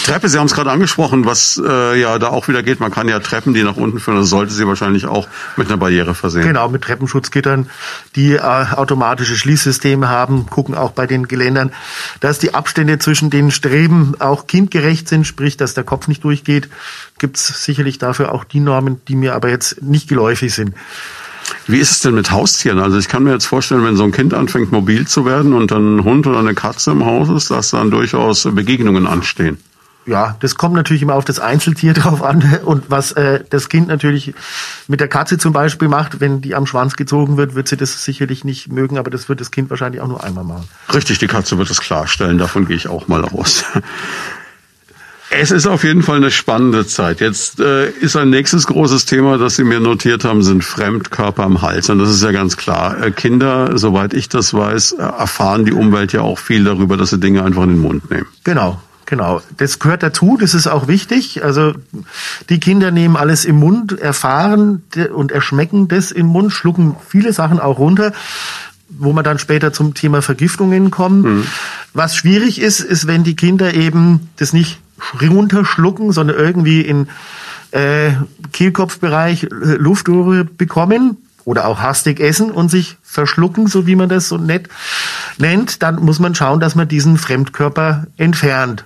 Treppe, 0.05 0.29
Sie 0.29 0.39
haben 0.39 0.47
es 0.47 0.53
gerade 0.53 0.71
angesprochen, 0.71 1.25
was 1.25 1.61
äh, 1.63 1.99
ja 1.99 2.17
da 2.17 2.29
auch 2.29 2.47
wieder 2.47 2.63
geht. 2.63 2.79
Man 2.79 2.91
kann 2.91 3.07
ja 3.07 3.19
Treppen, 3.19 3.53
die 3.53 3.63
nach 3.63 3.75
unten 3.75 3.99
führen, 3.99 4.17
das 4.17 4.29
sollte 4.29 4.53
sie 4.53 4.67
wahrscheinlich 4.67 5.05
auch 5.05 5.27
mit 5.57 5.67
einer 5.67 5.77
Barriere 5.77 6.15
versehen. 6.15 6.43
Genau, 6.43 6.69
mit 6.69 6.81
Treppenschutzgittern, 6.91 7.69
die 8.15 8.33
äh, 8.33 8.39
automatische 8.39 9.35
Schließsysteme 9.35 10.09
haben, 10.09 10.45
gucken 10.47 10.75
auch 10.75 10.91
bei 10.91 11.07
den 11.07 11.27
Geländern, 11.27 11.71
dass 12.19 12.37
die 12.37 12.53
Abstände 12.53 12.99
zwischen 12.99 13.29
den 13.29 13.49
Streben 13.49 14.15
auch 14.19 14.45
kindgerecht 14.45 15.07
sind, 15.07 15.25
sprich, 15.25 15.55
dass 15.55 15.73
der 15.73 15.85
Kopf 15.85 16.07
nicht 16.07 16.23
durchgeht. 16.23 16.69
Gibt 17.17 17.37
es 17.37 17.63
sicherlich 17.63 17.97
dafür 17.97 18.33
auch 18.33 18.43
die 18.43 18.59
Normen, 18.59 19.01
die 19.07 19.15
mir 19.15 19.35
aber 19.35 19.49
jetzt 19.49 19.81
nicht 19.81 20.09
geläufig 20.09 20.53
sind. 20.53 20.75
Wie 21.67 21.79
ist 21.79 21.91
es 21.91 21.99
denn 22.01 22.15
mit 22.15 22.31
Haustieren? 22.31 22.79
Also 22.79 22.97
ich 22.97 23.07
kann 23.07 23.23
mir 23.23 23.31
jetzt 23.31 23.45
vorstellen, 23.45 23.83
wenn 23.83 23.95
so 23.95 24.03
ein 24.03 24.11
Kind 24.11 24.33
anfängt 24.33 24.71
mobil 24.71 25.07
zu 25.07 25.25
werden 25.25 25.53
und 25.53 25.71
dann 25.71 25.97
ein 25.97 26.03
Hund 26.03 26.27
oder 26.27 26.39
eine 26.39 26.53
Katze 26.53 26.91
im 26.91 27.05
Haus 27.05 27.29
ist, 27.29 27.51
dass 27.51 27.71
dann 27.71 27.91
durchaus 27.91 28.43
Begegnungen 28.51 29.07
anstehen 29.07 29.57
ja, 30.05 30.35
das 30.39 30.55
kommt 30.55 30.75
natürlich 30.75 31.01
immer 31.01 31.15
auf 31.15 31.25
das 31.25 31.39
Einzeltier 31.39 31.93
drauf 31.95 32.23
an 32.23 32.59
und 32.65 32.89
was 32.89 33.11
äh, 33.13 33.43
das 33.49 33.69
Kind 33.69 33.87
natürlich 33.87 34.33
mit 34.87 34.99
der 34.99 35.07
Katze 35.07 35.37
zum 35.37 35.53
Beispiel 35.53 35.87
macht, 35.87 36.19
wenn 36.19 36.41
die 36.41 36.55
am 36.55 36.65
Schwanz 36.65 36.95
gezogen 36.95 37.37
wird, 37.37 37.55
wird 37.55 37.67
sie 37.67 37.77
das 37.77 38.03
sicherlich 38.03 38.43
nicht 38.43 38.71
mögen, 38.71 38.97
aber 38.97 39.09
das 39.09 39.29
wird 39.29 39.41
das 39.41 39.51
Kind 39.51 39.69
wahrscheinlich 39.69 40.01
auch 40.01 40.07
nur 40.07 40.23
einmal 40.23 40.43
machen. 40.43 40.67
Richtig, 40.93 41.19
die 41.19 41.27
Katze 41.27 41.57
wird 41.57 41.69
es 41.69 41.81
klarstellen, 41.81 42.37
davon 42.37 42.65
gehe 42.65 42.75
ich 42.75 42.87
auch 42.87 43.07
mal 43.07 43.23
aus. 43.25 43.63
Es 45.33 45.49
ist 45.49 45.65
auf 45.65 45.85
jeden 45.85 46.03
Fall 46.03 46.17
eine 46.17 46.29
spannende 46.29 46.85
Zeit. 46.85 47.21
Jetzt 47.21 47.61
äh, 47.61 47.89
ist 47.89 48.17
ein 48.17 48.29
nächstes 48.29 48.67
großes 48.67 49.05
Thema, 49.05 49.37
das 49.37 49.55
Sie 49.55 49.63
mir 49.63 49.79
notiert 49.79 50.25
haben, 50.25 50.43
sind 50.43 50.61
Fremdkörper 50.61 51.43
am 51.43 51.61
Hals. 51.61 51.89
Und 51.89 51.99
das 51.99 52.09
ist 52.09 52.21
ja 52.21 52.33
ganz 52.33 52.57
klar. 52.57 53.01
Äh, 53.01 53.11
Kinder, 53.11 53.77
soweit 53.77 54.13
ich 54.13 54.27
das 54.27 54.53
weiß, 54.53 54.91
äh, 54.91 55.01
erfahren 55.01 55.63
die 55.63 55.71
Umwelt 55.71 56.11
ja 56.11 56.19
auch 56.19 56.37
viel 56.37 56.65
darüber, 56.65 56.97
dass 56.97 57.11
sie 57.11 57.17
Dinge 57.17 57.45
einfach 57.45 57.63
in 57.63 57.69
den 57.69 57.79
Mund 57.79 58.11
nehmen. 58.11 58.27
Genau. 58.43 58.81
Genau, 59.11 59.41
das 59.57 59.79
gehört 59.79 60.03
dazu, 60.03 60.37
das 60.39 60.53
ist 60.53 60.67
auch 60.67 60.87
wichtig. 60.87 61.43
Also 61.43 61.73
die 62.47 62.61
Kinder 62.61 62.91
nehmen 62.91 63.17
alles 63.17 63.43
im 63.43 63.57
Mund, 63.57 63.99
erfahren 63.99 64.83
und 65.13 65.33
erschmecken 65.33 65.89
das 65.89 66.11
im 66.11 66.27
Mund, 66.27 66.53
schlucken 66.53 66.95
viele 67.09 67.33
Sachen 67.33 67.59
auch 67.59 67.77
runter, 67.77 68.13
wo 68.87 69.11
man 69.11 69.25
dann 69.25 69.37
später 69.37 69.73
zum 69.73 69.95
Thema 69.95 70.21
Vergiftungen 70.21 70.91
kommen. 70.91 71.21
Mhm. 71.23 71.43
Was 71.93 72.15
schwierig 72.15 72.61
ist, 72.61 72.79
ist, 72.79 73.05
wenn 73.05 73.25
die 73.25 73.35
Kinder 73.35 73.73
eben 73.73 74.29
das 74.37 74.53
nicht 74.53 74.79
runterschlucken, 75.21 76.13
sondern 76.13 76.37
irgendwie 76.37 76.79
in 76.79 77.09
äh, 77.71 78.11
Kehlkopfbereich 78.53 79.45
Luftröhre 79.51 80.45
bekommen 80.45 81.17
oder 81.45 81.65
auch 81.67 81.79
hastig 81.79 82.19
essen 82.19 82.51
und 82.51 82.69
sich 82.69 82.97
verschlucken, 83.03 83.67
so 83.67 83.87
wie 83.87 83.95
man 83.95 84.09
das 84.09 84.27
so 84.27 84.37
nett 84.37 84.69
nennt, 85.37 85.81
dann 85.83 85.97
muss 85.97 86.19
man 86.19 86.35
schauen, 86.35 86.59
dass 86.59 86.75
man 86.75 86.87
diesen 86.87 87.17
Fremdkörper 87.17 88.07
entfernt. 88.17 88.85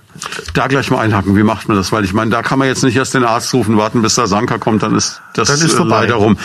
Da 0.54 0.66
gleich 0.66 0.90
mal 0.90 1.00
einhaken, 1.00 1.36
wie 1.36 1.42
macht 1.42 1.68
man 1.68 1.76
das? 1.76 1.92
Weil 1.92 2.04
ich 2.04 2.12
meine, 2.12 2.30
da 2.30 2.42
kann 2.42 2.58
man 2.58 2.68
jetzt 2.68 2.82
nicht 2.82 2.96
erst 2.96 3.14
den 3.14 3.24
Arzt 3.24 3.52
rufen, 3.54 3.76
warten, 3.76 4.02
bis 4.02 4.14
der 4.14 4.26
Sanka 4.26 4.58
kommt, 4.58 4.82
dann 4.82 4.94
ist 4.94 5.20
das 5.34 5.48
dann 5.48 5.58
ist 5.58 5.74
äh, 5.74 5.76
vorbei. 5.76 6.00
leider 6.00 6.14
rum. 6.14 6.38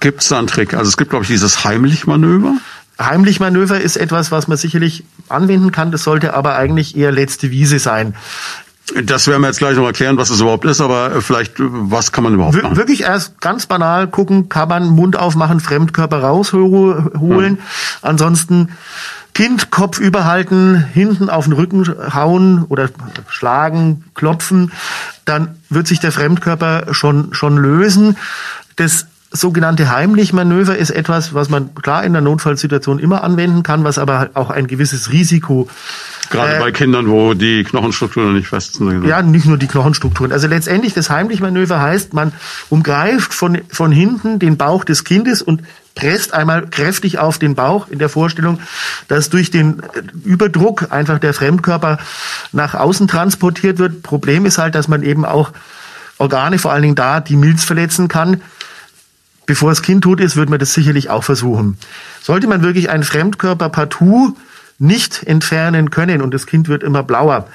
Gibt 0.00 0.22
es 0.22 0.28
da 0.28 0.38
einen 0.38 0.46
Trick? 0.46 0.74
Also 0.74 0.88
es 0.88 0.96
gibt, 0.96 1.10
glaube 1.10 1.24
ich, 1.24 1.28
dieses 1.28 1.64
Heimlich-Manöver. 1.64 2.54
Heimlich-Manöver 2.98 3.80
ist 3.80 3.96
etwas, 3.96 4.32
was 4.32 4.48
man 4.48 4.56
sicherlich 4.56 5.04
anwenden 5.28 5.70
kann. 5.70 5.90
Das 5.90 6.02
sollte 6.02 6.32
aber 6.34 6.56
eigentlich 6.56 6.96
eher 6.96 7.12
letzte 7.12 7.50
Wiese 7.50 7.78
sein. 7.78 8.14
Das 8.94 9.26
werden 9.26 9.42
wir 9.42 9.48
jetzt 9.48 9.58
gleich 9.58 9.76
noch 9.76 9.86
erklären, 9.86 10.16
was 10.16 10.30
es 10.30 10.40
überhaupt 10.40 10.64
ist, 10.64 10.80
aber 10.80 11.20
vielleicht, 11.20 11.54
was 11.58 12.12
kann 12.12 12.22
man 12.22 12.34
überhaupt 12.34 12.62
machen? 12.62 12.76
Wirklich 12.76 13.02
erst 13.02 13.40
ganz 13.40 13.66
banal 13.66 14.06
gucken, 14.06 14.48
kann 14.48 14.68
man 14.68 14.88
Mund 14.88 15.18
aufmachen, 15.18 15.58
Fremdkörper 15.58 16.20
rausholen. 16.20 17.18
Hm. 17.20 17.58
Ansonsten 18.02 18.68
Kind 19.34 19.70
Kopf 19.70 19.98
überhalten, 19.98 20.82
hinten 20.94 21.28
auf 21.28 21.44
den 21.44 21.52
Rücken 21.52 21.84
hauen 22.14 22.64
oder 22.68 22.88
schlagen, 23.28 24.04
klopfen, 24.14 24.72
dann 25.24 25.56
wird 25.68 25.88
sich 25.88 26.00
der 26.00 26.12
Fremdkörper 26.12 26.94
schon, 26.94 27.34
schon 27.34 27.58
lösen. 27.58 28.16
Das 28.76 29.08
sogenannte 29.30 29.90
Heimlich-Manöver 29.90 30.76
ist 30.76 30.90
etwas, 30.90 31.34
was 31.34 31.50
man 31.50 31.74
klar 31.74 32.04
in 32.04 32.12
der 32.12 32.22
Notfallsituation 32.22 32.98
immer 32.98 33.24
anwenden 33.24 33.62
kann, 33.62 33.84
was 33.84 33.98
aber 33.98 34.30
auch 34.34 34.50
ein 34.50 34.68
gewisses 34.68 35.12
Risiko 35.12 35.68
Gerade 36.30 36.56
äh, 36.56 36.60
bei 36.60 36.72
Kindern, 36.72 37.08
wo 37.08 37.34
die 37.34 37.64
Knochenstrukturen 37.64 38.34
nicht 38.34 38.48
fest 38.48 38.74
sind. 38.74 39.04
Ja, 39.06 39.22
nicht 39.22 39.46
nur 39.46 39.58
die 39.58 39.66
Knochenstrukturen. 39.66 40.32
Also 40.32 40.46
letztendlich 40.48 40.94
das 40.94 41.10
Heimlich-Manöver 41.10 41.80
heißt, 41.80 42.14
man 42.14 42.32
umgreift 42.68 43.34
von, 43.34 43.60
von 43.68 43.92
hinten 43.92 44.38
den 44.38 44.56
Bauch 44.56 44.84
des 44.84 45.04
Kindes 45.04 45.42
und 45.42 45.62
presst 45.94 46.34
einmal 46.34 46.66
kräftig 46.66 47.18
auf 47.18 47.38
den 47.38 47.54
Bauch 47.54 47.88
in 47.88 47.98
der 47.98 48.08
Vorstellung, 48.08 48.60
dass 49.08 49.30
durch 49.30 49.50
den 49.50 49.82
Überdruck 50.24 50.92
einfach 50.92 51.18
der 51.18 51.34
Fremdkörper 51.34 51.98
nach 52.52 52.74
außen 52.74 53.08
transportiert 53.08 53.78
wird. 53.78 54.02
Problem 54.02 54.46
ist 54.46 54.58
halt, 54.58 54.74
dass 54.74 54.88
man 54.88 55.02
eben 55.02 55.24
auch 55.24 55.52
Organe, 56.18 56.58
vor 56.58 56.72
allen 56.72 56.82
Dingen 56.82 56.94
da, 56.94 57.20
die 57.20 57.36
Milz 57.36 57.64
verletzen 57.64 58.08
kann. 58.08 58.42
Bevor 59.46 59.70
das 59.70 59.82
Kind 59.82 60.02
tot 60.02 60.20
ist, 60.20 60.36
wird 60.36 60.50
man 60.50 60.58
das 60.58 60.74
sicherlich 60.74 61.08
auch 61.08 61.22
versuchen. 61.24 61.78
Sollte 62.20 62.46
man 62.46 62.62
wirklich 62.62 62.90
einen 62.90 63.04
Fremdkörper 63.04 63.68
partout 63.68 64.36
nicht 64.78 65.22
entfernen 65.22 65.90
können 65.90 66.22
und 66.22 66.32
das 66.34 66.46
Kind 66.46 66.68
wird 66.68 66.82
immer 66.82 67.02
blauer. 67.02 67.48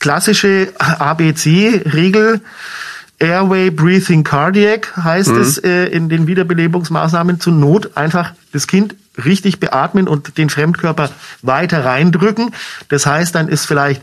Klassische 0.00 0.72
ABC-Regel, 0.78 2.40
Airway 3.18 3.70
Breathing 3.70 4.24
Cardiac 4.24 4.96
heißt 4.96 5.30
mhm. 5.30 5.40
es 5.40 5.58
äh, 5.58 5.86
in 5.86 6.08
den 6.08 6.26
Wiederbelebungsmaßnahmen 6.26 7.40
zur 7.40 7.52
Not 7.52 7.96
einfach 7.96 8.32
das 8.52 8.66
Kind 8.66 8.96
richtig 9.24 9.60
beatmen 9.60 10.08
und 10.08 10.36
den 10.36 10.50
Fremdkörper 10.50 11.10
weiter 11.42 11.84
reindrücken. 11.84 12.50
Das 12.88 13.06
heißt, 13.06 13.34
dann 13.34 13.48
ist 13.48 13.66
vielleicht 13.66 14.02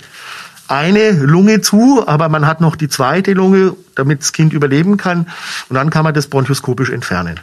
eine 0.67 1.11
Lunge 1.11 1.59
zu, 1.61 2.07
aber 2.07 2.29
man 2.29 2.47
hat 2.47 2.61
noch 2.61 2.77
die 2.77 2.87
zweite 2.87 3.33
Lunge, 3.33 3.75
damit 3.95 4.21
das 4.21 4.31
Kind 4.31 4.53
überleben 4.53 4.95
kann 4.95 5.27
und 5.67 5.75
dann 5.75 5.89
kann 5.89 6.03
man 6.03 6.13
das 6.13 6.27
bronchoskopisch 6.27 6.89
entfernen. 6.89 7.39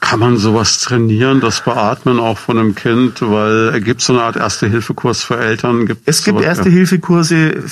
Kann 0.00 0.20
man 0.20 0.36
sowas 0.36 0.80
trainieren, 0.80 1.40
das 1.40 1.64
Beatmen 1.64 2.20
auch 2.20 2.38
von 2.38 2.58
einem 2.58 2.74
Kind? 2.74 3.20
Weil 3.20 3.80
gibt 3.80 4.00
es 4.00 4.06
so 4.06 4.12
eine 4.12 4.22
Art 4.22 4.36
Erste-Hilfe-Kurs 4.36 5.24
für 5.24 5.38
Eltern? 5.38 5.86
Gibt's 5.86 6.02
es 6.06 6.24
gibt 6.24 6.40
Erste-Hilfe-Kurse 6.40 7.64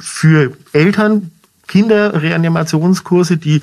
für 0.00 0.52
Eltern, 0.72 1.30
Kinderreanimationskurse, 1.68 3.36
die 3.36 3.62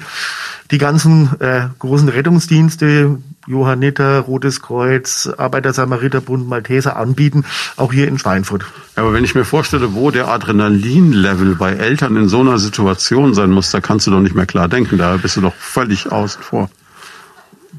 die 0.71 0.77
ganzen 0.77 1.29
äh, 1.41 1.67
großen 1.77 2.07
Rettungsdienste, 2.07 3.17
Johanniter, 3.47 4.19
Rotes 4.21 4.61
Kreuz, 4.61 5.29
Arbeiter-Samariterbund, 5.37 6.47
Malteser 6.47 6.95
anbieten, 6.95 7.45
auch 7.75 7.93
hier 7.93 8.07
in 8.07 8.17
Schweinfurt. 8.17 8.65
Aber 8.95 9.13
wenn 9.13 9.23
ich 9.23 9.35
mir 9.35 9.45
vorstelle, 9.45 9.93
wo 9.93 10.09
der 10.09 10.29
Adrenalinlevel 10.29 11.55
bei 11.55 11.73
Eltern 11.73 12.15
in 12.15 12.27
so 12.27 12.39
einer 12.39 12.57
Situation 12.57 13.33
sein 13.33 13.51
muss, 13.51 13.69
da 13.71 13.81
kannst 13.81 14.07
du 14.07 14.11
doch 14.11 14.21
nicht 14.21 14.35
mehr 14.35 14.47
klar 14.47 14.67
denken, 14.67 14.97
da 14.97 15.17
bist 15.17 15.37
du 15.37 15.41
doch 15.41 15.53
völlig 15.53 16.11
außen 16.11 16.41
vor. 16.41 16.69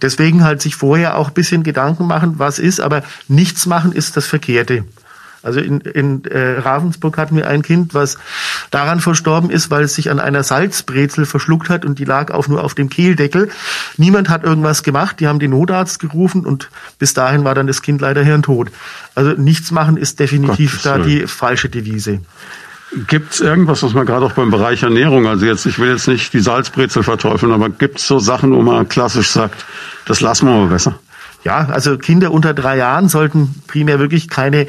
Deswegen 0.02 0.44
halt 0.44 0.62
sich 0.62 0.76
vorher 0.76 1.16
auch 1.16 1.28
ein 1.28 1.34
bisschen 1.34 1.62
Gedanken 1.62 2.06
machen, 2.06 2.38
was 2.38 2.58
ist, 2.58 2.80
aber 2.80 3.02
nichts 3.28 3.66
machen 3.66 3.92
ist 3.92 4.16
das 4.16 4.26
Verkehrte. 4.26 4.84
Also 5.46 5.60
in, 5.60 5.80
in 5.80 6.24
äh, 6.24 6.58
Ravensburg 6.58 7.16
hatten 7.18 7.36
wir 7.36 7.46
ein 7.46 7.62
Kind, 7.62 7.94
was 7.94 8.18
daran 8.72 8.98
verstorben 8.98 9.48
ist, 9.48 9.70
weil 9.70 9.84
es 9.84 9.94
sich 9.94 10.10
an 10.10 10.18
einer 10.18 10.42
Salzbrezel 10.42 11.24
verschluckt 11.24 11.68
hat 11.68 11.84
und 11.84 12.00
die 12.00 12.04
lag 12.04 12.32
auch 12.32 12.48
nur 12.48 12.64
auf 12.64 12.74
dem 12.74 12.90
Kehldeckel. 12.90 13.48
Niemand 13.96 14.28
hat 14.28 14.42
irgendwas 14.42 14.82
gemacht, 14.82 15.20
die 15.20 15.28
haben 15.28 15.38
den 15.38 15.52
Notarzt 15.52 16.00
gerufen 16.00 16.44
und 16.44 16.68
bis 16.98 17.14
dahin 17.14 17.44
war 17.44 17.54
dann 17.54 17.68
das 17.68 17.80
Kind 17.80 18.00
leider 18.00 18.24
hirntot. 18.24 18.72
Also 19.14 19.40
nichts 19.40 19.70
machen 19.70 19.96
ist 19.96 20.18
definitiv 20.18 20.72
Gottes 20.72 20.82
da 20.82 20.98
die 20.98 21.28
falsche 21.28 21.68
Devise. 21.68 22.20
Gibt 23.08 23.32
es 23.32 23.40
irgendwas, 23.40 23.82
was 23.82 23.94
man 23.94 24.06
gerade 24.06 24.24
auch 24.24 24.32
beim 24.32 24.50
Bereich 24.50 24.82
Ernährung, 24.82 25.26
also 25.26 25.44
jetzt, 25.44 25.66
ich 25.66 25.78
will 25.78 25.90
jetzt 25.90 26.06
nicht 26.06 26.32
die 26.32 26.40
Salzbrezel 26.40 27.02
verteufeln, 27.02 27.52
aber 27.52 27.68
gibt 27.68 27.98
es 27.98 28.06
so 28.06 28.20
Sachen, 28.20 28.52
wo 28.52 28.62
man 28.62 28.88
klassisch 28.88 29.30
sagt, 29.30 29.64
das 30.04 30.20
lassen 30.20 30.46
wir 30.46 30.54
mal 30.54 30.68
besser? 30.68 30.98
Ja, 31.42 31.68
also 31.68 31.98
Kinder 31.98 32.30
unter 32.30 32.54
drei 32.54 32.76
Jahren 32.76 33.08
sollten 33.08 33.62
primär 33.66 33.98
wirklich 33.98 34.28
keine 34.28 34.66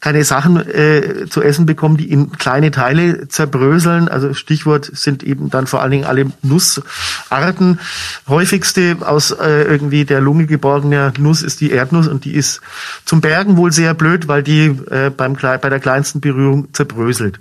keine 0.00 0.24
Sachen 0.24 0.56
äh, 0.56 1.26
zu 1.28 1.42
essen 1.42 1.66
bekommen, 1.66 1.96
die 1.96 2.10
in 2.10 2.32
kleine 2.32 2.70
Teile 2.70 3.28
zerbröseln. 3.28 4.08
Also 4.08 4.32
Stichwort 4.32 4.90
sind 4.92 5.22
eben 5.22 5.50
dann 5.50 5.66
vor 5.66 5.82
allen 5.82 5.90
Dingen 5.90 6.04
alle 6.04 6.32
Nussarten. 6.42 7.78
Häufigste 8.26 8.96
aus 9.00 9.30
äh, 9.30 9.64
irgendwie 9.64 10.06
der 10.06 10.20
Lunge 10.20 10.46
geborgene 10.46 11.12
Nuss 11.18 11.42
ist 11.42 11.60
die 11.60 11.70
Erdnuss 11.70 12.08
und 12.08 12.24
die 12.24 12.34
ist 12.34 12.60
zum 13.04 13.20
Bergen 13.20 13.58
wohl 13.58 13.72
sehr 13.72 13.92
blöd, 13.92 14.26
weil 14.26 14.42
die 14.42 14.66
äh, 14.90 15.10
beim, 15.14 15.34
bei 15.34 15.68
der 15.68 15.80
kleinsten 15.80 16.20
Berührung 16.20 16.72
zerbröselt. 16.72 17.38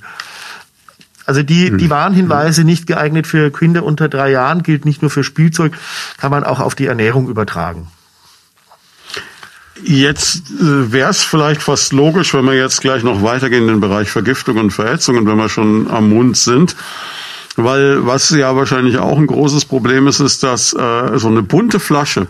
Also 1.26 1.43
die, 1.43 1.78
die 1.78 1.84
hm. 1.84 1.89
Warnhinweise 1.91 2.64
nicht 2.64 2.88
geeignet 2.88 3.28
für 3.28 3.51
Kinder 3.51 3.84
unter 3.84 4.10
drei 4.10 4.32
Jahren 4.32 4.64
gilt 4.64 4.84
nicht 4.84 5.01
nur 5.01 5.12
für 5.12 5.24
Spielzeug, 5.24 5.74
kann 6.18 6.32
man 6.32 6.43
auch 6.43 6.60
auf 6.60 6.74
die 6.74 6.88
Ernährung 6.88 7.30
übertragen. 7.30 7.88
Jetzt 9.84 10.51
äh, 10.59 10.91
wäre 10.91 11.09
es 11.09 11.23
vielleicht 11.23 11.61
fast 11.61 11.93
logisch, 11.93 12.34
wenn 12.34 12.45
wir 12.45 12.55
jetzt 12.55 12.82
gleich 12.82 13.03
noch 13.03 13.23
weitergehen 13.23 13.63
in 13.63 13.67
den 13.67 13.80
Bereich 13.80 14.09
Vergiftung 14.09 14.57
und 14.57 14.71
Verhetzungen, 14.71 15.25
wenn 15.25 15.38
wir 15.38 15.49
schon 15.49 15.89
am 15.89 16.09
Mund 16.09 16.38
sind. 16.38 16.75
Weil 17.55 18.05
was 18.05 18.30
ja 18.30 18.55
wahrscheinlich 18.55 18.97
auch 18.97 19.17
ein 19.17 19.27
großes 19.27 19.65
Problem 19.65 20.07
ist, 20.07 20.19
ist, 20.19 20.43
dass 20.43 20.73
äh, 20.73 21.17
so 21.17 21.27
eine 21.27 21.43
bunte 21.43 21.80
Flasche, 21.80 22.27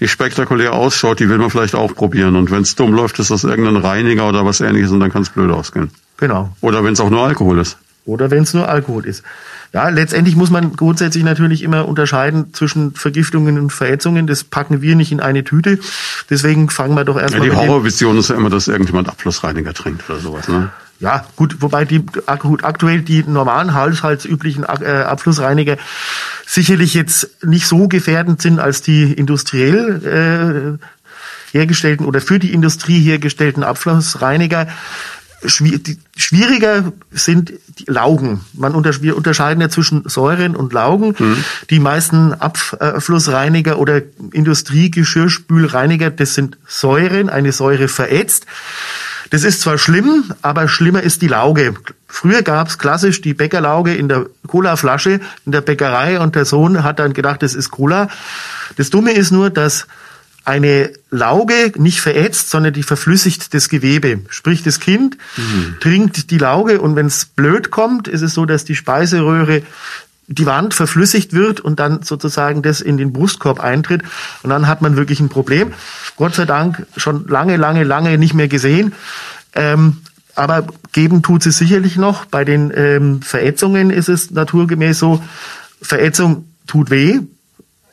die 0.00 0.08
spektakulär 0.08 0.72
ausschaut, 0.72 1.20
die 1.20 1.28
will 1.28 1.38
man 1.38 1.50
vielleicht 1.50 1.74
auch 1.74 1.94
probieren. 1.94 2.36
Und 2.36 2.50
wenn 2.50 2.62
es 2.62 2.74
dumm 2.74 2.92
läuft, 2.92 3.18
ist 3.18 3.30
das 3.30 3.44
irgendein 3.44 3.76
Reiniger 3.76 4.28
oder 4.28 4.44
was 4.44 4.60
ähnliches 4.60 4.90
und 4.90 5.00
dann 5.00 5.12
kann 5.12 5.22
es 5.22 5.30
blöd 5.30 5.50
ausgehen. 5.50 5.90
Genau. 6.16 6.54
Oder 6.60 6.84
wenn 6.84 6.92
es 6.92 7.00
auch 7.00 7.10
nur 7.10 7.24
Alkohol 7.24 7.58
ist. 7.58 7.78
Oder 8.04 8.30
wenn 8.30 8.42
es 8.42 8.52
nur 8.52 8.68
Alkohol 8.68 9.06
ist. 9.06 9.22
Ja, 9.72 9.88
letztendlich 9.88 10.36
muss 10.36 10.50
man 10.50 10.74
grundsätzlich 10.74 11.24
natürlich 11.24 11.62
immer 11.62 11.86
unterscheiden 11.86 12.52
zwischen 12.52 12.94
Vergiftungen 12.94 13.58
und 13.58 13.70
Verätzungen. 13.70 14.26
Das 14.26 14.44
packen 14.44 14.82
wir 14.82 14.96
nicht 14.96 15.12
in 15.12 15.20
eine 15.20 15.44
Tüte. 15.44 15.78
Deswegen 16.28 16.68
fangen 16.68 16.94
wir 16.94 17.04
doch 17.04 17.18
erstmal. 17.18 17.46
Ja, 17.46 17.54
die 17.54 17.56
Horrorvision 17.56 18.18
ist 18.18 18.28
ja 18.28 18.36
immer, 18.36 18.50
dass 18.50 18.68
irgendjemand 18.68 19.08
Abflussreiniger 19.08 19.72
trinkt 19.72 20.08
oder 20.10 20.18
sowas, 20.18 20.48
ne? 20.48 20.70
Ja, 21.02 21.26
gut, 21.34 21.56
wobei 21.60 21.84
die 21.84 22.04
gut, 22.38 22.62
aktuell 22.62 23.02
die 23.02 23.24
normalen 23.24 23.74
haushaltsüblichen 23.74 24.62
äh, 24.62 25.02
Abflussreiniger 25.04 25.76
sicherlich 26.46 26.94
jetzt 26.94 27.42
nicht 27.44 27.66
so 27.66 27.88
gefährdend 27.88 28.40
sind 28.40 28.60
als 28.60 28.82
die 28.82 29.12
industriell 29.12 30.78
äh, 30.78 30.86
hergestellten 31.52 32.06
oder 32.06 32.20
für 32.20 32.38
die 32.38 32.52
Industrie 32.52 33.00
hergestellten 33.00 33.64
Abflussreiniger. 33.64 34.68
Schwieriger 35.44 36.92
sind 37.10 37.52
die 37.78 37.84
Laugen. 37.86 38.44
Man 38.52 38.74
unter, 38.74 39.02
wir 39.02 39.16
unterscheiden 39.16 39.60
ja 39.60 39.68
zwischen 39.68 40.08
Säuren 40.08 40.54
und 40.54 40.72
Laugen. 40.72 41.14
Mhm. 41.18 41.44
Die 41.70 41.80
meisten 41.80 42.34
Abflussreiniger 42.34 43.78
oder 43.78 44.02
Industriegeschirrspülreiniger, 44.32 46.10
das 46.10 46.34
sind 46.34 46.58
Säuren, 46.66 47.28
eine 47.28 47.52
Säure 47.52 47.88
verätzt. 47.88 48.46
Das 49.30 49.44
ist 49.44 49.62
zwar 49.62 49.78
schlimm, 49.78 50.24
aber 50.42 50.68
schlimmer 50.68 51.02
ist 51.02 51.22
die 51.22 51.28
Lauge. 51.28 51.74
Früher 52.06 52.42
gab's 52.42 52.76
klassisch 52.76 53.22
die 53.22 53.32
Bäckerlauge 53.32 53.94
in 53.94 54.08
der 54.08 54.26
Colaflasche 54.46 55.20
in 55.46 55.52
der 55.52 55.62
Bäckerei 55.62 56.20
und 56.20 56.34
der 56.36 56.44
Sohn 56.44 56.84
hat 56.84 56.98
dann 56.98 57.14
gedacht, 57.14 57.42
das 57.42 57.54
ist 57.54 57.70
Cola. 57.70 58.08
Das 58.76 58.90
Dumme 58.90 59.12
ist 59.12 59.30
nur, 59.30 59.48
dass 59.48 59.86
eine 60.44 60.90
Lauge 61.10 61.72
nicht 61.76 62.00
verätzt, 62.00 62.50
sondern 62.50 62.72
die 62.72 62.82
verflüssigt 62.82 63.54
das 63.54 63.68
Gewebe. 63.68 64.20
Sprich, 64.28 64.62
das 64.62 64.80
Kind 64.80 65.16
mhm. 65.36 65.76
trinkt 65.80 66.30
die 66.30 66.38
Lauge 66.38 66.80
und 66.80 66.96
wenn 66.96 67.06
es 67.06 67.26
blöd 67.26 67.70
kommt, 67.70 68.08
ist 68.08 68.22
es 68.22 68.34
so, 68.34 68.44
dass 68.44 68.64
die 68.64 68.74
Speiseröhre 68.74 69.62
die 70.28 70.46
Wand 70.46 70.74
verflüssigt 70.74 71.32
wird 71.32 71.60
und 71.60 71.78
dann 71.78 72.02
sozusagen 72.02 72.62
das 72.62 72.80
in 72.80 72.96
den 72.96 73.12
Brustkorb 73.12 73.60
eintritt 73.60 74.02
und 74.42 74.50
dann 74.50 74.66
hat 74.66 74.82
man 74.82 74.96
wirklich 74.96 75.20
ein 75.20 75.28
Problem. 75.28 75.72
Gott 76.16 76.34
sei 76.34 76.44
Dank 76.44 76.86
schon 76.96 77.26
lange, 77.28 77.56
lange, 77.56 77.84
lange 77.84 78.18
nicht 78.18 78.34
mehr 78.34 78.48
gesehen. 78.48 78.94
Ähm, 79.54 79.98
aber 80.34 80.66
geben 80.92 81.22
tut 81.22 81.44
es 81.44 81.58
sicherlich 81.58 81.96
noch. 81.96 82.24
Bei 82.24 82.44
den 82.44 82.72
ähm, 82.74 83.20
Verätzungen 83.20 83.90
ist 83.90 84.08
es 84.08 84.30
naturgemäß 84.30 84.98
so, 84.98 85.22
Verätzung 85.82 86.46
tut 86.66 86.90
weh, 86.90 87.20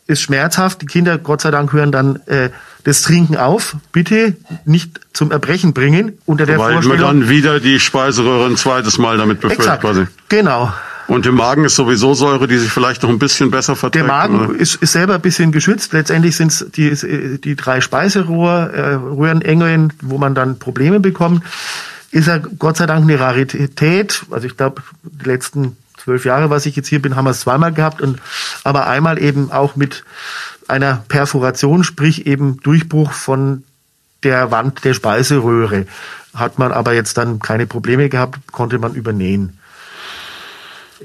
ist 0.09 0.21
schmerzhaft. 0.21 0.81
Die 0.81 0.85
Kinder, 0.87 1.17
Gott 1.17 1.41
sei 1.41 1.51
Dank, 1.51 1.71
hören 1.71 1.91
dann 1.91 2.19
äh, 2.25 2.49
das 2.83 3.03
Trinken 3.03 3.37
auf. 3.37 3.75
Bitte 3.91 4.35
nicht 4.65 4.99
zum 5.13 5.31
Erbrechen 5.31 5.73
bringen. 5.73 6.17
Unter 6.25 6.45
der 6.45 6.57
Weil 6.57 6.73
Vorstellung, 6.73 6.99
man 6.99 7.19
dann 7.21 7.29
wieder 7.29 7.59
die 7.59 7.79
Speiseröhre 7.79 8.47
ein 8.47 8.57
zweites 8.57 8.97
Mal 8.97 9.17
damit 9.17 9.39
befüllt 9.39 9.59
exakt, 9.59 9.81
quasi. 9.81 10.07
Genau. 10.27 10.73
Und 11.07 11.25
im 11.25 11.35
Magen 11.35 11.65
ist 11.65 11.75
sowieso 11.75 12.13
Säure, 12.13 12.47
die 12.47 12.57
sich 12.57 12.71
vielleicht 12.71 13.03
noch 13.03 13.09
ein 13.09 13.19
bisschen 13.19 13.51
besser 13.51 13.75
verträgt. 13.75 14.03
Der 14.03 14.11
Magen 14.11 14.55
ist, 14.55 14.75
ist 14.75 14.91
selber 14.91 15.15
ein 15.15 15.21
bisschen 15.21 15.51
geschützt. 15.51 15.93
Letztendlich 15.93 16.35
sind 16.35 16.51
es 16.51 16.65
die, 16.75 17.39
die 17.39 17.55
drei 17.55 17.81
Speiserohr, 17.81 18.71
äh, 18.73 18.93
Röhrenengeln, 18.93 19.93
wo 20.01 20.17
man 20.17 20.35
dann 20.35 20.59
Probleme 20.59 20.99
bekommt. 20.99 21.43
Ist 22.11 22.27
ja 22.27 22.37
Gott 22.37 22.77
sei 22.77 22.85
Dank 22.87 23.03
eine 23.03 23.19
Rarität. 23.19 24.23
Also 24.31 24.47
ich 24.47 24.57
glaube, 24.57 24.81
die 25.03 25.25
letzten 25.25 25.77
zwölf 26.09 26.25
Jahre, 26.25 26.49
was 26.49 26.65
ich 26.65 26.75
jetzt 26.75 26.87
hier 26.87 27.01
bin, 27.01 27.15
haben 27.15 27.25
wir 27.25 27.31
es 27.31 27.41
zweimal 27.41 27.71
gehabt 27.71 28.01
und 28.01 28.19
aber 28.63 28.87
einmal 28.87 29.21
eben 29.21 29.51
auch 29.51 29.75
mit 29.75 30.03
einer 30.67 31.03
Perforation, 31.07 31.83
sprich 31.83 32.25
eben 32.25 32.59
Durchbruch 32.61 33.11
von 33.11 33.63
der 34.23 34.49
Wand 34.49 34.83
der 34.85 34.95
Speiseröhre. 34.95 35.85
Hat 36.33 36.57
man 36.57 36.71
aber 36.71 36.93
jetzt 36.93 37.19
dann 37.19 37.37
keine 37.37 37.67
Probleme 37.67 38.09
gehabt, 38.09 38.39
konnte 38.51 38.79
man 38.79 38.95
übernähen. 38.95 39.59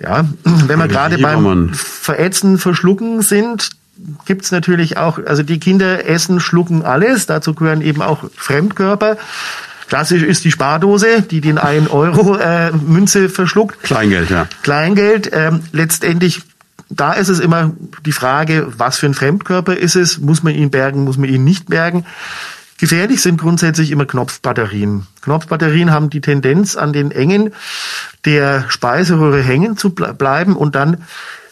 Ja, 0.00 0.24
wenn 0.44 0.78
wir 0.78 0.88
gerade 0.88 1.18
beim 1.18 1.74
Verätzen, 1.74 2.56
Verschlucken 2.56 3.20
sind, 3.20 3.72
gibt's 4.24 4.52
natürlich 4.52 4.96
auch, 4.96 5.18
also 5.26 5.42
die 5.42 5.60
Kinder 5.60 6.06
essen, 6.08 6.40
schlucken 6.40 6.82
alles, 6.82 7.26
dazu 7.26 7.52
gehören 7.52 7.82
eben 7.82 8.00
auch 8.00 8.24
Fremdkörper. 8.34 9.18
Klassisch 9.88 10.22
ist 10.22 10.44
die 10.44 10.50
Spardose, 10.50 11.22
die 11.22 11.40
den 11.40 11.58
1 11.58 11.90
Euro 11.90 12.36
äh, 12.36 12.72
Münze 12.72 13.28
verschluckt. 13.28 13.82
Kleingeld, 13.82 14.30
ja. 14.30 14.46
Kleingeld. 14.62 15.30
Ähm, 15.32 15.60
letztendlich, 15.72 16.42
da 16.88 17.12
ist 17.12 17.28
es 17.28 17.40
immer 17.40 17.72
die 18.04 18.12
Frage, 18.12 18.66
was 18.76 18.98
für 18.98 19.06
ein 19.06 19.14
Fremdkörper 19.14 19.76
ist 19.76 19.96
es? 19.96 20.18
Muss 20.18 20.42
man 20.42 20.54
ihn 20.54 20.70
bergen, 20.70 21.04
muss 21.04 21.18
man 21.18 21.28
ihn 21.28 21.44
nicht 21.44 21.68
bergen? 21.68 22.04
Gefährlich 22.78 23.22
sind 23.22 23.40
grundsätzlich 23.40 23.90
immer 23.90 24.04
Knopfbatterien. 24.04 25.06
Knopfbatterien 25.22 25.90
haben 25.90 26.10
die 26.10 26.20
Tendenz, 26.20 26.76
an 26.76 26.92
den 26.92 27.12
Engen 27.12 27.52
der 28.24 28.64
Speiseröhre 28.68 29.40
hängen 29.42 29.76
zu 29.76 29.90
bleiben 29.90 30.56
und 30.56 30.74
dann 30.74 31.04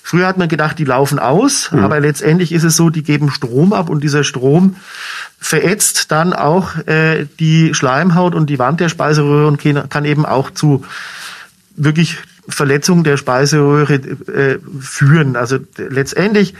Früher 0.02 0.26
hat 0.26 0.36
man 0.36 0.48
gedacht, 0.48 0.78
die 0.78 0.84
laufen 0.84 1.18
aus, 1.18 1.70
mhm. 1.70 1.78
aber 1.80 2.00
letztendlich 2.00 2.52
ist 2.52 2.64
es 2.64 2.76
so, 2.76 2.90
die 2.90 3.02
geben 3.02 3.30
Strom 3.30 3.72
ab 3.72 3.88
und 3.88 4.02
dieser 4.02 4.24
Strom 4.24 4.76
verätzt 5.38 6.10
dann 6.10 6.32
auch 6.32 6.76
äh, 6.86 7.26
die 7.38 7.72
Schleimhaut 7.74 8.34
und 8.34 8.50
die 8.50 8.58
Wand 8.58 8.80
der 8.80 8.88
Speiseröhre 8.88 9.46
und 9.46 9.58
kann 9.58 10.04
eben 10.04 10.26
auch 10.26 10.50
zu 10.50 10.84
wirklich 11.76 12.18
Verletzungen 12.48 13.04
der 13.04 13.16
Speiseröhre 13.16 13.94
äh, 13.94 14.58
führen. 14.80 15.36
Also 15.36 15.58
letztendlich 15.76 16.54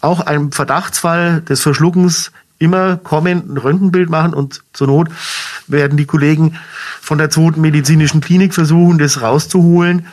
auch 0.00 0.20
ein 0.20 0.52
Verdachtsfall 0.52 1.42
des 1.42 1.62
Verschluckens 1.62 2.30
immer 2.58 2.96
kommen, 2.96 3.52
ein 3.52 3.56
Röntgenbild 3.56 4.08
machen 4.08 4.32
und 4.32 4.62
zur 4.72 4.86
Not 4.86 5.08
werden 5.66 5.98
die 5.98 6.06
Kollegen 6.06 6.56
von 7.00 7.18
der 7.18 7.30
zweiten 7.30 7.60
medizinischen 7.60 8.20
Klinik 8.20 8.54
versuchen, 8.54 8.98
das 8.98 9.20
rauszuholen. 9.20 10.06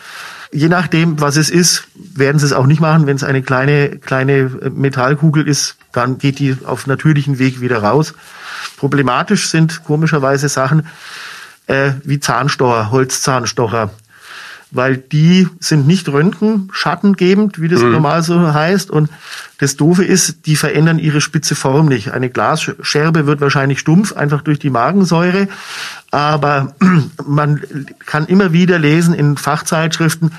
Je 0.53 0.69
nachdem, 0.69 1.19
was 1.19 1.35
es 1.35 1.49
ist, 1.49 1.87
werden 1.95 2.39
sie 2.39 2.45
es 2.45 2.53
auch 2.53 2.65
nicht 2.65 2.79
machen. 2.79 3.07
Wenn 3.07 3.15
es 3.15 3.23
eine 3.23 3.41
kleine, 3.41 3.97
kleine 3.97 4.49
Metallkugel 4.73 5.47
ist, 5.47 5.77
dann 5.91 6.17
geht 6.17 6.39
die 6.39 6.55
auf 6.65 6.87
natürlichen 6.87 7.39
Weg 7.39 7.61
wieder 7.61 7.83
raus. 7.83 8.13
Problematisch 8.77 9.49
sind 9.49 9.83
komischerweise 9.83 10.49
Sachen 10.49 10.87
äh, 11.67 11.93
wie 12.03 12.19
Zahnstocher, 12.19 12.91
Holzzahnstocher 12.91 13.91
weil 14.73 14.97
die 14.97 15.47
sind 15.59 15.85
nicht 15.85 16.09
röntgenschattengebend, 16.09 17.61
wie 17.61 17.67
das 17.67 17.81
mhm. 17.81 17.91
normal 17.91 18.23
so 18.23 18.53
heißt. 18.53 18.89
Und 18.89 19.09
das 19.59 19.77
Doofe 19.77 20.03
ist, 20.03 20.47
die 20.47 20.55
verändern 20.55 20.97
ihre 20.97 21.21
spitze 21.21 21.53
Form 21.53 21.85
nicht. 21.85 22.11
Eine 22.11 22.31
Glasscherbe 22.31 23.27
wird 23.27 23.39
wahrscheinlich 23.39 23.79
stumpf, 23.79 24.13
einfach 24.13 24.41
durch 24.41 24.57
die 24.57 24.71
Magensäure. 24.71 25.47
Aber 26.09 26.73
man 27.25 27.61
kann 28.07 28.25
immer 28.25 28.51
wieder 28.51 28.79
lesen 28.79 29.13
in 29.13 29.37
Fachzeitschriften, 29.37 30.31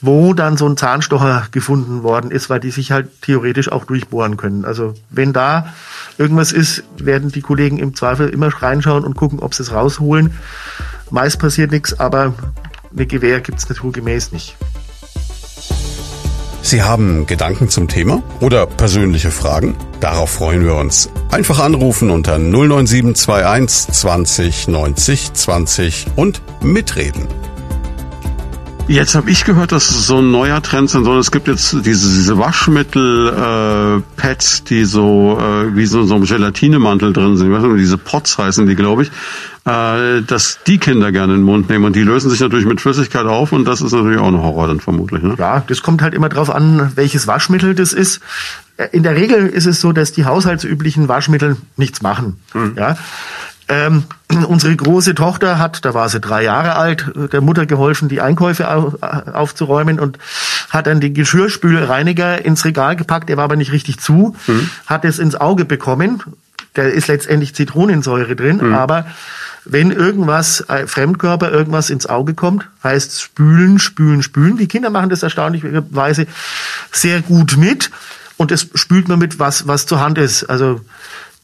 wo 0.00 0.34
dann 0.34 0.56
so 0.56 0.68
ein 0.68 0.76
Zahnstocher 0.76 1.46
gefunden 1.52 2.02
worden 2.02 2.32
ist, 2.32 2.50
weil 2.50 2.58
die 2.58 2.72
sich 2.72 2.90
halt 2.90 3.22
theoretisch 3.22 3.70
auch 3.70 3.84
durchbohren 3.84 4.36
können. 4.36 4.64
Also 4.64 4.94
wenn 5.08 5.32
da 5.32 5.72
irgendwas 6.18 6.50
ist, 6.50 6.82
werden 6.98 7.30
die 7.30 7.42
Kollegen 7.42 7.78
im 7.78 7.94
Zweifel 7.94 8.28
immer 8.28 8.48
reinschauen 8.48 9.04
und 9.04 9.16
gucken, 9.16 9.38
ob 9.38 9.54
sie 9.54 9.62
es 9.62 9.72
rausholen. 9.72 10.32
Meist 11.10 11.38
passiert 11.38 11.70
nichts, 11.70 11.98
aber 11.98 12.34
eine 12.94 13.06
Gewehr 13.06 13.40
gibt 13.40 13.58
es 13.58 13.68
naturgemäß 13.68 14.32
nicht. 14.32 14.56
Sie 16.62 16.82
haben 16.82 17.26
Gedanken 17.26 17.70
zum 17.70 17.88
Thema 17.88 18.22
oder 18.40 18.66
persönliche 18.66 19.30
Fragen? 19.30 19.74
Darauf 20.00 20.30
freuen 20.30 20.64
wir 20.64 20.74
uns. 20.74 21.08
Einfach 21.30 21.60
anrufen 21.60 22.10
unter 22.10 22.38
09721 22.38 23.94
20 23.94 24.68
90 24.68 25.32
20 25.32 26.06
und 26.16 26.42
mitreden. 26.62 27.26
Jetzt 28.88 29.14
habe 29.14 29.30
ich 29.30 29.44
gehört, 29.44 29.70
dass 29.72 29.90
es 29.90 30.06
so 30.06 30.20
ein 30.20 30.30
neuer 30.30 30.62
Trend 30.62 30.88
sind, 30.88 31.04
sondern 31.04 31.20
es 31.20 31.30
gibt 31.30 31.46
jetzt 31.46 31.72
diese, 31.72 32.08
diese 32.08 32.38
Waschmittel-Pads, 32.38 34.60
äh, 34.60 34.62
die 34.64 34.86
so 34.86 35.38
äh, 35.38 35.76
wie 35.76 35.84
so, 35.84 36.04
so 36.04 36.14
ein 36.14 36.24
Gelatinemantel 36.24 37.12
drin 37.12 37.36
sind. 37.36 37.48
Ich 37.48 37.52
weiß 37.52 37.64
nicht, 37.64 37.80
diese 37.80 37.98
Pots 37.98 38.38
heißen 38.38 38.66
die, 38.66 38.76
glaube 38.76 39.02
ich. 39.02 39.10
Äh, 39.66 40.22
dass 40.22 40.60
die 40.66 40.78
Kinder 40.78 41.12
gerne 41.12 41.34
in 41.34 41.40
den 41.40 41.44
Mund 41.44 41.68
nehmen 41.68 41.84
und 41.84 41.94
die 41.94 42.02
lösen 42.02 42.30
sich 42.30 42.40
natürlich 42.40 42.64
mit 42.64 42.80
Flüssigkeit 42.80 43.26
auf 43.26 43.52
und 43.52 43.66
das 43.66 43.82
ist 43.82 43.92
natürlich 43.92 44.18
auch 44.18 44.28
ein 44.28 44.38
Horror 44.38 44.68
dann 44.68 44.80
vermutlich. 44.80 45.22
Ne? 45.22 45.34
Ja, 45.38 45.62
das 45.66 45.82
kommt 45.82 46.00
halt 46.00 46.14
immer 46.14 46.30
drauf 46.30 46.48
an, 46.48 46.92
welches 46.94 47.26
Waschmittel 47.26 47.74
das 47.74 47.92
ist. 47.92 48.22
Äh, 48.78 48.88
in 48.92 49.02
der 49.02 49.16
Regel 49.16 49.46
ist 49.46 49.66
es 49.66 49.82
so, 49.82 49.92
dass 49.92 50.12
die 50.12 50.24
haushaltsüblichen 50.24 51.08
Waschmittel 51.08 51.58
nichts 51.76 52.00
machen. 52.00 52.38
Mhm. 52.54 52.72
Ja. 52.78 52.96
Ähm, 53.68 54.04
unsere 54.48 54.74
große 54.74 55.14
Tochter 55.14 55.58
hat, 55.58 55.84
da 55.84 55.94
war 55.94 56.08
sie 56.08 56.20
drei 56.20 56.44
Jahre 56.44 56.76
alt, 56.76 57.10
der 57.32 57.40
Mutter 57.40 57.66
geholfen, 57.66 58.08
die 58.08 58.20
Einkäufe 58.20 58.68
aufzuräumen 59.32 60.00
und 60.00 60.18
hat 60.70 60.86
dann 60.86 61.00
den 61.00 61.14
Geschirrspülreiniger 61.14 62.44
ins 62.44 62.64
Regal 62.64 62.96
gepackt. 62.96 63.28
Der 63.28 63.36
war 63.36 63.44
aber 63.44 63.56
nicht 63.56 63.72
richtig 63.72 63.98
zu, 64.00 64.36
mhm. 64.46 64.70
hat 64.86 65.04
es 65.04 65.18
ins 65.18 65.34
Auge 65.34 65.64
bekommen. 65.64 66.22
Da 66.74 66.82
ist 66.82 67.08
letztendlich 67.08 67.54
Zitronensäure 67.54 68.36
drin, 68.36 68.58
mhm. 68.58 68.74
aber 68.74 69.06
wenn 69.64 69.90
irgendwas, 69.90 70.60
äh, 70.68 70.86
Fremdkörper, 70.86 71.50
irgendwas 71.50 71.90
ins 71.90 72.06
Auge 72.06 72.34
kommt, 72.34 72.66
heißt 72.82 73.20
spülen, 73.20 73.78
spülen, 73.78 74.22
spülen. 74.22 74.56
Die 74.56 74.66
Kinder 74.66 74.88
machen 74.88 75.10
das 75.10 75.22
erstaunlicherweise 75.22 76.26
sehr 76.90 77.20
gut 77.20 77.56
mit 77.58 77.90
und 78.38 78.50
das 78.50 78.68
spült 78.74 79.08
man 79.08 79.18
mit, 79.18 79.38
was, 79.38 79.66
was 79.66 79.84
zur 79.86 80.00
Hand 80.00 80.16
ist. 80.16 80.44
Also 80.44 80.76
äh, 80.76 80.80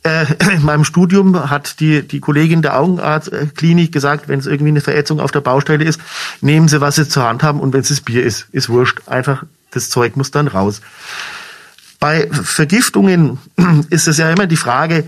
in 0.53 0.63
meinem 0.63 0.85
Studium 0.85 1.51
hat 1.51 1.81
die, 1.81 2.03
die 2.07 2.21
Kollegin 2.21 2.63
der 2.63 2.79
Augenarztklinik 2.79 3.91
gesagt, 3.91 4.29
wenn 4.29 4.39
es 4.39 4.47
irgendwie 4.47 4.69
eine 4.69 4.81
Verätzung 4.83 5.19
auf 5.19 5.31
der 5.31 5.41
Baustelle 5.41 5.85
ist, 5.85 6.01
nehmen 6.41 6.69
Sie, 6.69 6.81
was 6.81 6.97
Sie 6.97 7.09
zur 7.09 7.25
Hand 7.25 7.43
haben 7.43 7.61
und 7.61 7.73
wenn 7.73 7.81
es 7.81 7.89
das 7.89 8.03
Bier 8.03 8.23
ist, 8.23 8.47
ist 8.53 8.69
wurscht. 8.69 9.03
Einfach, 9.07 9.45
das 9.71 9.89
Zeug 9.89 10.17
muss 10.17 10.31
dann 10.31 10.49
raus. 10.49 10.83
Bei 12.01 12.29
Vergiftungen 12.31 13.39
ist 13.91 14.07
es 14.07 14.19
ja 14.19 14.31
immer 14.31 14.47
die 14.47 14.57
Frage, 14.57 15.05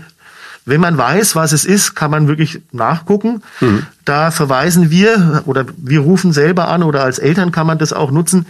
wenn 0.67 0.81
man 0.81 0.97
weiß, 0.97 1.35
was 1.35 1.53
es 1.53 1.63
ist, 1.65 1.95
kann 1.95 2.11
man 2.11 2.27
wirklich 2.27 2.61
nachgucken. 2.73 3.41
Mhm. 3.61 3.83
Da 4.03 4.31
verweisen 4.31 4.91
wir 4.91 5.43
oder 5.45 5.65
wir 5.77 6.01
rufen 6.01 6.33
selber 6.33 6.67
an 6.67 6.83
oder 6.83 7.03
als 7.03 7.19
Eltern 7.19 7.51
kann 7.51 7.65
man 7.65 7.77
das 7.77 7.93
auch 7.93 8.11
nutzen, 8.11 8.45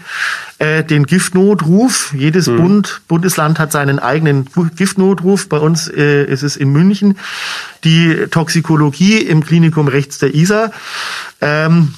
äh, 0.58 0.84
den 0.84 1.06
Giftnotruf. 1.06 2.14
Jedes 2.16 2.48
mhm. 2.48 2.58
Bund, 2.58 3.02
Bundesland 3.08 3.60
hat 3.60 3.72
seinen 3.72 4.00
eigenen 4.00 4.48
Giftnotruf. 4.76 5.48
Bei 5.48 5.60
uns 5.60 5.88
äh, 5.88 6.26
ist 6.26 6.42
es 6.42 6.58
in 6.58 6.72
München 6.72 7.18
die 7.84 8.26
Toxikologie 8.32 9.20
im 9.20 9.46
Klinikum 9.46 9.88
rechts 9.88 10.18
der 10.18 10.34
ISA. 10.34 10.72
Ähm, 11.40 11.94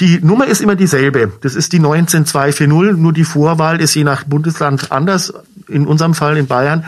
die 0.00 0.20
Nummer 0.22 0.46
ist 0.46 0.60
immer 0.60 0.74
dieselbe. 0.74 1.32
Das 1.42 1.54
ist 1.54 1.72
die 1.72 1.78
19240, 1.78 2.98
nur 2.98 3.12
die 3.12 3.24
Vorwahl 3.24 3.80
ist 3.80 3.94
je 3.94 4.04
nach 4.04 4.24
Bundesland 4.24 4.90
anders. 4.90 5.32
In 5.68 5.86
unserem 5.86 6.14
Fall 6.14 6.36
in 6.36 6.46
Bayern 6.46 6.84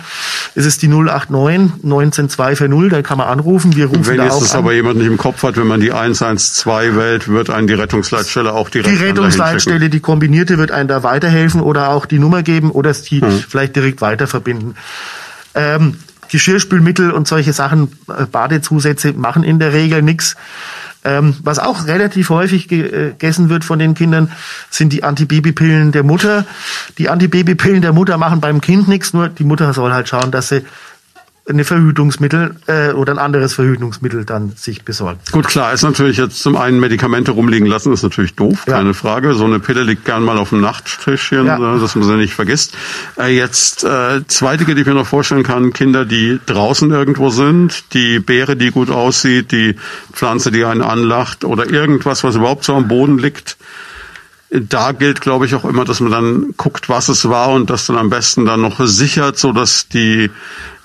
ist 0.55 0.67
es 0.67 0.79
die 0.79 0.89
089 0.89 1.83
19240, 1.83 2.91
da 2.91 3.03
kann 3.03 3.19
man 3.19 3.29
anrufen. 3.29 3.77
Wir 3.77 3.87
rufen 3.87 4.07
wenn 4.07 4.19
da 4.19 4.25
jetzt 4.25 4.41
das 4.41 4.53
an. 4.53 4.59
aber 4.59 4.73
jemand 4.73 4.99
nicht 4.99 5.07
im 5.07 5.17
Kopf 5.17 5.43
hat, 5.43 5.57
wenn 5.57 5.67
man 5.67 5.81
die 5.81 5.93
112 5.93 6.97
wählt, 6.97 7.29
wird 7.29 7.51
einen 7.51 7.67
die 7.67 7.75
Rettungsleitstelle 7.75 8.53
auch 8.53 8.69
direkt 8.69 8.91
Die 8.91 9.03
Rettungsleitstelle, 9.03 9.91
die 9.91 10.01
kombinierte, 10.01 10.59
wird 10.59 10.71
einen 10.71 10.89
da 10.89 11.03
weiterhelfen 11.03 11.61
oder 11.61 11.89
auch 11.91 12.07
die 12.07 12.19
Nummer 12.19 12.43
geben 12.43 12.71
oder 12.71 12.91
es 12.91 13.03
die 13.03 13.21
hm. 13.21 13.45
vielleicht 13.49 13.77
direkt 13.77 14.01
weiter 14.01 14.27
verbinden. 14.27 14.75
Ähm, 15.55 15.97
Geschirrspülmittel 16.31 17.11
und 17.11 17.29
solche 17.29 17.53
Sachen, 17.53 17.93
äh, 18.09 18.25
Badezusätze 18.27 19.13
machen 19.13 19.45
in 19.45 19.59
der 19.59 19.73
Regel 19.73 20.03
nichts. 20.03 20.37
Ähm, 21.05 21.37
was 21.43 21.59
auch 21.59 21.87
relativ 21.87 22.31
häufig 22.31 22.73
äh, 22.73 23.11
gegessen 23.11 23.51
wird 23.51 23.65
von 23.65 23.79
den 23.79 23.95
Kindern, 23.95 24.33
sind 24.71 24.93
die 24.93 25.05
Antibabypillen 25.05 25.93
der 25.93 26.03
Mutter. 26.03 26.47
Die 26.97 27.11
Antibabypillen 27.11 27.83
der 27.83 27.93
Mutter 27.93 28.17
machen 28.17 28.41
beim 28.41 28.61
Kind 28.61 28.89
nichts, 28.89 29.13
nur 29.13 29.29
die 29.29 29.45
Mutter 29.45 29.73
soll 29.75 29.93
halt 29.93 30.09
schauen, 30.09 30.31
dass 30.31 30.49
sie 30.49 30.63
eine 31.47 31.65
Verhütungsmittel 31.65 32.57
äh, 32.67 32.93
oder 32.93 33.13
ein 33.13 33.19
anderes 33.19 33.53
Verhütungsmittel 33.53 34.25
dann 34.25 34.53
sich 34.57 34.83
besorgt. 34.83 35.31
Gut, 35.31 35.47
klar, 35.47 35.75
ist 35.75 35.83
natürlich 35.83 36.17
jetzt 36.17 36.43
zum 36.43 36.57
einen 36.57 36.81
Medikamente 36.81 37.33
rumliegen 37.33 37.67
lassen, 37.67 37.93
ist 37.93 38.03
natürlich 38.03 38.35
doof, 38.35 38.65
ja. 38.67 38.75
keine 38.75 38.95
Frage. 38.95 39.35
So 39.35 39.45
eine 39.45 39.61
Pille 39.61 39.83
liegt 39.83 40.07
gern 40.07 40.23
mal 40.23 40.39
auf 40.39 40.51
dem 40.51 40.63
Nachttischchen, 40.63 41.47
ja. 41.47 41.59
Ne, 41.59 41.79
dass 41.79 41.97
man 41.97 42.05
sie 42.05 42.17
nicht 42.17 42.33
vergisst. 42.33 42.75
Äh, 43.19 43.37
jetzt 43.37 43.85
äh, 43.85 44.27
zweite, 44.27 44.65
die 44.65 44.81
ich 44.81 44.87
mir 44.87 44.95
noch 44.95 45.07
vorstellen 45.07 45.43
kann, 45.43 45.75
Kinder, 45.75 46.07
die 46.07 46.41
draußen 46.47 46.91
irgendwo 46.91 47.29
sind, 47.29 47.93
die 47.93 48.21
Beere, 48.21 48.57
die 48.57 48.71
gut 48.71 48.91
aussieht, 48.91 49.53
die 49.53 49.77
Pflanze, 50.13 50.51
die 50.51 50.65
einen 50.65 50.83
anlacht 50.83 51.45
oder 51.45 51.69
irgendwas, 51.71 52.25
was 52.25 52.37
überhaupt 52.37 52.65
so 52.65 52.75
am 52.75 52.89
Boden 52.89 53.19
liegt 53.19 53.59
da 54.55 54.93
gilt, 54.93 55.21
glaube 55.21 55.47
ich, 55.47 55.55
auch 55.57 55.65
immer, 55.65 55.85
dass 55.85 55.99
man 55.99 56.13
dann 56.13 56.55
guckt, 56.57 56.89
was 56.89 57.09
es 57.09 57.29
war 57.29 57.51
und 57.51 57.71
das 57.71 57.87
dann 57.87 57.97
am 57.97 58.09
besten 58.09 58.47
dann 58.47 58.61
noch 58.61 58.79
sichert, 58.87 59.37
so 59.37 59.53
dass 59.53 59.89
die 59.89 60.31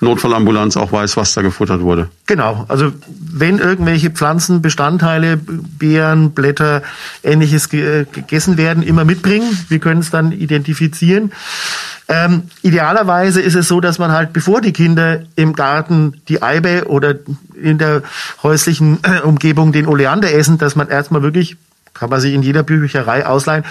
Notfallambulanz 0.00 0.76
auch 0.76 0.90
weiß, 0.90 1.16
was 1.16 1.34
da 1.34 1.42
gefuttert 1.42 1.80
wurde. 1.80 2.08
Genau. 2.26 2.64
Also 2.68 2.92
wenn 3.08 3.58
irgendwelche 3.58 4.10
Pflanzenbestandteile, 4.10 5.36
Beeren, 5.36 6.32
Blätter, 6.32 6.82
ähnliches 7.22 7.68
gegessen 7.68 8.56
werden, 8.56 8.82
immer 8.82 9.04
mitbringen. 9.04 9.56
Wir 9.68 9.78
können 9.78 10.00
es 10.00 10.10
dann 10.10 10.32
identifizieren. 10.32 11.32
Ähm, 12.08 12.44
idealerweise 12.62 13.40
ist 13.40 13.54
es 13.54 13.68
so, 13.68 13.80
dass 13.80 14.00
man 14.00 14.10
halt, 14.10 14.32
bevor 14.32 14.60
die 14.60 14.72
Kinder 14.72 15.20
im 15.36 15.52
Garten 15.52 16.14
die 16.28 16.42
Eibe 16.42 16.86
oder 16.88 17.14
in 17.54 17.78
der 17.78 18.02
häuslichen 18.42 18.98
Umgebung 19.22 19.70
den 19.70 19.86
Oleander 19.86 20.32
essen, 20.32 20.58
dass 20.58 20.74
man 20.74 20.88
erstmal 20.88 21.22
wirklich 21.22 21.56
kann 22.00 22.08
man 22.08 22.20
sich 22.20 22.32
in 22.32 22.42
jeder 22.42 22.62
Bücherei 22.62 23.26
ausleihen, 23.26 23.62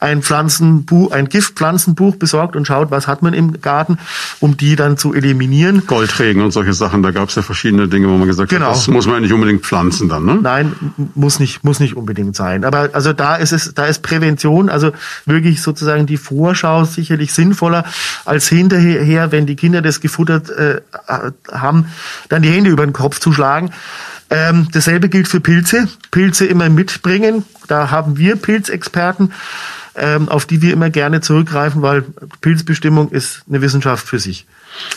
ein 0.00 0.22
Pflanzenbuch, 0.22 1.12
ein 1.12 1.30
Giftpflanzenbuch 1.30 2.16
besorgt 2.16 2.54
und 2.54 2.66
schaut, 2.66 2.90
was 2.90 3.06
hat 3.06 3.22
man 3.22 3.32
im 3.32 3.62
Garten, 3.62 3.98
um 4.38 4.58
die 4.58 4.76
dann 4.76 4.98
zu 4.98 5.14
eliminieren. 5.14 5.86
Goldregen 5.86 6.42
und 6.42 6.50
solche 6.50 6.74
Sachen, 6.74 7.02
da 7.02 7.10
gab 7.10 7.30
es 7.30 7.36
ja 7.36 7.42
verschiedene 7.42 7.88
Dinge, 7.88 8.08
wo 8.08 8.18
man 8.18 8.28
gesagt 8.28 8.50
genau. 8.50 8.66
hat, 8.66 8.76
das 8.76 8.86
muss 8.88 9.06
man 9.06 9.14
ja 9.16 9.20
nicht 9.20 9.32
unbedingt 9.32 9.64
pflanzen 9.64 10.10
dann, 10.10 10.26
ne? 10.26 10.38
Nein, 10.42 10.74
muss 11.14 11.40
nicht, 11.40 11.64
muss 11.64 11.80
nicht 11.80 11.96
unbedingt 11.96 12.36
sein. 12.36 12.66
Aber 12.66 12.90
also 12.92 13.14
da 13.14 13.36
ist 13.36 13.52
es, 13.52 13.72
da 13.72 13.86
ist 13.86 14.02
Prävention, 14.02 14.68
also 14.68 14.92
wirklich 15.24 15.62
sozusagen 15.62 16.04
die 16.04 16.18
Vorschau 16.18 16.84
sicherlich 16.84 17.32
sinnvoller 17.32 17.84
als 18.26 18.48
hinterher, 18.48 19.32
wenn 19.32 19.46
die 19.46 19.56
Kinder 19.56 19.80
das 19.80 20.00
gefuttert 20.00 20.50
äh, 20.50 20.82
haben, 21.50 21.86
dann 22.28 22.42
die 22.42 22.50
Hände 22.50 22.68
über 22.68 22.84
den 22.84 22.92
Kopf 22.92 23.20
zu 23.20 23.32
schlagen. 23.32 23.70
Ähm, 24.30 24.68
dasselbe 24.72 25.08
gilt 25.08 25.28
für 25.28 25.40
Pilze. 25.40 25.88
Pilze 26.10 26.46
immer 26.46 26.68
mitbringen. 26.68 27.44
Da 27.66 27.90
haben 27.90 28.16
wir 28.16 28.36
Pilzexperten, 28.36 29.32
ähm, 29.96 30.28
auf 30.28 30.46
die 30.46 30.62
wir 30.62 30.72
immer 30.72 30.90
gerne 30.90 31.20
zurückgreifen, 31.20 31.82
weil 31.82 32.04
Pilzbestimmung 32.40 33.10
ist 33.10 33.42
eine 33.48 33.60
Wissenschaft 33.60 34.06
für 34.06 34.20
sich. 34.20 34.46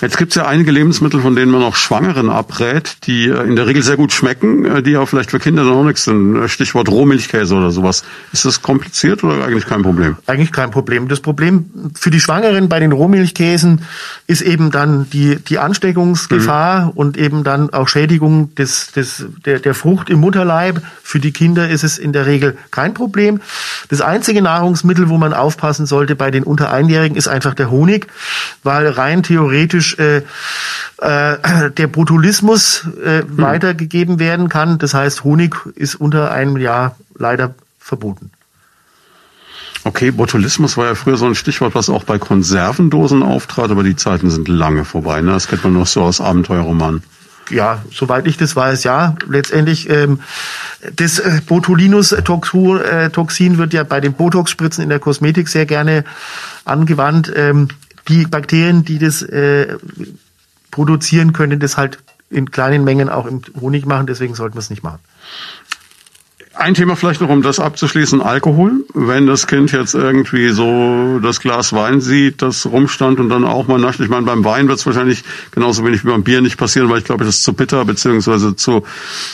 Jetzt 0.01 0.17
gibt 0.17 0.31
es 0.31 0.35
ja 0.35 0.45
einige 0.45 0.71
Lebensmittel, 0.71 1.21
von 1.21 1.35
denen 1.35 1.51
man 1.51 1.61
auch 1.63 1.75
Schwangeren 1.75 2.29
abrät, 2.29 2.97
die 3.05 3.27
äh, 3.27 3.43
in 3.43 3.55
der 3.55 3.67
Regel 3.67 3.83
sehr 3.83 3.97
gut 3.97 4.11
schmecken, 4.11 4.65
äh, 4.65 4.83
die 4.83 4.97
auch 4.97 5.07
vielleicht 5.07 5.31
für 5.31 5.39
Kinder 5.39 5.63
noch 5.63 5.83
nichts 5.83 6.05
sind. 6.05 6.35
Äh, 6.35 6.47
Stichwort 6.47 6.89
Rohmilchkäse 6.89 7.55
oder 7.55 7.71
sowas. 7.71 8.03
Ist 8.31 8.45
das 8.45 8.61
kompliziert 8.61 9.23
oder 9.23 9.43
eigentlich 9.43 9.65
kein 9.65 9.81
Problem? 9.81 10.17
Eigentlich 10.27 10.51
kein 10.51 10.71
Problem. 10.71 11.07
Das 11.07 11.19
Problem 11.19 11.69
für 11.95 12.11
die 12.11 12.19
Schwangeren 12.19 12.69
bei 12.69 12.79
den 12.79 12.91
Rohmilchkäsen 12.91 13.81
ist 14.27 14.41
eben 14.41 14.71
dann 14.71 15.09
die, 15.09 15.37
die 15.37 15.59
Ansteckungsgefahr 15.59 16.85
mhm. 16.85 16.91
und 16.91 17.17
eben 17.17 17.43
dann 17.43 17.71
auch 17.71 17.87
Schädigung 17.87 18.55
des, 18.55 18.91
des, 18.91 19.25
der, 19.45 19.59
der 19.59 19.73
Frucht 19.73 20.09
im 20.09 20.19
Mutterleib. 20.19 20.81
Für 21.01 21.19
die 21.19 21.31
Kinder 21.31 21.69
ist 21.69 21.83
es 21.83 21.97
in 21.97 22.13
der 22.13 22.25
Regel 22.25 22.57
kein 22.71 22.93
Problem. 22.93 23.41
Das 23.89 24.01
einzige 24.01 24.41
Nahrungsmittel, 24.41 24.93
Nahrungsmittel, 24.93 25.09
wo 25.09 25.17
man 25.17 25.33
aufpassen 25.33 25.85
sollte 25.85 26.15
bei 26.15 26.31
den 26.31 26.43
unter 26.43 26.71
Einjährigen, 26.71 27.17
ist 27.17 27.27
einfach 27.27 27.53
der 27.53 27.69
Honig, 27.69 28.07
weil 28.63 28.87
rein 28.87 29.23
theoretisch 29.23 29.62
äh, 29.63 30.17
äh, 30.17 31.71
der 31.71 31.87
Botulismus 31.87 32.87
äh, 33.03 33.21
hm. 33.21 33.37
weitergegeben 33.37 34.19
werden 34.19 34.49
kann. 34.49 34.77
Das 34.77 34.93
heißt, 34.93 35.23
Honig 35.23 35.55
ist 35.75 35.95
unter 35.95 36.31
einem 36.31 36.57
Jahr 36.57 36.95
leider 37.17 37.55
verboten. 37.79 38.31
Okay, 39.85 40.11
Botulismus 40.11 40.77
war 40.77 40.87
ja 40.87 40.95
früher 40.95 41.17
so 41.17 41.25
ein 41.25 41.35
Stichwort, 41.35 41.75
was 41.75 41.89
auch 41.89 42.05
bei 42.05 42.17
Konservendosen 42.17 43.21
auftrat, 43.21 43.69
aber 43.69 43.83
die 43.83 43.97
Zeiten 43.97 44.29
sind 44.29 44.47
lange 44.47 44.85
vorbei. 44.85 45.21
Ne? 45.21 45.31
Das 45.31 45.47
kennt 45.47 45.63
man 45.63 45.73
noch 45.73 45.87
so 45.87 46.03
aus 46.03 46.21
Abenteuerromanen. 46.21 47.03
Ja, 47.49 47.83
soweit 47.91 48.25
ich 48.27 48.37
das 48.37 48.55
weiß, 48.55 48.85
ja. 48.85 49.15
Letztendlich 49.27 49.89
ähm, 49.89 50.21
das 50.95 51.19
äh, 51.19 51.41
Botulinus-Toxin 51.45 53.57
wird 53.57 53.73
ja 53.73 53.83
bei 53.83 53.99
den 53.99 54.13
Botox-Spritzen 54.13 54.81
in 54.81 54.89
der 54.89 54.99
Kosmetik 54.99 55.49
sehr 55.49 55.65
gerne 55.65 56.05
angewandt. 56.63 57.33
Ähm, 57.35 57.67
die 58.07 58.25
Bakterien, 58.25 58.83
die 58.83 58.99
das 58.99 59.21
äh, 59.21 59.77
produzieren, 60.71 61.33
können 61.33 61.59
das 61.59 61.77
halt 61.77 61.99
in 62.29 62.51
kleinen 62.51 62.83
Mengen 62.83 63.09
auch 63.09 63.25
im 63.25 63.41
Honig 63.59 63.85
machen. 63.85 64.07
Deswegen 64.07 64.35
sollten 64.35 64.55
wir 64.55 64.59
es 64.59 64.69
nicht 64.69 64.83
machen. 64.83 64.99
Ein 66.55 66.75
Thema 66.75 66.95
vielleicht 66.95 67.19
noch, 67.19 67.29
um 67.29 67.41
das 67.41 67.59
abzuschließen, 67.59 68.21
Alkohol. 68.21 68.85
Wenn 68.93 69.25
das 69.25 69.47
Kind 69.47 69.71
jetzt 69.71 69.95
irgendwie 69.95 70.49
so 70.49 71.19
das 71.19 71.39
Glas 71.39 71.73
Wein 71.73 71.99
sieht, 71.99 72.43
das 72.43 72.67
rumstand 72.67 73.19
und 73.19 73.29
dann 73.29 73.43
auch 73.43 73.67
mal 73.67 73.79
nascht. 73.79 73.99
Ich 74.01 74.09
meine, 74.09 74.27
beim 74.27 74.45
Wein 74.45 74.67
wird 74.67 74.77
es 74.77 74.85
wahrscheinlich 74.85 75.23
genauso 75.49 75.83
wenig 75.83 76.05
wie 76.05 76.09
beim 76.09 76.23
Bier 76.23 76.41
nicht 76.41 76.57
passieren, 76.57 76.89
weil 76.89 76.99
ich 76.99 77.05
glaube, 77.05 77.25
das 77.25 77.37
ist 77.37 77.43
zu 77.43 77.53
bitter, 77.53 77.83
beziehungsweise 77.85 78.55
zu, 78.55 78.83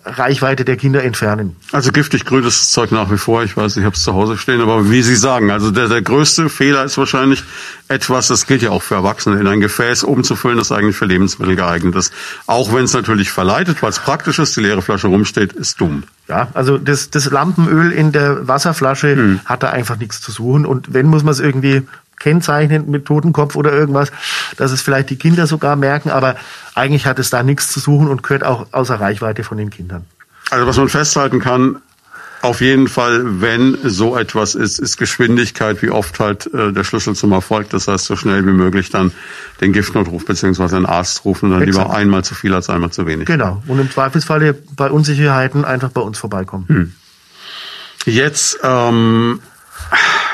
Reichweite 0.05 0.65
der 0.65 0.75
Kinder 0.75 1.03
entfernen. 1.03 1.55
Also 1.71 1.91
giftig 1.91 2.25
grünes 2.25 2.71
Zeug 2.71 2.91
nach 2.91 3.09
wie 3.09 3.17
vor. 3.17 3.43
Ich 3.43 3.55
weiß, 3.55 3.77
ich 3.77 3.85
habe 3.85 3.95
es 3.95 4.03
zu 4.03 4.13
Hause 4.13 4.37
stehen, 4.37 4.61
aber 4.61 4.91
wie 4.91 5.01
Sie 5.01 5.15
sagen, 5.15 5.49
also 5.49 5.71
der, 5.71 5.87
der 5.87 6.01
größte 6.01 6.49
Fehler 6.49 6.83
ist 6.83 6.97
wahrscheinlich 6.97 7.43
etwas, 7.87 8.27
das 8.27 8.45
gilt 8.47 8.61
ja 8.61 8.69
auch 8.69 8.83
für 8.83 8.95
Erwachsene, 8.95 9.39
in 9.39 9.47
ein 9.47 9.61
Gefäß 9.61 10.03
umzufüllen, 10.03 10.57
das 10.57 10.71
eigentlich 10.71 10.95
für 10.95 11.05
Lebensmittel 11.05 11.55
geeignet 11.55 11.95
ist. 11.95 12.13
Auch 12.47 12.73
wenn 12.73 12.83
es 12.83 12.93
natürlich 12.93 13.31
verleitet, 13.31 13.81
weil 13.81 13.89
es 13.89 13.99
praktisch 13.99 14.39
ist, 14.39 14.55
die 14.57 14.61
leere 14.61 14.81
Flasche 14.81 15.07
rumsteht, 15.07 15.53
ist 15.53 15.79
dumm. 15.79 16.03
Ja, 16.27 16.49
also 16.53 16.77
das, 16.77 17.09
das 17.09 17.29
Lampenöl 17.29 17.91
in 17.91 18.11
der 18.11 18.47
Wasserflasche 18.47 19.15
hm. 19.15 19.39
hat 19.45 19.63
da 19.63 19.69
einfach 19.69 19.97
nichts 19.97 20.21
zu 20.21 20.31
suchen. 20.31 20.65
Und 20.65 20.93
wenn, 20.93 21.07
muss 21.07 21.23
man 21.23 21.33
es 21.33 21.39
irgendwie 21.39 21.81
kennzeichnen 22.21 22.89
mit 22.89 23.05
Totenkopf 23.05 23.55
oder 23.55 23.73
irgendwas, 23.73 24.11
dass 24.57 24.71
es 24.71 24.81
vielleicht 24.81 25.09
die 25.09 25.17
Kinder 25.17 25.47
sogar 25.47 25.75
merken, 25.75 26.09
aber 26.09 26.35
eigentlich 26.75 27.05
hat 27.05 27.19
es 27.19 27.29
da 27.29 27.43
nichts 27.43 27.69
zu 27.69 27.79
suchen 27.79 28.07
und 28.07 28.23
gehört 28.23 28.43
auch 28.43 28.67
außer 28.71 28.99
Reichweite 28.99 29.43
von 29.43 29.57
den 29.57 29.69
Kindern. 29.69 30.05
Also 30.49 30.67
was 30.67 30.77
man 30.77 30.89
festhalten 30.89 31.39
kann, 31.39 31.81
auf 32.41 32.59
jeden 32.59 32.87
Fall, 32.87 33.41
wenn 33.41 33.77
so 33.83 34.17
etwas 34.17 34.55
ist, 34.55 34.79
ist 34.79 34.97
Geschwindigkeit, 34.97 35.81
wie 35.83 35.91
oft 35.91 36.19
halt 36.19 36.51
äh, 36.53 36.73
der 36.73 36.83
Schlüssel 36.83 37.15
zum 37.15 37.31
Erfolg. 37.33 37.69
Das 37.69 37.87
heißt, 37.87 38.05
so 38.05 38.15
schnell 38.15 38.45
wie 38.47 38.51
möglich 38.51 38.89
dann 38.89 39.11
den 39.61 39.73
Giftnotruf 39.73 40.25
beziehungsweise 40.25 40.75
einen 40.75 40.87
Arzt 40.87 41.23
rufen 41.23 41.45
und 41.45 41.51
dann 41.51 41.67
Exakt. 41.67 41.87
lieber 41.87 41.95
einmal 41.95 42.23
zu 42.23 42.33
viel 42.33 42.53
als 42.55 42.69
einmal 42.69 42.89
zu 42.89 43.05
wenig. 43.05 43.27
Genau. 43.27 43.61
Und 43.67 43.79
im 43.79 43.91
Zweifelsfall 43.91 44.55
bei 44.75 44.89
Unsicherheiten 44.89 45.65
einfach 45.65 45.91
bei 45.91 46.01
uns 46.01 46.17
vorbeikommen. 46.17 46.65
Hm. 46.67 46.93
Jetzt 48.05 48.57
ähm, 48.63 49.39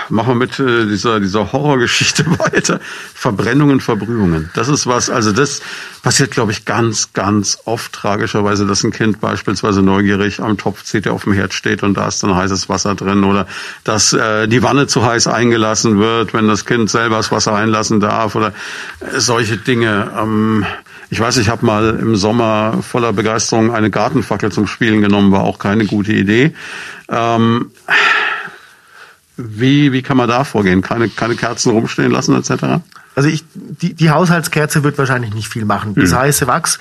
machen 0.09 0.29
wir 0.29 0.35
mit 0.35 0.59
äh, 0.59 0.85
dieser, 0.85 1.19
dieser 1.19 1.51
Horrorgeschichte 1.51 2.25
weiter. 2.39 2.79
Verbrennungen, 3.13 3.79
Verbrühungen. 3.79 4.49
Das 4.53 4.67
ist 4.67 4.87
was, 4.87 5.09
also 5.09 5.31
das 5.31 5.61
passiert, 6.03 6.31
glaube 6.31 6.51
ich, 6.51 6.65
ganz, 6.65 7.13
ganz 7.13 7.57
oft 7.65 7.93
tragischerweise, 7.93 8.65
dass 8.65 8.83
ein 8.83 8.91
Kind 8.91 9.19
beispielsweise 9.19 9.81
neugierig 9.81 10.39
am 10.39 10.57
Topf 10.57 10.83
zieht, 10.83 11.05
der 11.05 11.13
auf 11.13 11.23
dem 11.23 11.33
Herd 11.33 11.53
steht 11.53 11.83
und 11.83 11.95
da 11.95 12.07
ist 12.07 12.23
dann 12.23 12.35
heißes 12.35 12.69
Wasser 12.69 12.95
drin 12.95 13.23
oder 13.23 13.47
dass 13.83 14.13
äh, 14.13 14.47
die 14.47 14.63
Wanne 14.63 14.87
zu 14.87 15.05
heiß 15.05 15.27
eingelassen 15.27 15.99
wird, 15.99 16.33
wenn 16.33 16.47
das 16.47 16.65
Kind 16.65 16.89
selber 16.89 17.17
das 17.17 17.31
Wasser 17.31 17.55
einlassen 17.55 17.99
darf 17.99 18.35
oder 18.35 18.53
äh, 18.99 19.19
solche 19.19 19.57
Dinge. 19.57 20.11
Ähm, 20.17 20.65
ich 21.09 21.19
weiß, 21.19 21.37
ich 21.37 21.49
habe 21.49 21.65
mal 21.65 21.97
im 22.01 22.15
Sommer 22.15 22.79
voller 22.81 23.13
Begeisterung 23.13 23.73
eine 23.73 23.89
Gartenfackel 23.89 24.51
zum 24.51 24.67
Spielen 24.67 25.01
genommen, 25.01 25.31
war 25.31 25.43
auch 25.43 25.57
keine 25.57 25.85
gute 25.85 26.11
Idee. 26.11 26.53
Ähm, 27.09 27.71
wie, 29.37 29.91
wie 29.91 30.01
kann 30.01 30.17
man 30.17 30.27
da 30.27 30.43
vorgehen? 30.43 30.81
Keine, 30.81 31.09
keine 31.09 31.35
Kerzen 31.35 31.71
rumstehen 31.71 32.11
lassen 32.11 32.35
etc.? 32.35 32.81
Also 33.17 33.29
ich, 33.29 33.43
die, 33.55 33.95
die 33.95 34.11
Haushaltskerze 34.11 34.83
wird 34.83 34.99
wahrscheinlich 34.99 35.33
nicht 35.33 35.47
viel 35.47 35.65
machen. 35.65 35.95
Das 35.95 36.11
mhm. 36.11 36.17
heiße 36.17 36.45
Wachs 36.45 36.77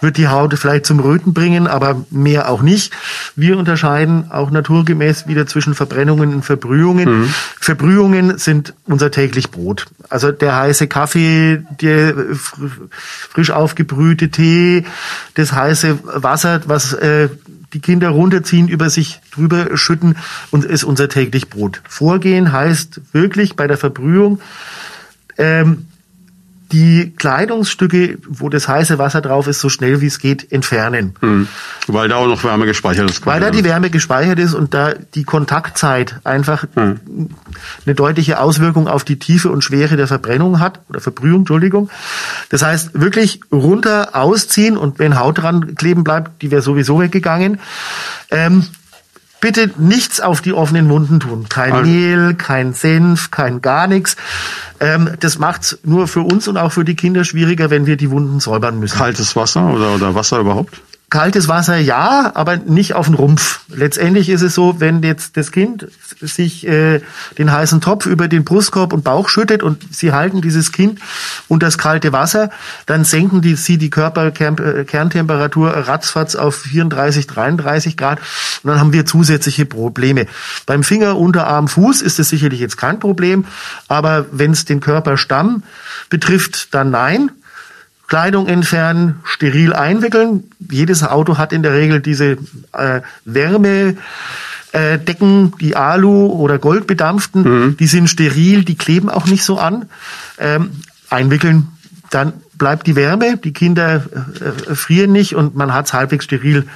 wird 0.00 0.16
die 0.16 0.26
Haut 0.26 0.52
vielleicht 0.58 0.86
zum 0.86 0.98
Röten 0.98 1.34
bringen, 1.34 1.68
aber 1.68 2.04
mehr 2.10 2.50
auch 2.50 2.62
nicht. 2.62 2.92
Wir 3.36 3.56
unterscheiden 3.56 4.28
auch 4.32 4.50
naturgemäß 4.50 5.28
wieder 5.28 5.46
zwischen 5.46 5.76
Verbrennungen 5.76 6.34
und 6.34 6.44
Verbrühungen. 6.44 7.20
Mhm. 7.20 7.34
Verbrühungen 7.60 8.38
sind 8.38 8.74
unser 8.86 9.12
täglich 9.12 9.52
Brot. 9.52 9.86
Also 10.08 10.32
der 10.32 10.56
heiße 10.56 10.88
Kaffee, 10.88 11.62
der 11.80 12.12
frisch 13.30 13.52
aufgebrühte 13.52 14.30
Tee, 14.30 14.84
das 15.34 15.52
heiße 15.52 16.00
Wasser, 16.02 16.60
was 16.66 16.92
äh, 16.94 17.28
die 17.72 17.80
Kinder 17.80 18.08
runterziehen, 18.10 18.68
über 18.68 18.90
sich 18.90 19.20
drüber 19.30 19.76
schütten 19.76 20.16
und 20.50 20.64
ist 20.64 20.84
unser 20.84 21.08
täglich 21.08 21.50
Brot. 21.50 21.82
Vorgehen 21.88 22.52
heißt 22.52 23.00
wirklich 23.12 23.56
bei 23.56 23.66
der 23.66 23.76
Verbrühung 23.76 24.40
ähm, 25.36 25.87
die 26.72 27.14
Kleidungsstücke, 27.16 28.18
wo 28.28 28.48
das 28.48 28.68
heiße 28.68 28.98
Wasser 28.98 29.20
drauf 29.20 29.46
ist, 29.46 29.60
so 29.60 29.68
schnell 29.68 30.00
wie 30.00 30.06
es 30.06 30.18
geht, 30.18 30.52
entfernen. 30.52 31.14
Hm. 31.20 31.48
Weil 31.86 32.08
da 32.08 32.16
auch 32.16 32.26
noch 32.26 32.44
Wärme 32.44 32.66
gespeichert 32.66 33.10
ist. 33.10 33.24
Weil 33.24 33.40
da 33.40 33.50
die 33.50 33.64
Wärme 33.64 33.90
gespeichert 33.90 34.38
ist 34.38 34.54
und 34.54 34.74
da 34.74 34.92
die 35.14 35.24
Kontaktzeit 35.24 36.20
einfach 36.24 36.66
hm. 36.74 37.00
eine 37.86 37.94
deutliche 37.94 38.40
Auswirkung 38.40 38.86
auf 38.86 39.04
die 39.04 39.18
Tiefe 39.18 39.50
und 39.50 39.64
Schwere 39.64 39.96
der 39.96 40.06
Verbrennung 40.06 40.60
hat, 40.60 40.80
oder 40.88 41.00
Verbrühung, 41.00 41.40
Entschuldigung. 41.40 41.90
Das 42.50 42.62
heißt, 42.62 43.00
wirklich 43.00 43.40
runter 43.50 44.10
ausziehen 44.12 44.76
und 44.76 44.98
wenn 44.98 45.18
Haut 45.18 45.38
dran 45.38 45.74
kleben 45.74 46.04
bleibt, 46.04 46.42
die 46.42 46.50
wäre 46.50 46.62
sowieso 46.62 47.00
weggegangen. 47.00 47.60
Ähm, 48.30 48.66
bitte 49.40 49.70
nichts 49.76 50.20
auf 50.20 50.40
die 50.40 50.52
offenen 50.52 50.88
Wunden 50.88 51.20
tun. 51.20 51.46
Kein 51.48 51.72
also. 51.72 51.90
Mehl, 51.90 52.34
kein 52.34 52.72
Senf, 52.74 53.30
kein 53.30 53.60
gar 53.60 53.86
nichts. 53.86 54.16
Ähm, 54.80 55.10
das 55.20 55.38
macht's 55.38 55.78
nur 55.84 56.08
für 56.08 56.22
uns 56.22 56.48
und 56.48 56.56
auch 56.56 56.72
für 56.72 56.84
die 56.84 56.96
Kinder 56.96 57.24
schwieriger, 57.24 57.70
wenn 57.70 57.86
wir 57.86 57.96
die 57.96 58.10
Wunden 58.10 58.40
säubern 58.40 58.78
müssen. 58.78 58.98
Kaltes 58.98 59.36
Wasser 59.36 59.66
oder, 59.66 59.94
oder 59.94 60.14
Wasser 60.14 60.38
überhaupt? 60.38 60.80
Kaltes 61.10 61.48
Wasser 61.48 61.78
ja, 61.78 62.32
aber 62.34 62.56
nicht 62.56 62.92
auf 62.92 63.06
den 63.06 63.14
Rumpf. 63.14 63.60
Letztendlich 63.68 64.28
ist 64.28 64.42
es 64.42 64.54
so, 64.54 64.78
wenn 64.78 65.02
jetzt 65.02 65.38
das 65.38 65.52
Kind 65.52 65.88
sich 66.20 66.66
äh, 66.66 67.00
den 67.38 67.50
heißen 67.50 67.80
Topf 67.80 68.04
über 68.04 68.28
den 68.28 68.44
Brustkorb 68.44 68.92
und 68.92 69.04
Bauch 69.04 69.30
schüttet 69.30 69.62
und 69.62 69.82
sie 69.90 70.12
halten 70.12 70.42
dieses 70.42 70.70
Kind 70.70 71.00
unter 71.48 71.66
das 71.66 71.78
kalte 71.78 72.12
Wasser, 72.12 72.50
dann 72.84 73.04
senken 73.04 73.40
die, 73.40 73.54
sie 73.54 73.78
die 73.78 73.88
Körperkerntemperatur 73.88 75.70
ratzfatz 75.70 76.34
auf 76.34 76.56
34, 76.56 77.26
33 77.26 77.96
Grad 77.96 78.18
und 78.62 78.68
dann 78.68 78.78
haben 78.78 78.92
wir 78.92 79.06
zusätzliche 79.06 79.64
Probleme. 79.64 80.26
Beim 80.66 80.82
Finger, 80.82 81.16
Unterarm, 81.16 81.68
Fuß 81.68 82.02
ist 82.02 82.18
es 82.18 82.28
sicherlich 82.28 82.60
jetzt 82.60 82.76
kein 82.76 83.00
Problem, 83.00 83.46
aber 83.88 84.26
wenn 84.30 84.50
es 84.50 84.66
den 84.66 84.80
Körperstamm 84.80 85.62
betrifft, 86.10 86.74
dann 86.74 86.90
nein. 86.90 87.30
Kleidung 88.08 88.48
entfernen, 88.48 89.20
steril 89.24 89.74
einwickeln. 89.74 90.44
Jedes 90.70 91.02
Auto 91.02 91.38
hat 91.38 91.52
in 91.52 91.62
der 91.62 91.74
Regel 91.74 92.00
diese 92.00 92.38
äh, 92.72 93.02
Wärme. 93.24 93.96
Äh, 94.72 94.98
Decken, 94.98 95.54
die 95.60 95.76
Alu- 95.76 96.30
oder 96.30 96.58
Goldbedampften, 96.58 97.42
mhm. 97.42 97.76
die 97.78 97.86
sind 97.86 98.08
steril, 98.08 98.64
die 98.64 98.76
kleben 98.76 99.08
auch 99.08 99.26
nicht 99.26 99.42
so 99.42 99.58
an. 99.58 99.86
Ähm, 100.38 100.72
einwickeln, 101.08 101.68
dann 102.10 102.34
bleibt 102.58 102.86
die 102.86 102.96
Wärme, 102.96 103.36
die 103.36 103.52
Kinder 103.52 104.04
äh, 104.40 104.74
frieren 104.74 105.12
nicht 105.12 105.34
und 105.34 105.54
man 105.54 105.72
hat 105.72 105.86
es 105.86 105.94
halbwegs 105.94 106.24
steril 106.24 106.66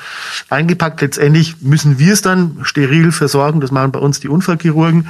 eingepackt. 0.48 1.00
Letztendlich 1.00 1.56
müssen 1.60 1.98
wir 1.98 2.12
es 2.12 2.22
dann 2.22 2.58
steril 2.62 3.12
versorgen, 3.12 3.60
das 3.60 3.70
machen 3.70 3.92
bei 3.92 3.98
uns 3.98 4.20
die 4.20 4.28
Unfallchirurgen. 4.28 5.08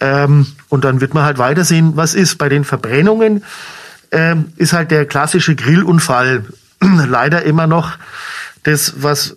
Ähm, 0.00 0.46
und 0.68 0.84
dann 0.84 1.00
wird 1.00 1.12
man 1.12 1.24
halt 1.24 1.38
weitersehen, 1.38 1.96
was 1.96 2.14
ist. 2.14 2.36
Bei 2.38 2.48
den 2.48 2.64
Verbrennungen 2.64 3.42
ähm, 4.10 4.52
ist 4.56 4.72
halt 4.72 4.90
der 4.90 5.06
klassische 5.06 5.54
Grillunfall 5.54 6.44
leider 6.80 7.42
immer 7.42 7.66
noch 7.66 7.98
das, 8.62 8.94
was 9.02 9.36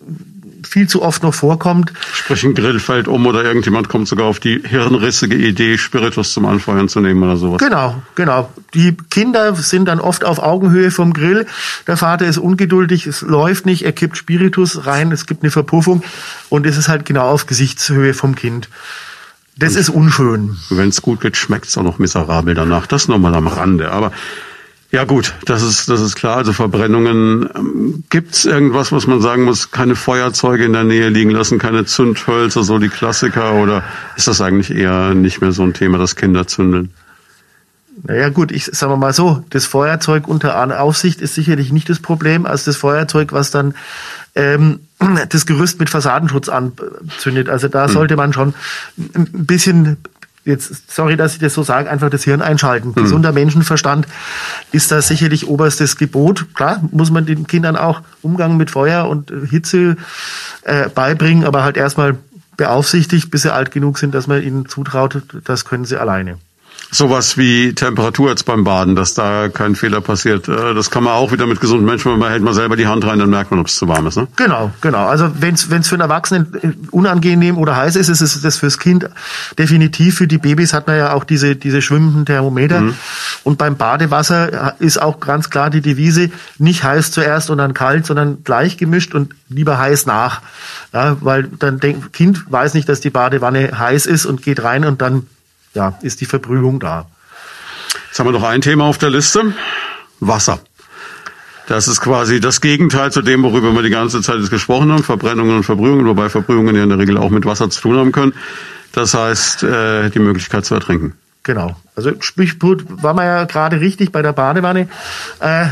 viel 0.66 0.88
zu 0.88 1.02
oft 1.02 1.22
noch 1.22 1.34
vorkommt. 1.34 1.92
Sprich, 2.14 2.44
ein 2.44 2.54
Grill 2.54 2.80
fällt 2.80 3.08
um 3.08 3.26
oder 3.26 3.44
irgendjemand 3.44 3.88
kommt 3.88 4.08
sogar 4.08 4.26
auf 4.26 4.40
die 4.40 4.62
hirnrissige 4.64 5.36
Idee, 5.36 5.78
Spiritus 5.78 6.32
zum 6.32 6.46
Anfeuern 6.46 6.88
zu 6.88 7.00
nehmen 7.00 7.22
oder 7.22 7.36
sowas. 7.36 7.58
Genau, 7.58 8.02
genau. 8.14 8.50
Die 8.74 8.96
Kinder 9.10 9.54
sind 9.54 9.86
dann 9.86 10.00
oft 10.00 10.24
auf 10.24 10.38
Augenhöhe 10.38 10.90
vom 10.90 11.12
Grill. 11.12 11.46
Der 11.86 11.96
Vater 11.96 12.26
ist 12.26 12.38
ungeduldig, 12.38 13.06
es 13.06 13.22
läuft 13.22 13.66
nicht, 13.66 13.84
er 13.84 13.92
kippt 13.92 14.16
Spiritus 14.16 14.86
rein, 14.86 15.12
es 15.12 15.26
gibt 15.26 15.42
eine 15.42 15.50
Verpuffung 15.50 16.02
und 16.48 16.66
es 16.66 16.76
ist 16.76 16.88
halt 16.88 17.04
genau 17.04 17.28
auf 17.28 17.46
Gesichtshöhe 17.46 18.14
vom 18.14 18.34
Kind. 18.34 18.68
Das 19.56 19.74
und 19.74 19.80
ist 19.80 19.88
unschön. 19.90 20.56
Wenn 20.70 20.88
es 20.88 21.02
gut 21.02 21.20
geht, 21.20 21.36
schmeckt 21.36 21.66
es 21.66 21.76
auch 21.76 21.82
noch 21.82 21.98
miserabel 21.98 22.54
danach. 22.54 22.86
Das 22.86 23.08
nochmal 23.08 23.34
am 23.34 23.46
Rande. 23.46 23.90
Aber 23.90 24.12
ja 24.92 25.04
gut, 25.04 25.34
das 25.46 25.62
ist, 25.62 25.88
das 25.88 26.02
ist 26.02 26.16
klar. 26.16 26.36
Also 26.36 26.52
Verbrennungen. 26.52 27.48
Ähm, 27.54 28.04
Gibt 28.10 28.34
es 28.34 28.44
irgendwas, 28.44 28.92
was 28.92 29.06
man 29.06 29.22
sagen 29.22 29.44
muss, 29.44 29.70
keine 29.70 29.96
Feuerzeuge 29.96 30.64
in 30.64 30.74
der 30.74 30.84
Nähe 30.84 31.08
liegen 31.08 31.30
lassen, 31.30 31.58
keine 31.58 31.86
Zündhölzer, 31.86 32.62
so 32.62 32.78
die 32.78 32.90
Klassiker? 32.90 33.54
Oder 33.54 33.82
ist 34.16 34.28
das 34.28 34.42
eigentlich 34.42 34.70
eher 34.70 35.14
nicht 35.14 35.40
mehr 35.40 35.52
so 35.52 35.62
ein 35.62 35.72
Thema, 35.72 35.96
das 35.96 36.14
Kinder 36.14 36.46
zündeln? 36.46 36.92
Naja 38.02 38.28
gut, 38.28 38.52
ich 38.52 38.66
sage 38.66 38.96
mal 38.96 39.14
so, 39.14 39.44
das 39.48 39.64
Feuerzeug 39.64 40.28
unter 40.28 40.80
Aufsicht 40.80 41.22
ist 41.22 41.34
sicherlich 41.34 41.72
nicht 41.72 41.88
das 41.88 42.00
Problem, 42.00 42.44
als 42.44 42.64
das 42.64 42.76
Feuerzeug, 42.76 43.32
was 43.32 43.50
dann 43.50 43.74
ähm, 44.34 44.80
das 45.30 45.46
Gerüst 45.46 45.78
mit 45.78 45.88
Fassadenschutz 45.88 46.48
anzündet. 46.48 47.48
Also 47.48 47.68
da 47.68 47.86
hm. 47.86 47.92
sollte 47.92 48.16
man 48.16 48.32
schon 48.32 48.54
ein 48.96 49.46
bisschen 49.46 49.96
jetzt, 50.44 50.90
sorry, 50.90 51.16
dass 51.16 51.34
ich 51.34 51.38
das 51.38 51.54
so 51.54 51.62
sage, 51.62 51.90
einfach 51.90 52.10
das 52.10 52.24
Hirn 52.24 52.42
einschalten. 52.42 52.88
Mhm. 52.88 52.94
Gesunder 52.94 53.32
Menschenverstand 53.32 54.06
ist 54.72 54.90
da 54.90 55.00
sicherlich 55.02 55.48
oberstes 55.48 55.96
Gebot. 55.96 56.54
Klar, 56.54 56.82
muss 56.90 57.10
man 57.10 57.26
den 57.26 57.46
Kindern 57.46 57.76
auch 57.76 58.02
Umgang 58.22 58.56
mit 58.56 58.70
Feuer 58.70 59.08
und 59.08 59.32
Hitze 59.50 59.96
äh, 60.62 60.88
beibringen, 60.88 61.44
aber 61.44 61.64
halt 61.64 61.76
erstmal 61.76 62.16
beaufsichtigt, 62.56 63.30
bis 63.30 63.42
sie 63.42 63.52
alt 63.52 63.70
genug 63.70 63.98
sind, 63.98 64.14
dass 64.14 64.26
man 64.26 64.42
ihnen 64.42 64.66
zutraut, 64.66 65.22
das 65.44 65.64
können 65.64 65.84
sie 65.84 65.96
alleine 65.96 66.38
sowas 66.92 67.38
wie 67.38 67.74
Temperatur 67.74 68.28
jetzt 68.28 68.44
beim 68.44 68.64
Baden, 68.64 68.94
dass 68.94 69.14
da 69.14 69.48
kein 69.48 69.74
Fehler 69.74 70.02
passiert. 70.02 70.46
Äh, 70.46 70.74
das 70.74 70.90
kann 70.90 71.02
man 71.02 71.14
auch 71.14 71.32
wieder 71.32 71.46
mit 71.46 71.58
gesunden 71.58 71.86
Menschen, 71.86 72.16
man 72.18 72.30
hält 72.30 72.42
mal 72.42 72.52
selber 72.52 72.76
die 72.76 72.86
Hand 72.86 73.06
rein, 73.06 73.18
dann 73.18 73.30
merkt 73.30 73.50
man, 73.50 73.60
ob 73.60 73.66
es 73.66 73.76
zu 73.76 73.88
warm 73.88 74.06
ist. 74.06 74.16
Ne? 74.16 74.28
Genau, 74.36 74.70
genau. 74.82 75.06
Also 75.06 75.30
wenn 75.40 75.54
es 75.54 75.64
für 75.64 75.94
einen 75.94 76.02
Erwachsenen 76.02 76.88
unangenehm 76.90 77.56
oder 77.56 77.76
heiß 77.76 77.96
ist, 77.96 78.10
ist 78.10 78.20
es 78.20 78.40
das 78.42 78.58
fürs 78.58 78.78
Kind 78.78 79.08
definitiv. 79.58 80.16
Für 80.16 80.26
die 80.26 80.36
Babys 80.36 80.74
hat 80.74 80.86
man 80.86 80.98
ja 80.98 81.14
auch 81.14 81.24
diese, 81.24 81.56
diese 81.56 81.80
schwimmenden 81.80 82.26
Thermometer. 82.26 82.82
Mhm. 82.82 82.94
Und 83.42 83.56
beim 83.56 83.76
Badewasser 83.76 84.78
ist 84.78 85.00
auch 85.00 85.18
ganz 85.18 85.48
klar 85.48 85.70
die 85.70 85.80
Devise, 85.80 86.30
nicht 86.58 86.84
heiß 86.84 87.10
zuerst 87.10 87.48
und 87.48 87.56
dann 87.56 87.72
kalt, 87.72 88.04
sondern 88.04 88.44
gleich 88.44 88.76
gemischt 88.76 89.14
und 89.14 89.34
lieber 89.48 89.78
heiß 89.78 90.04
nach. 90.04 90.42
Ja, 90.92 91.16
weil 91.20 91.44
dann 91.58 91.80
denkt, 91.80 92.12
Kind 92.12 92.44
weiß 92.52 92.74
nicht, 92.74 92.88
dass 92.88 93.00
die 93.00 93.10
Badewanne 93.10 93.78
heiß 93.78 94.04
ist 94.04 94.26
und 94.26 94.42
geht 94.42 94.62
rein 94.62 94.84
und 94.84 95.00
dann 95.00 95.26
ja, 95.74 95.98
ist 96.02 96.20
die 96.20 96.26
Verbrühung 96.26 96.80
da. 96.80 97.06
Jetzt 98.08 98.18
haben 98.18 98.26
wir 98.26 98.32
noch 98.32 98.44
ein 98.44 98.60
Thema 98.60 98.84
auf 98.84 98.98
der 98.98 99.10
Liste. 99.10 99.54
Wasser. 100.20 100.60
Das 101.66 101.88
ist 101.88 102.00
quasi 102.00 102.40
das 102.40 102.60
Gegenteil 102.60 103.12
zu 103.12 103.22
dem, 103.22 103.42
worüber 103.42 103.72
wir 103.72 103.82
die 103.82 103.90
ganze 103.90 104.20
Zeit 104.20 104.38
jetzt 104.38 104.50
gesprochen 104.50 104.92
haben, 104.92 105.02
Verbrennungen 105.02 105.56
und 105.56 105.62
Verbrühungen, 105.62 106.06
wobei 106.06 106.28
Verbrühungen 106.28 106.74
ja 106.76 106.82
in 106.82 106.88
der 106.88 106.98
Regel 106.98 107.16
auch 107.16 107.30
mit 107.30 107.44
Wasser 107.46 107.70
zu 107.70 107.80
tun 107.80 107.96
haben 107.96 108.12
können. 108.12 108.34
Das 108.92 109.14
heißt, 109.14 109.62
äh, 109.62 110.10
die 110.10 110.18
Möglichkeit 110.18 110.64
zu 110.64 110.74
ertrinken. 110.74 111.14
Genau. 111.44 111.76
Also 111.96 112.12
Sprichwort 112.20 112.84
war 112.88 113.14
man 113.14 113.24
ja 113.24 113.44
gerade 113.44 113.80
richtig 113.80 114.12
bei 114.12 114.22
der 114.22 114.32
Badewanne. 114.32 114.88
Äh, 115.40 115.66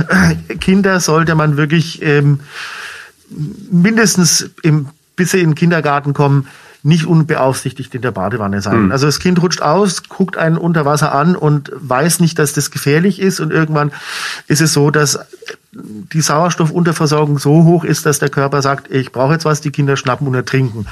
Kinder 0.61 1.01
sollte 1.01 1.35
man 1.35 1.57
wirklich 1.57 2.03
ähm, 2.03 2.41
mindestens 3.71 4.51
im, 4.63 4.89
bis 5.17 5.33
sie 5.33 5.41
in 5.41 5.51
den 5.51 5.55
Kindergarten 5.55 6.15
kommen, 6.15 6.49
nicht 6.83 7.07
unbeaufsichtigt 7.07 7.95
in 7.95 8.03
der 8.03 8.11
Badewanne 8.11 8.63
sein. 8.63 8.87
Mhm. 8.87 8.93
Also 8.93 9.07
das 9.07 9.19
Kind 9.19 9.41
rutscht 9.43 9.63
aus, 9.63 10.09
guckt 10.09 10.37
einen 10.37 10.57
unter 10.57 10.85
Wasser 10.85 11.15
an 11.15 11.37
und 11.37 11.71
weiß 11.75 12.21
nicht, 12.21 12.39
dass 12.39 12.53
das 12.53 12.71
gefährlich 12.71 13.21
ist 13.21 13.41
und 13.41 13.53
irgendwann 13.53 13.93
ist 14.47 14.61
es 14.61 14.73
so, 14.73 14.91
dass 14.91 15.19
die 15.73 16.21
Sauerstoffunterversorgung 16.21 17.39
so 17.39 17.65
hoch 17.65 17.85
ist, 17.85 18.07
dass 18.07 18.19
der 18.19 18.29
Körper 18.29 18.63
sagt, 18.63 18.91
ich 18.91 19.13
brauche 19.13 19.35
jetzt 19.35 19.45
was, 19.45 19.61
die 19.61 19.71
Kinder 19.71 19.97
schnappen 19.97 20.27
und 20.27 20.35
ertrinken. 20.35 20.87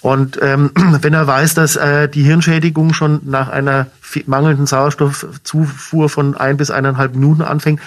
Und 0.00 0.38
ähm, 0.42 0.70
wenn 0.74 1.14
er 1.14 1.26
weiß, 1.26 1.54
dass 1.54 1.76
äh, 1.76 2.08
die 2.08 2.24
Hirnschädigung 2.24 2.92
schon 2.92 3.20
nach 3.24 3.48
einer 3.48 3.86
mangelnden 4.26 4.66
Sauerstoffzufuhr 4.66 6.08
von 6.08 6.36
ein 6.36 6.56
bis 6.58 6.70
eineinhalb 6.70 7.14
Minuten 7.14 7.42
anfängt, 7.42 7.80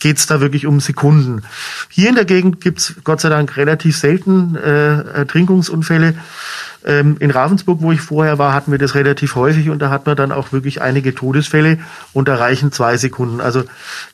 geht's 0.00 0.26
da 0.26 0.40
wirklich 0.40 0.66
um 0.66 0.80
Sekunden. 0.80 1.42
Hier 1.88 2.08
in 2.08 2.14
der 2.14 2.24
Gegend 2.24 2.60
gibt's 2.60 2.94
Gott 3.04 3.20
sei 3.20 3.28
Dank 3.28 3.56
relativ 3.56 3.96
selten 3.96 4.56
äh, 4.56 5.02
Ertrinkungsunfälle. 5.02 6.14
Ähm, 6.84 7.16
in 7.18 7.30
Ravensburg, 7.30 7.80
wo 7.80 7.92
ich 7.92 8.00
vorher 8.00 8.38
war, 8.38 8.52
hatten 8.52 8.70
wir 8.70 8.78
das 8.78 8.94
relativ 8.94 9.34
häufig 9.34 9.68
und 9.68 9.80
da 9.80 9.90
hat 9.90 10.06
man 10.06 10.16
dann 10.16 10.32
auch 10.32 10.52
wirklich 10.52 10.80
einige 10.80 11.14
Todesfälle 11.14 11.78
und 12.12 12.28
da 12.28 12.36
reichen 12.36 12.72
zwei 12.72 12.96
Sekunden. 12.96 13.40
Also 13.40 13.64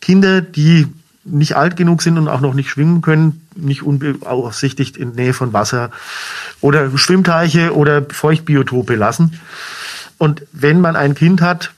Kinder, 0.00 0.40
die 0.40 0.88
nicht 1.24 1.56
alt 1.56 1.76
genug 1.76 2.02
sind 2.02 2.18
und 2.18 2.28
auch 2.28 2.40
noch 2.40 2.54
nicht 2.54 2.68
schwimmen 2.68 3.00
können, 3.00 3.46
nicht 3.54 3.82
unbeaufsichtigt 3.82 4.96
in 4.96 5.12
Nähe 5.12 5.32
von 5.32 5.52
Wasser 5.52 5.90
oder 6.60 6.96
Schwimmteiche 6.96 7.74
oder 7.74 8.02
Feuchtbiotope 8.10 8.94
lassen. 8.94 9.40
Und 10.18 10.42
wenn 10.52 10.80
man 10.80 10.96
ein 10.96 11.14
Kind 11.14 11.40
hat, 11.40 11.72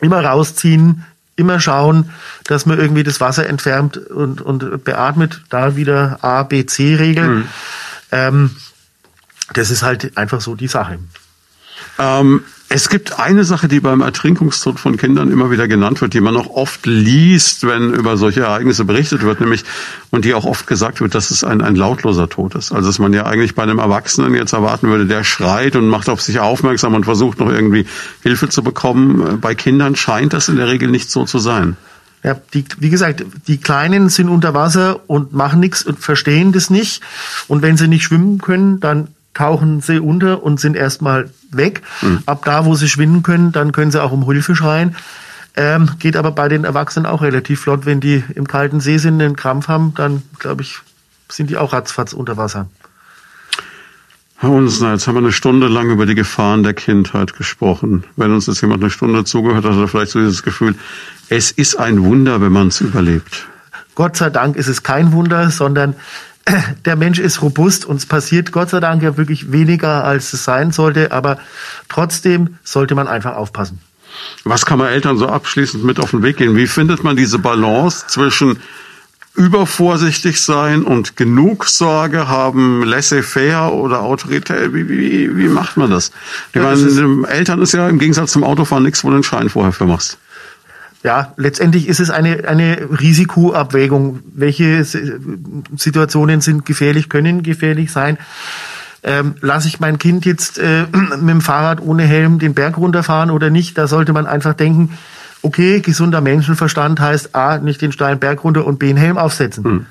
immer 0.00 0.24
rausziehen, 0.24 1.04
immer 1.40 1.58
schauen, 1.58 2.10
dass 2.44 2.66
man 2.66 2.78
irgendwie 2.78 3.02
das 3.02 3.20
Wasser 3.20 3.46
entfernt 3.46 3.96
und, 3.96 4.40
und 4.40 4.84
beatmet. 4.84 5.42
Da 5.48 5.76
wieder 5.76 6.18
A, 6.22 6.44
B, 6.44 6.64
C-Regel. 6.66 7.28
Mhm. 7.28 7.48
Ähm, 8.12 8.56
das 9.54 9.70
ist 9.70 9.82
halt 9.82 10.16
einfach 10.16 10.40
so 10.40 10.54
die 10.54 10.68
Sache. 10.68 10.98
Ähm, 11.98 12.44
es 12.72 12.88
gibt 12.88 13.18
eine 13.18 13.42
Sache, 13.42 13.66
die 13.66 13.80
beim 13.80 14.00
Ertrinkungstod 14.00 14.78
von 14.78 14.96
Kindern 14.96 15.32
immer 15.32 15.50
wieder 15.50 15.66
genannt 15.66 16.00
wird, 16.00 16.14
die 16.14 16.20
man 16.20 16.36
auch 16.36 16.50
oft 16.50 16.86
liest, 16.86 17.66
wenn 17.66 17.92
über 17.92 18.16
solche 18.16 18.42
Ereignisse 18.42 18.84
berichtet 18.84 19.22
wird, 19.22 19.40
nämlich, 19.40 19.64
und 20.10 20.24
die 20.24 20.34
auch 20.34 20.44
oft 20.44 20.68
gesagt 20.68 21.00
wird, 21.00 21.16
dass 21.16 21.32
es 21.32 21.42
ein, 21.42 21.62
ein 21.62 21.74
lautloser 21.74 22.28
Tod 22.28 22.54
ist. 22.54 22.70
Also, 22.70 22.86
dass 22.86 23.00
man 23.00 23.12
ja 23.12 23.26
eigentlich 23.26 23.56
bei 23.56 23.64
einem 23.64 23.80
Erwachsenen 23.80 24.34
jetzt 24.34 24.52
erwarten 24.52 24.86
würde, 24.86 25.06
der 25.06 25.24
schreit 25.24 25.74
und 25.74 25.88
macht 25.88 26.08
auf 26.08 26.22
sich 26.22 26.38
aufmerksam 26.38 26.94
und 26.94 27.02
versucht 27.02 27.40
noch 27.40 27.50
irgendwie 27.50 27.86
Hilfe 28.22 28.48
zu 28.48 28.62
bekommen. 28.62 29.40
Bei 29.40 29.56
Kindern 29.56 29.96
scheint 29.96 30.32
das 30.32 30.48
in 30.48 30.54
der 30.54 30.68
Regel 30.68 30.90
nicht 30.90 31.10
so 31.10 31.24
zu 31.24 31.40
sein. 31.40 31.76
Ja, 32.22 32.36
die, 32.54 32.64
wie 32.78 32.90
gesagt, 32.90 33.24
die 33.48 33.58
Kleinen 33.58 34.10
sind 34.10 34.28
unter 34.28 34.54
Wasser 34.54 35.00
und 35.08 35.32
machen 35.32 35.58
nichts 35.58 35.82
und 35.82 35.98
verstehen 35.98 36.52
das 36.52 36.70
nicht. 36.70 37.02
Und 37.48 37.62
wenn 37.62 37.76
sie 37.76 37.88
nicht 37.88 38.04
schwimmen 38.04 38.40
können, 38.40 38.78
dann 38.78 39.08
tauchen 39.34 39.80
sie 39.80 40.00
unter 40.00 40.42
und 40.42 40.60
sind 40.60 40.76
erstmal 40.76 41.30
weg. 41.50 41.82
Mhm. 42.02 42.22
Ab 42.26 42.44
da, 42.44 42.64
wo 42.64 42.74
sie 42.74 42.88
schwimmen 42.88 43.22
können, 43.22 43.52
dann 43.52 43.72
können 43.72 43.90
sie 43.90 44.02
auch 44.02 44.12
um 44.12 44.24
Hilfe 44.24 44.56
schreien. 44.56 44.96
Ähm, 45.56 45.90
geht 45.98 46.16
aber 46.16 46.30
bei 46.32 46.48
den 46.48 46.64
Erwachsenen 46.64 47.06
auch 47.06 47.22
relativ 47.22 47.60
flott. 47.60 47.86
Wenn 47.86 48.00
die 48.00 48.22
im 48.34 48.46
kalten 48.46 48.80
See 48.80 48.98
sind, 48.98 49.20
einen 49.20 49.36
Krampf 49.36 49.68
haben, 49.68 49.94
dann 49.94 50.22
glaube 50.38 50.62
ich, 50.62 50.78
sind 51.28 51.50
die 51.50 51.56
auch 51.56 51.72
ratzfatz 51.72 52.12
unter 52.12 52.36
Wasser. 52.36 52.68
Herr 54.36 54.50
Unsner, 54.50 54.92
jetzt 54.92 55.06
haben 55.06 55.16
wir 55.16 55.20
eine 55.20 55.32
Stunde 55.32 55.68
lang 55.68 55.90
über 55.90 56.06
die 56.06 56.14
Gefahren 56.14 56.62
der 56.62 56.72
Kindheit 56.72 57.36
gesprochen. 57.36 58.04
Wenn 58.16 58.32
uns 58.32 58.46
jetzt 58.46 58.62
jemand 58.62 58.82
eine 58.82 58.90
Stunde 58.90 59.24
zugehört 59.24 59.64
hat, 59.66 59.72
hat 59.72 59.80
er 59.80 59.88
vielleicht 59.88 60.12
so 60.12 60.18
dieses 60.18 60.42
Gefühl, 60.42 60.76
es 61.28 61.50
ist 61.50 61.76
ein 61.76 62.02
Wunder, 62.02 62.40
wenn 62.40 62.50
man 62.50 62.68
es 62.68 62.80
überlebt. 62.80 63.46
Gott 63.94 64.16
sei 64.16 64.30
Dank 64.30 64.56
ist 64.56 64.68
es 64.68 64.82
kein 64.82 65.12
Wunder, 65.12 65.50
sondern 65.50 65.94
der 66.84 66.96
Mensch 66.96 67.18
ist 67.18 67.42
robust 67.42 67.84
und 67.84 67.96
es 67.96 68.06
passiert 68.06 68.52
Gott 68.52 68.70
sei 68.70 68.80
Dank 68.80 69.02
ja 69.02 69.16
wirklich 69.16 69.52
weniger, 69.52 70.04
als 70.04 70.32
es 70.32 70.44
sein 70.44 70.72
sollte, 70.72 71.12
aber 71.12 71.38
trotzdem 71.88 72.58
sollte 72.64 72.94
man 72.94 73.08
einfach 73.08 73.36
aufpassen. 73.36 73.80
Was 74.44 74.66
kann 74.66 74.78
man 74.78 74.88
Eltern 74.88 75.18
so 75.18 75.28
abschließend 75.28 75.84
mit 75.84 76.00
auf 76.00 76.10
den 76.10 76.22
Weg 76.22 76.36
gehen? 76.36 76.56
Wie 76.56 76.66
findet 76.66 77.04
man 77.04 77.16
diese 77.16 77.38
Balance 77.38 78.06
zwischen 78.08 78.58
übervorsichtig 79.36 80.40
sein 80.40 80.82
und 80.82 81.16
genug 81.16 81.66
Sorge 81.66 82.26
haben, 82.26 82.82
laissez-faire 82.82 83.72
oder 83.72 84.00
Autorität? 84.02 84.74
Wie, 84.74 84.88
wie, 84.88 85.36
wie 85.36 85.48
macht 85.48 85.76
man 85.76 85.90
das? 85.90 86.10
Ich 86.52 86.60
meine, 86.60 87.28
Eltern 87.28 87.62
ist 87.62 87.72
ja 87.72 87.88
im 87.88 87.98
Gegensatz 87.98 88.32
zum 88.32 88.42
Autofahren 88.42 88.82
nichts, 88.82 89.04
wo 89.04 89.08
du 89.08 89.14
einen 89.14 89.22
Schein 89.22 89.48
vorher 89.48 89.72
für 89.72 89.86
machst 89.86 90.18
ja, 91.02 91.32
letztendlich 91.36 91.88
ist 91.88 92.00
es 92.00 92.10
eine, 92.10 92.46
eine 92.46 92.88
Risikoabwägung. 93.00 94.20
Welche 94.34 94.84
Situationen 94.84 96.40
sind 96.40 96.66
gefährlich, 96.66 97.08
können 97.08 97.42
gefährlich 97.42 97.90
sein. 97.90 98.18
ähm, 99.02 99.34
lasse 99.40 99.66
ich 99.68 99.80
mein 99.80 99.98
Kind 99.98 100.26
jetzt 100.26 100.58
äh, 100.58 100.84
mit 100.92 101.28
dem 101.28 101.40
Fahrrad 101.40 101.80
ohne 101.80 102.02
Helm 102.02 102.38
den 102.38 102.52
Berg 102.52 102.76
runterfahren 102.76 103.30
oder 103.30 103.48
nicht? 103.48 103.78
Da 103.78 103.86
sollte 103.86 104.12
man 104.12 104.26
einfach 104.26 104.52
denken, 104.52 104.98
okay, 105.42 105.80
gesunder 105.80 106.20
Menschenverstand 106.20 107.00
heißt 107.00 107.34
A, 107.34 107.56
nicht 107.58 107.80
den 107.80 107.92
steilen 107.92 108.18
Berg 108.18 108.44
runter 108.44 108.66
und 108.66 108.78
B, 108.78 108.90
einen 108.90 108.98
Helm 108.98 109.16
aufsetzen. 109.16 109.64
Hm. 109.64 109.86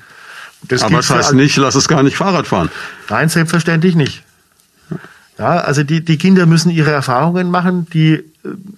Das 0.62 0.82
Aber 0.82 0.98
das 0.98 1.10
heißt 1.10 1.32
nicht, 1.32 1.56
lass 1.56 1.74
es 1.74 1.88
gar 1.88 2.02
nicht 2.02 2.16
Fahrrad 2.16 2.46
fahren. 2.46 2.70
Nein, 3.08 3.28
selbstverständlich 3.28 3.96
nicht. 3.96 4.22
Ja, 5.40 5.56
also 5.56 5.82
die, 5.84 6.04
die 6.04 6.18
Kinder 6.18 6.44
müssen 6.44 6.70
ihre 6.70 6.90
Erfahrungen 6.90 7.50
machen, 7.50 7.86
die 7.94 8.12
äh, 8.12 8.22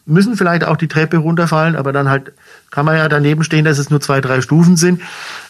müssen 0.06 0.36
vielleicht 0.36 0.62
auch 0.62 0.76
die 0.76 0.86
Treppe 0.86 1.16
runterfallen, 1.16 1.74
aber 1.74 1.92
dann 1.92 2.08
halt 2.08 2.32
kann 2.70 2.86
man 2.86 2.96
ja 2.96 3.08
daneben 3.08 3.42
stehen, 3.42 3.64
dass 3.64 3.78
es 3.78 3.90
nur 3.90 4.00
zwei, 4.00 4.20
drei 4.20 4.40
Stufen 4.40 4.76
sind, 4.76 5.00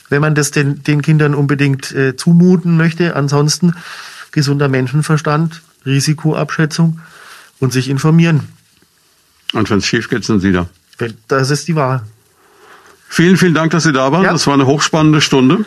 wenn 0.09 0.23
man 0.23 0.35
das 0.35 0.53
den, 0.53 0.83
den 0.83 1.03
Kindern 1.03 1.35
unbedingt 1.35 1.93
äh, 1.93 2.17
zumuten 2.17 2.79
möchte. 2.79 3.15
Ansonsten 3.15 3.75
gesunder 4.31 4.69
Menschenverstand, 4.69 5.61
Risikoabschätzung 5.85 7.01
und 7.61 7.75
sich 7.75 7.91
informieren. 7.91 8.49
Und 9.53 9.69
wenn 9.69 9.79
es 9.79 9.87
schief 9.87 10.09
geht, 10.09 10.25
sind 10.25 10.41
Sie 10.41 10.53
da. 10.53 10.67
Das 11.29 11.51
ist 11.51 11.69
die 11.69 11.77
Wahl. 11.77 12.05
Vielen, 13.11 13.37
vielen 13.37 13.53
Dank, 13.53 13.73
dass 13.73 13.83
Sie 13.83 13.93
da 13.93 14.13
waren. 14.13 14.25
Ja. 14.25 14.33
Das 14.33 14.47
war 14.47 14.55
eine 14.55 14.65
hochspannende 14.65 15.21
Stunde. 15.21 15.67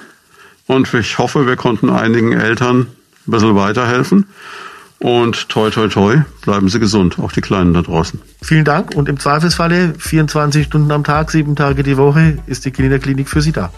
Und 0.66 0.92
ich 0.96 1.20
hoffe, 1.20 1.46
wir 1.46 1.56
konnten 1.56 1.92
einigen 1.92 2.32
Eltern 2.32 2.88
ein 3.28 3.32
bisschen 3.32 3.56
weiterhelfen. 3.56 4.26
Und 5.00 5.50
toi, 5.50 5.70
toi, 5.70 5.88
toi, 5.88 6.18
bleiben 6.42 6.70
Sie 6.70 6.80
gesund, 6.80 7.20
auch 7.20 7.32
die 7.32 7.42
Kleinen 7.42 7.74
da 7.74 7.82
draußen. 7.82 8.22
Vielen 8.42 8.66
Dank 8.66 8.96
und 8.96 9.10
im 9.10 9.20
Zweifelsfalle 9.20 9.94
24 9.98 10.66
Stunden 10.66 10.92
am 10.92 11.04
Tag, 11.04 11.32
sieben 11.32 11.56
Tage 11.56 11.84
die 11.84 11.98
Woche 11.98 12.38
ist 12.48 12.66
die 12.66 12.72
Kinderklinik 12.72 13.30
für 13.30 13.42
Sie 13.42 13.52
da. 13.52 13.72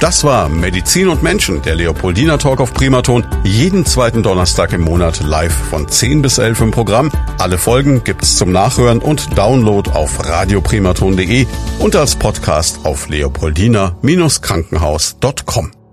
Das 0.00 0.22
war 0.22 0.50
Medizin 0.50 1.08
und 1.08 1.22
Menschen, 1.22 1.62
der 1.62 1.76
Leopoldina 1.76 2.36
Talk 2.36 2.60
auf 2.60 2.74
Primaton. 2.74 3.24
Jeden 3.42 3.86
zweiten 3.86 4.22
Donnerstag 4.22 4.74
im 4.74 4.82
Monat 4.82 5.22
live 5.22 5.54
von 5.54 5.88
10 5.88 6.20
bis 6.20 6.36
11 6.36 6.60
im 6.60 6.72
Programm. 6.72 7.10
Alle 7.38 7.56
Folgen 7.56 8.04
gibt's 8.04 8.36
zum 8.36 8.52
Nachhören 8.52 8.98
und 8.98 9.38
Download 9.38 9.90
auf 9.90 10.22
radioprimaton.de 10.22 11.46
und 11.78 11.96
als 11.96 12.16
Podcast 12.16 12.84
auf 12.84 13.08
leopoldina-krankenhaus.com. 13.08 15.83